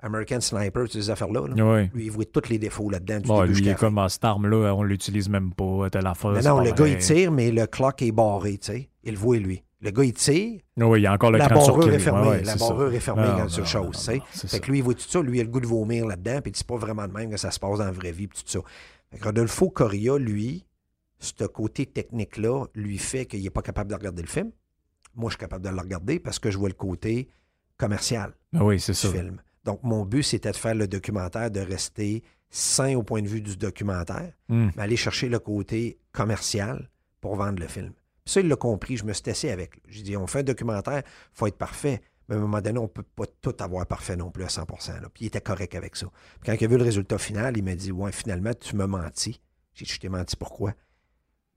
American 0.05 0.39
Sniper, 0.39 0.85
ces 0.89 1.09
affaires-là. 1.09 1.47
là. 1.47 1.65
Ouais. 1.65 1.91
Lui, 1.93 2.05
il 2.05 2.11
voit 2.11 2.25
tous 2.25 2.47
les 2.49 2.57
défauts 2.59 2.89
là-dedans 2.89 3.19
du 3.19 3.27
Bon, 3.27 3.41
début 3.41 3.53
lui, 3.53 3.61
il 3.61 3.67
est 3.67 3.71
la 3.71 3.77
comme 3.77 3.97
ah, 3.97 4.07
cette 4.07 4.23
arme-là, 4.23 4.73
on 4.75 4.83
l'utilise 4.83 5.27
même 5.29 5.51
pas, 5.53 5.89
telle 5.89 6.05
affaire. 6.07 6.31
Non, 6.31 6.41
c'est 6.41 6.49
non, 6.49 6.59
le 6.61 6.71
gars, 6.71 6.87
il 6.87 6.97
tire, 6.97 7.31
mais 7.31 7.51
le 7.51 7.65
clock 7.67 8.01
est 8.01 8.11
barré, 8.11 8.57
tu 8.57 8.71
sais. 8.71 8.89
Il 9.03 9.13
le 9.13 9.17
voit, 9.19 9.37
lui. 9.37 9.63
Le 9.81 9.91
gars, 9.91 10.03
il 10.03 10.13
tire, 10.13 10.61
Oui, 10.77 10.99
il 10.99 11.03
y 11.03 11.07
a 11.07 11.13
encore 11.13 11.31
le 11.31 11.37
la 11.37 11.47
barrure 11.49 11.91
est 11.91 11.99
fermée. 11.99 12.21
Ouais, 12.21 12.27
ouais, 12.37 12.43
la 12.43 12.55
barrure 12.55 12.93
est 12.93 12.99
fermée 12.99 13.23
Non, 13.23 13.37
quand 13.37 13.49
chose, 13.49 13.57
non, 13.75 13.91
tu 13.91 14.17
non, 14.17 14.23
c'est 14.31 14.41
Fait 14.41 14.47
ça. 14.47 14.59
que 14.59 14.71
lui, 14.71 14.79
il 14.79 14.83
voit 14.83 14.93
tout 14.93 15.01
ça, 15.07 15.21
lui, 15.21 15.37
il 15.37 15.41
a 15.41 15.43
le 15.43 15.49
goût 15.49 15.59
de 15.59 15.67
vomir 15.67 16.05
là-dedans, 16.07 16.39
puis 16.41 16.51
c'est 16.55 16.65
pas 16.65 16.77
vraiment 16.77 17.07
de 17.07 17.13
même 17.13 17.29
que 17.29 17.37
ça 17.37 17.51
se 17.51 17.59
passe 17.59 17.77
dans 17.79 17.85
la 17.85 17.91
vraie 17.91 18.11
vie, 18.11 18.27
puis 18.27 18.39
tout 18.43 18.49
ça. 18.49 18.59
Fait 19.11 19.17
que 19.19 19.23
Rodolfo 19.25 19.69
Coria, 19.69 20.17
lui, 20.17 20.65
ce 21.19 21.43
côté 21.45 21.85
technique-là, 21.85 22.65
lui 22.73 22.97
fait 22.97 23.25
qu'il 23.25 23.43
n'est 23.43 23.49
pas 23.49 23.61
capable 23.61 23.89
de 23.89 23.95
regarder 23.95 24.21
le 24.21 24.27
film. 24.27 24.51
moi, 25.15 25.29
je 25.29 25.33
suis 25.35 25.39
capable 25.39 25.63
de 25.63 25.69
le 25.69 25.79
regarder 25.79 26.19
parce 26.19 26.39
que 26.39 26.49
je 26.51 26.57
vois 26.57 26.69
le 26.69 26.75
côté 26.75 27.27
commercial 27.77 28.33
Ben 28.53 28.61
oui, 28.63 28.75
du 28.77 28.81
ça. 28.81 28.93
film. 29.09 29.41
Donc, 29.65 29.81
mon 29.83 30.05
but, 30.05 30.23
c'était 30.23 30.51
de 30.51 30.55
faire 30.55 30.75
le 30.75 30.87
documentaire, 30.87 31.51
de 31.51 31.59
rester 31.59 32.23
sain 32.49 32.95
au 32.95 33.03
point 33.03 33.21
de 33.21 33.27
vue 33.27 33.41
du 33.41 33.57
documentaire, 33.57 34.31
Hmm. 34.47 34.69
mais 34.77 34.83
aller 34.83 34.95
chercher 34.95 35.27
le 35.27 35.39
côté 35.39 35.99
commercial 36.11 36.89
pour 37.19 37.35
vendre 37.35 37.59
le 37.59 37.67
film. 37.67 37.91
Puis 38.23 38.33
ça, 38.33 38.39
il 38.41 38.47
l'a 38.47 38.55
compris. 38.55 38.95
Je 38.97 39.03
me 39.05 39.11
suis 39.13 39.23
tassé 39.23 39.49
avec. 39.51 39.81
J'ai 39.87 40.03
dit, 40.03 40.15
on 40.15 40.27
fait 40.27 40.39
un 40.39 40.43
documentaire, 40.43 40.99
il 41.05 41.37
faut 41.37 41.47
être 41.47 41.57
parfait. 41.57 42.01
Mais 42.29 42.35
à 42.35 42.37
un 42.37 42.41
moment 42.41 42.61
donné, 42.61 42.79
on 42.79 42.83
ne 42.83 42.87
peut 42.87 43.03
pas 43.03 43.25
tout 43.41 43.55
avoir 43.59 43.85
parfait 43.85 44.15
non 44.15 44.31
plus 44.31 44.43
à 44.43 44.49
100 44.49 44.65
là. 45.01 45.09
Puis 45.13 45.25
il 45.25 45.27
était 45.27 45.41
correct 45.41 45.75
avec 45.75 45.95
ça. 45.95 46.07
Puis 46.39 46.45
quand 46.51 46.53
il 46.59 46.63
a 46.63 46.67
vu 46.67 46.77
le 46.77 46.83
résultat 46.83 47.17
final, 47.19 47.55
il 47.57 47.63
m'a 47.63 47.75
dit, 47.75 47.91
ouais, 47.91 48.11
finalement, 48.11 48.53
tu 48.53 48.75
m'as 48.75 48.87
menti. 48.87 49.41
J'ai 49.73 49.85
dit, 49.85 49.91
je 49.91 49.99
t'ai 49.99 50.09
menti 50.09 50.35
pourquoi? 50.35 50.73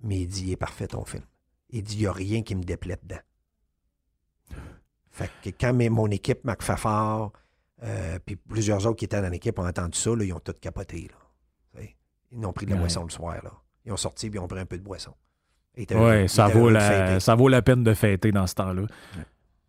Mais 0.02 0.20
il 0.20 0.26
dit, 0.26 0.44
il 0.46 0.52
est 0.52 0.56
parfait 0.56 0.86
ton 0.88 1.04
film. 1.04 1.22
Il 1.70 1.82
dit, 1.82 1.94
il 1.96 2.00
n'y 2.00 2.06
a 2.06 2.12
rien 2.12 2.42
qui 2.42 2.54
me 2.54 2.62
déplaît 2.64 2.98
dedans. 3.02 3.20
Fait 5.10 5.30
que 5.42 5.50
quand 5.50 5.72
mes- 5.74 5.88
mon 5.88 6.08
équipe, 6.10 6.44
Mac 6.44 6.62
Fafard, 6.62 7.32
euh, 7.82 8.18
puis 8.24 8.36
plusieurs 8.36 8.86
autres 8.86 8.96
qui 8.96 9.04
étaient 9.04 9.20
dans 9.22 9.28
l'équipe 9.28 9.58
ont 9.58 9.66
entendu 9.66 9.98
ça, 9.98 10.10
là, 10.14 10.24
ils 10.24 10.32
ont 10.32 10.40
tout 10.40 10.54
capoté. 10.60 11.08
Là. 11.10 11.82
Ils 12.30 12.44
ont 12.44 12.52
pris 12.52 12.66
de 12.66 12.70
la 12.70 12.76
Ouais. 12.76 12.82
boisson 12.82 13.04
le 13.04 13.10
soir. 13.10 13.36
Là. 13.42 13.52
Ils 13.86 13.92
ont 13.92 13.96
sorti 13.96 14.28
puis 14.28 14.38
ils 14.38 14.42
ont 14.42 14.48
pris 14.48 14.60
un 14.60 14.66
peu 14.66 14.76
de 14.76 14.82
boisson. 14.82 15.14
Oui, 15.76 16.28
ça 16.28 16.48
vaut, 16.48 16.68
la, 16.70 17.20
ça 17.20 17.34
vaut 17.36 17.48
la 17.48 17.62
peine 17.62 17.84
de 17.84 17.94
fêter 17.94 18.32
dans 18.32 18.46
ce 18.46 18.54
temps-là. 18.56 18.82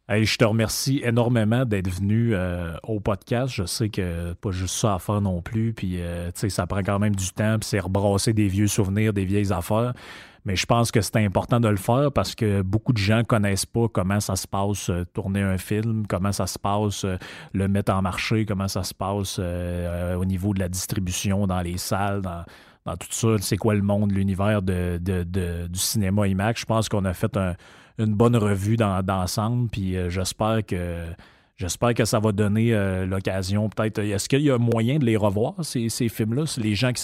Hey, 0.10 0.26
je 0.26 0.38
te 0.38 0.44
remercie 0.44 1.02
énormément 1.04 1.66
d'être 1.66 1.88
venu 1.90 2.34
euh, 2.34 2.76
au 2.82 3.00
podcast. 3.00 3.54
Je 3.54 3.66
sais 3.66 3.90
que 3.90 4.34
pas 4.34 4.50
juste 4.50 4.74
ça 4.76 4.96
à 4.96 5.00
faire 5.00 5.22
non 5.22 5.44
plus. 5.44 5.72
Puis, 5.72 6.02
euh, 6.02 6.32
ça 6.34 6.66
prend 6.66 6.82
quand 6.82 6.98
même 6.98 7.16
du 7.16 7.30
temps. 7.30 7.60
Puis, 7.60 7.70
c'est 7.70 7.80
rebrasser 7.80 8.34
des 8.34 8.48
vieux 8.48 8.66
souvenirs, 8.66 9.14
des 9.14 9.24
vieilles 9.24 9.54
affaires. 9.54 9.94
Mais 10.46 10.56
je 10.56 10.66
pense 10.66 10.92
que 10.92 11.02
c'est 11.02 11.18
important 11.18 11.60
de 11.60 11.68
le 11.68 11.78
faire 11.78 12.12
parce 12.14 12.36
que 12.36 12.62
beaucoup 12.62 12.94
de 12.94 12.98
gens 12.98 13.24
connaissent 13.24 13.66
pas 13.66 13.88
comment 13.92 14.20
ça 14.20 14.36
se 14.36 14.48
passe 14.48 14.90
euh, 14.90 15.04
tourner 15.14 15.42
un 15.42 15.58
film, 15.58 16.08
comment 16.08 16.32
ça 16.32 16.48
se 16.48 16.58
passe 16.58 17.04
euh, 17.04 17.18
le 17.54 17.68
mettre 17.68 17.92
en 17.94 18.02
marché, 18.02 18.46
comment 18.46 18.68
ça 18.68 18.84
se 18.84 18.94
passe 18.94 19.38
euh, 19.40 20.16
au 20.16 20.26
niveau 20.26 20.54
de 20.54 20.60
la 20.60 20.70
distribution 20.70 21.46
dans 21.46 21.62
les 21.62 21.78
salles, 21.78 22.22
dans, 22.22 22.44
tout 22.98 23.08
ça. 23.12 23.36
C'est 23.40 23.58
quoi 23.58 23.76
le 23.76 23.82
monde, 23.84 24.12
l'univers 24.12 24.62
de, 24.62 24.98
du 24.98 25.80
cinéma 25.80 26.28
IMAX? 26.28 26.62
Je 26.62 26.66
pense 26.66 26.90
qu'on 26.90 27.06
a 27.06 27.14
fait 27.14 27.36
un- 27.38 27.56
une 28.00 28.16
bonne 28.16 28.36
revue 28.36 28.78
d'ensemble. 28.78 29.70
J'espère 30.10 30.66
que. 30.66 31.06
J'espère 31.58 31.94
que 31.94 32.06
ça 32.06 32.20
va 32.20 32.32
donner 32.32 32.72
l'occasion, 33.06 33.70
peut-être. 33.70 34.00
Est-ce 34.00 34.30
qu'il 34.30 34.42
y 34.42 34.50
a 34.50 34.58
moyen 34.58 34.98
de 34.98 35.06
les 35.06 35.18
revoir, 35.18 35.54
ces, 35.62 35.90
films-là, 35.90 36.46
les 36.58 36.74
gens 36.74 36.94
qui 36.94 37.02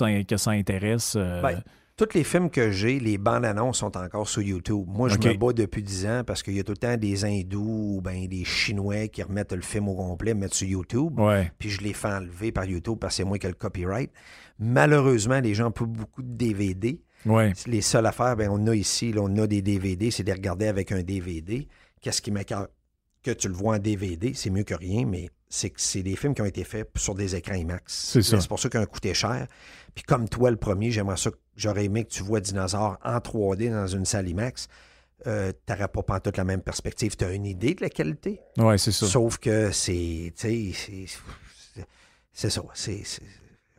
Ben, 1.43 1.61
tous 1.97 2.13
les 2.13 2.23
films 2.25 2.49
que 2.49 2.71
j'ai, 2.71 2.99
les 2.99 3.17
bandes 3.17 3.45
annonces 3.45 3.79
sont 3.79 3.95
encore 3.97 4.27
sur 4.27 4.41
YouTube. 4.41 4.85
Moi, 4.87 5.07
je 5.07 5.17
me 5.17 5.37
bats 5.37 5.53
depuis 5.53 5.81
10 5.81 6.05
ans 6.07 6.23
parce 6.25 6.43
qu'il 6.43 6.55
y 6.55 6.59
a 6.59 6.63
tout 6.63 6.73
le 6.73 6.77
temps 6.77 6.97
des 6.97 7.23
hindous 7.23 7.95
ou 7.97 8.01
ben, 8.01 8.27
des 8.27 8.43
chinois 8.43 9.07
qui 9.07 9.23
remettent 9.23 9.53
le 9.53 9.61
film 9.61 9.87
au 9.87 9.95
complet, 9.95 10.33
mettent 10.33 10.53
sur 10.53 10.67
YouTube. 10.67 11.17
ouais. 11.19 11.51
Puis 11.57 11.69
je 11.69 11.81
les 11.81 11.93
fais 11.93 12.09
enlever 12.09 12.51
par 12.51 12.65
YouTube 12.65 12.97
parce 12.99 13.13
que 13.13 13.17
c'est 13.17 13.23
moi 13.23 13.37
qui 13.37 13.47
ai 13.47 13.49
le 13.49 13.55
copyright. 13.55 14.11
Malheureusement, 14.59 15.39
les 15.39 15.53
gens 15.53 15.67
ont 15.67 15.85
beaucoup 15.85 16.21
de 16.21 16.33
DVD. 16.33 17.01
Ouais. 17.25 17.53
Les 17.65 17.81
seules 17.81 18.05
affaires, 18.05 18.35
ben, 18.35 18.49
on 18.51 18.67
a 18.67 18.75
ici, 18.75 19.13
là, 19.13 19.21
on 19.23 19.37
a 19.37 19.47
des 19.47 19.61
DVD, 19.61 20.11
c'est 20.11 20.23
de 20.23 20.27
les 20.27 20.33
regarder 20.33 20.67
avec 20.67 20.91
un 20.91 21.01
DVD. 21.01 21.67
Qu'est-ce 22.01 22.21
qui 22.21 22.31
m'écarte? 22.31 22.69
Que 23.23 23.31
tu 23.31 23.47
le 23.47 23.55
vois 23.55 23.77
en 23.77 23.79
DVD, 23.79 24.33
c'est 24.35 24.51
mieux 24.51 24.63
que 24.63 24.75
rien, 24.75 25.05
mais 25.05 25.29
c'est 25.55 25.69
que 25.69 25.79
c'est 25.81 26.03
des 26.03 26.15
films 26.15 26.33
qui 26.35 26.41
ont 26.41 26.45
été 26.45 26.63
faits 26.63 26.89
sur 26.97 27.15
des 27.15 27.35
écrans 27.35 27.55
IMAX. 27.55 27.93
C'est 27.93 28.21
ça. 28.21 28.39
C'est 28.41 28.47
pour 28.47 28.59
ça 28.59 28.69
qu'ils 28.69 28.79
ont 28.79 28.85
coûté 28.85 29.13
cher. 29.13 29.47
Puis 29.93 30.03
comme 30.03 30.27
toi, 30.27 30.51
le 30.51 30.57
premier, 30.57 30.91
j'aimerais 30.91 31.17
ça, 31.17 31.29
j'aurais 31.55 31.85
aimé 31.85 32.03
que 32.03 32.09
tu 32.11 32.23
vois 32.23 32.41
Dinosaure 32.41 32.97
en 33.03 33.17
3D 33.17 33.69
dans 33.71 33.87
une 33.87 34.05
salle 34.05 34.27
IMAX. 34.27 34.67
Euh, 35.27 35.51
tu 35.65 35.71
n'aurais 35.73 35.87
pas 35.87 36.03
pantoute 36.03 36.37
la 36.37 36.43
même 36.43 36.61
perspective. 36.61 37.15
Tu 37.15 37.23
as 37.23 37.31
une 37.31 37.45
idée 37.45 37.73
de 37.73 37.81
la 37.81 37.89
qualité, 37.89 38.41
Ouais, 38.57 38.77
c'est 38.77 38.91
ça. 38.91 39.07
sauf 39.07 39.37
que 39.37 39.71
c'est, 39.71 40.33
tu 40.37 40.73
sais, 40.73 41.07
c'est- 42.33 42.49
ça. 42.49 42.61
C'est- 42.73 43.21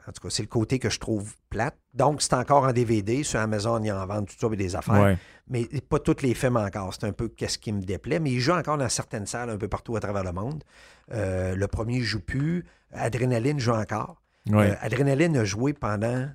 en 0.08 0.12
tout 0.12 0.22
cas, 0.22 0.30
c'est 0.30 0.42
le 0.42 0.48
côté 0.48 0.78
que 0.78 0.88
je 0.90 0.98
trouve 1.00 1.34
plate. 1.50 1.76
Donc, 1.94 2.22
c'est 2.22 2.34
encore 2.34 2.64
en 2.64 2.72
DVD. 2.72 3.22
Sur 3.24 3.40
Amazon, 3.40 3.82
ils 3.82 3.90
en 3.92 4.06
vendent 4.06 4.26
tout 4.26 4.36
ça, 4.38 4.48
des 4.54 4.76
affaires. 4.76 5.02
Ouais. 5.02 5.18
Mais 5.48 5.64
pas 5.88 5.98
tous 5.98 6.22
les 6.22 6.34
films 6.34 6.56
encore. 6.56 6.92
C'est 6.94 7.06
un 7.06 7.12
peu 7.12 7.28
qu'est-ce 7.28 7.58
qui 7.58 7.72
me 7.72 7.82
déplaît. 7.82 8.20
Mais 8.20 8.30
ils 8.30 8.40
jouent 8.40 8.52
encore 8.52 8.78
dans 8.78 8.88
certaines 8.88 9.26
salles 9.26 9.50
un 9.50 9.56
peu 9.56 9.68
partout 9.68 9.96
à 9.96 10.00
travers 10.00 10.22
le 10.24 10.32
monde. 10.32 10.62
Euh, 11.12 11.54
le 11.56 11.66
premier 11.68 12.00
joue 12.00 12.20
plus. 12.20 12.64
Adrénaline 12.92 13.58
joue 13.58 13.72
encore. 13.72 14.22
Ouais. 14.48 14.70
Euh, 14.70 14.74
Adrénaline 14.80 15.36
a 15.38 15.44
joué 15.44 15.72
pendant 15.72 16.28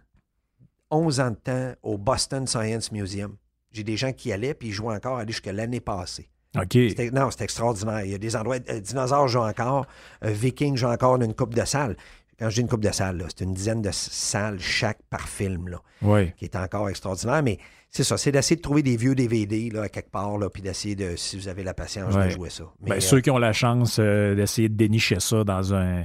11 0.89 1.19
ans 1.21 1.31
de 1.31 1.35
temps 1.35 1.73
au 1.83 1.97
Boston 1.97 2.45
Science 2.47 2.91
Museum. 2.91 3.35
J'ai 3.71 3.83
des 3.83 3.95
gens 3.95 4.11
qui 4.11 4.33
allaient, 4.33 4.53
puis 4.53 4.69
ils 4.69 4.73
jouaient 4.73 4.95
encore, 4.95 5.17
aller 5.19 5.31
jusqu'à 5.31 5.53
l'année 5.53 5.79
passée. 5.79 6.29
OK. 6.57 6.67
C'était- 6.73 7.11
non, 7.11 7.31
c'était 7.31 7.45
extraordinaire. 7.45 8.01
Il 8.03 8.11
y 8.11 8.15
a 8.15 8.17
des 8.17 8.35
endroits. 8.35 8.57
euh, 8.69 8.79
Dinosaures 8.81 9.29
jouent 9.29 9.39
encore. 9.39 9.85
euh, 10.25 10.31
Vikings 10.31 10.75
jouent 10.75 10.87
encore 10.89 11.17
dans 11.17 11.25
une 11.25 11.33
coupe 11.33 11.53
de 11.55 11.63
salles. 11.63 11.95
Quand 12.41 12.49
je 12.49 12.55
dis 12.55 12.61
une 12.61 12.67
coupe 12.67 12.81
de 12.83 12.91
salles, 12.91 13.23
c'est 13.29 13.43
une 13.45 13.53
dizaine 13.53 13.81
de 13.83 13.91
salles 13.91 14.59
chaque 14.59 14.97
par 15.11 15.29
film, 15.29 15.67
là, 15.67 15.77
Ouais. 16.01 16.33
qui 16.37 16.45
est 16.45 16.55
encore 16.55 16.89
extraordinaire. 16.89 17.43
Mais 17.43 17.59
c'est 17.91 18.03
ça, 18.03 18.17
c'est 18.17 18.31
d'essayer 18.31 18.55
de 18.55 18.61
trouver 18.61 18.81
des 18.81 18.97
vieux 18.97 19.13
DVD 19.13 19.69
là, 19.69 19.83
à 19.83 19.89
quelque 19.89 20.09
part, 20.09 20.37
là, 20.39 20.49
puis 20.49 20.63
d'essayer 20.63 20.95
de, 20.95 21.15
si 21.15 21.37
vous 21.37 21.47
avez 21.47 21.63
la 21.63 21.73
patience, 21.75 22.15
de 22.15 22.29
jouer 22.29 22.49
ça. 22.49 22.63
Mais, 22.81 22.89
Ben, 22.89 22.95
euh, 22.97 22.99
ceux 22.99 23.21
qui 23.21 23.29
ont 23.29 23.37
la 23.37 23.53
chance 23.53 23.97
euh, 23.99 24.33
d'essayer 24.33 24.69
de 24.69 24.73
dénicher 24.75 25.19
ça 25.19 25.43
dans 25.43 25.73
un, 25.75 26.03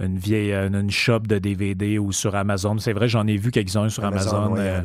une 0.00 0.16
vieille 0.18 0.52
euh, 0.54 0.68
une 0.70 0.90
shop 0.90 1.20
de 1.20 1.38
DVD 1.38 1.98
ou 1.98 2.12
sur 2.12 2.34
Amazon. 2.34 2.78
C'est 2.78 2.92
vrai, 2.94 3.06
j'en 3.08 3.26
ai 3.26 3.36
vu 3.36 3.50
quelques-uns 3.50 3.90
sur 3.90 4.04
Amazon. 4.06 4.56
euh, 4.56 4.80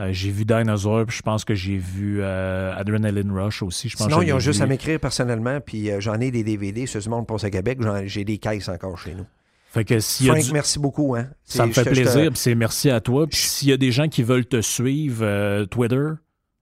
euh, 0.00 0.08
j'ai 0.12 0.30
vu 0.30 0.44
Dinosaur, 0.46 1.04
puis 1.06 1.16
je 1.18 1.22
pense 1.22 1.44
que 1.44 1.54
j'ai 1.54 1.76
vu 1.76 2.20
euh, 2.22 2.72
Adrenaline 2.74 3.32
Rush 3.32 3.62
aussi. 3.62 3.88
Je 3.88 3.96
pense 3.96 4.06
Sinon, 4.06 4.22
ils 4.22 4.32
ont 4.32 4.38
juste 4.38 4.60
vu. 4.60 4.64
à 4.64 4.66
m'écrire 4.66 4.98
personnellement, 5.00 5.60
puis 5.60 5.90
euh, 5.90 6.00
j'en 6.00 6.14
ai 6.20 6.30
des 6.30 6.42
DVD. 6.44 6.86
Ceux 6.86 7.00
du 7.00 7.08
monde 7.10 7.26
passe 7.26 7.44
à 7.44 7.50
Québec, 7.50 7.80
j'ai 8.06 8.24
des 8.24 8.38
caisses 8.38 8.68
encore 8.68 8.96
chez 8.96 9.14
nous. 9.14 9.26
Fait 9.70 9.84
que 9.84 10.00
s'il 10.00 10.26
y 10.26 10.30
a 10.30 10.32
Frank, 10.32 10.44
du- 10.46 10.52
merci 10.52 10.78
beaucoup. 10.78 11.14
Hein. 11.14 11.26
Ça 11.44 11.66
me 11.66 11.72
fait 11.72 11.84
te- 11.84 11.90
te- 11.90 11.94
plaisir, 11.94 12.30
puis 12.30 12.38
c'est 12.38 12.54
merci 12.54 12.90
à 12.90 13.00
toi. 13.00 13.26
Puis 13.26 13.36
s'il 13.38 13.68
y 13.68 13.72
a 13.72 13.76
des 13.76 13.92
gens 13.92 14.08
qui 14.08 14.22
veulent 14.22 14.46
te 14.46 14.60
suivre, 14.62 15.24
euh, 15.24 15.66
Twitter, 15.66 16.06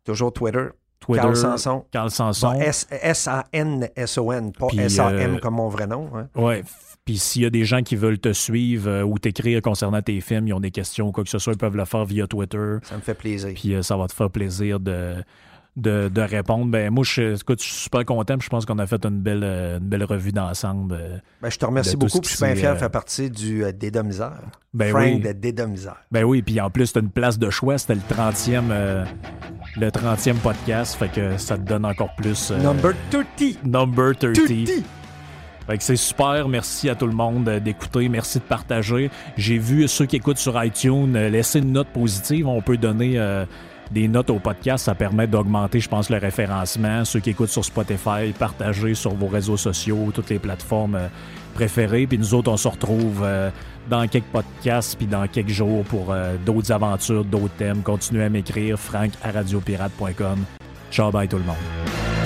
Toujours 0.04 0.32
Twitter. 0.32 0.66
Twitter, 1.00 1.20
Carl 1.22 1.36
Sanson. 1.36 1.84
Carl 1.92 2.10
Sanson. 2.10 2.52
Bon, 2.54 2.60
S-A-N-S-O-N, 2.60 4.52
pas 4.52 4.66
S-A-M 4.76 5.34
euh, 5.34 5.38
comme 5.38 5.54
mon 5.54 5.68
vrai 5.68 5.86
nom. 5.86 6.10
hein. 6.14 6.28
Ouais. 6.34 6.62
Puis 7.04 7.18
s'il 7.18 7.42
y 7.42 7.46
a 7.46 7.50
des 7.50 7.64
gens 7.64 7.82
qui 7.82 7.94
veulent 7.94 8.18
te 8.18 8.32
suivre 8.32 8.88
euh, 8.90 9.02
ou 9.04 9.18
t'écrire 9.18 9.62
concernant 9.62 10.02
tes 10.02 10.20
films, 10.20 10.48
ils 10.48 10.52
ont 10.54 10.60
des 10.60 10.72
questions 10.72 11.08
ou 11.08 11.12
quoi 11.12 11.22
que 11.22 11.30
ce 11.30 11.38
soit, 11.38 11.52
ils 11.52 11.58
peuvent 11.58 11.76
le 11.76 11.84
faire 11.84 12.04
via 12.04 12.26
Twitter. 12.26 12.78
Ça 12.82 12.96
me 12.96 13.00
fait 13.00 13.14
plaisir. 13.14 13.50
Puis 13.54 13.74
euh, 13.74 13.82
ça 13.82 13.96
va 13.96 14.08
te 14.08 14.12
faire 14.12 14.30
plaisir 14.30 14.80
de, 14.80 15.14
de, 15.76 16.08
de 16.08 16.20
répondre. 16.22 16.66
Ben, 16.70 16.90
moi, 16.90 17.04
je, 17.04 17.34
écoute, 17.40 17.62
je 17.62 17.68
suis 17.68 17.82
super 17.84 18.04
content. 18.04 18.36
je 18.40 18.48
pense 18.48 18.64
qu'on 18.64 18.78
a 18.78 18.86
fait 18.86 19.04
une 19.04 19.20
belle, 19.20 19.42
euh, 19.44 19.78
une 19.78 19.84
belle 19.86 20.04
revue 20.04 20.32
d'ensemble. 20.32 20.94
euh. 20.98 21.18
Ben, 21.42 21.50
je 21.50 21.58
te 21.58 21.66
remercie 21.66 21.96
beaucoup. 21.96 22.20
puis 22.20 22.30
Je 22.30 22.36
suis 22.36 22.44
bien 22.46 22.54
fier 22.54 22.70
de 22.72 22.76
euh, 22.76 22.80
faire 22.80 22.90
partie 22.90 23.30
du 23.30 23.64
euh, 23.64 23.72
Dédomiseur. 23.72 24.32
Ben 24.74 24.90
Frank 24.90 25.02
oui. 25.04 25.20
de 25.20 25.32
Dédomiseur. 25.32 25.96
Ben 26.10 26.24
oui, 26.24 26.42
puis 26.42 26.60
en 26.60 26.70
plus, 26.70 26.92
t'as 26.92 27.00
une 27.00 27.10
place 27.10 27.38
de 27.38 27.50
choix. 27.50 27.76
C'était 27.78 27.94
le 27.94 28.00
30e, 28.00 28.64
euh, 28.70 29.04
le 29.76 29.88
30e 29.90 30.34
podcast. 30.36 30.96
Fait 30.96 31.08
que 31.08 31.36
ça 31.36 31.56
te 31.58 31.62
donne 31.62 31.84
encore 31.84 32.14
plus. 32.16 32.50
euh, 32.50 32.58
Number 32.62 32.92
30. 33.10 33.64
Number 33.64 34.16
30. 34.16 34.32
30. 34.34 34.48
Fait 35.66 35.78
que 35.78 35.82
c'est 35.82 35.96
super. 35.96 36.48
Merci 36.48 36.88
à 36.88 36.94
tout 36.94 37.06
le 37.08 37.12
monde 37.12 37.48
d'écouter. 37.62 38.08
Merci 38.08 38.38
de 38.38 38.44
partager. 38.44 39.10
J'ai 39.36 39.58
vu 39.58 39.88
ceux 39.88 40.06
qui 40.06 40.14
écoutent 40.16 40.38
sur 40.38 40.62
iTunes 40.64 41.12
laisser 41.28 41.58
une 41.58 41.72
note 41.72 41.88
positive. 41.88 42.46
On 42.46 42.62
peut 42.62 42.76
donner 42.76 43.18
des 43.90 44.08
notes 44.08 44.30
au 44.30 44.38
podcast. 44.38 44.84
Ça 44.84 44.94
permet 44.94 45.26
d'augmenter, 45.26 45.80
je 45.80 45.88
pense, 45.88 46.10
le 46.10 46.18
référencement. 46.18 47.04
Ceux 47.04 47.20
qui 47.20 47.30
écoutent 47.30 47.50
sur 47.50 47.64
Spotify, 47.64 48.32
partagez 48.38 48.94
sur 48.94 49.14
vos 49.14 49.28
réseaux 49.28 49.56
sociaux, 49.56 50.10
toutes 50.14 50.30
les 50.30 50.38
plateformes 50.38 50.96
euh, 50.96 51.08
préférées. 51.54 52.06
Puis 52.06 52.18
nous 52.18 52.34
autres, 52.34 52.50
on 52.50 52.56
se 52.56 52.68
retrouve 52.68 53.22
euh, 53.22 53.50
dans 53.88 54.06
quelques 54.06 54.24
podcasts 54.26 54.96
puis 54.96 55.06
dans 55.06 55.26
quelques 55.26 55.48
jours 55.50 55.84
pour 55.84 56.06
euh, 56.10 56.36
d'autres 56.44 56.72
aventures, 56.72 57.24
d'autres 57.24 57.54
thèmes. 57.56 57.82
Continuez 57.82 58.24
à 58.24 58.28
m'écrire. 58.28 58.78
Frank 58.78 59.10
à 59.22 59.30
radiopirate.com. 59.30 60.44
Ciao, 60.90 61.10
bye 61.10 61.28
tout 61.28 61.38
le 61.38 61.44
monde. 61.44 62.25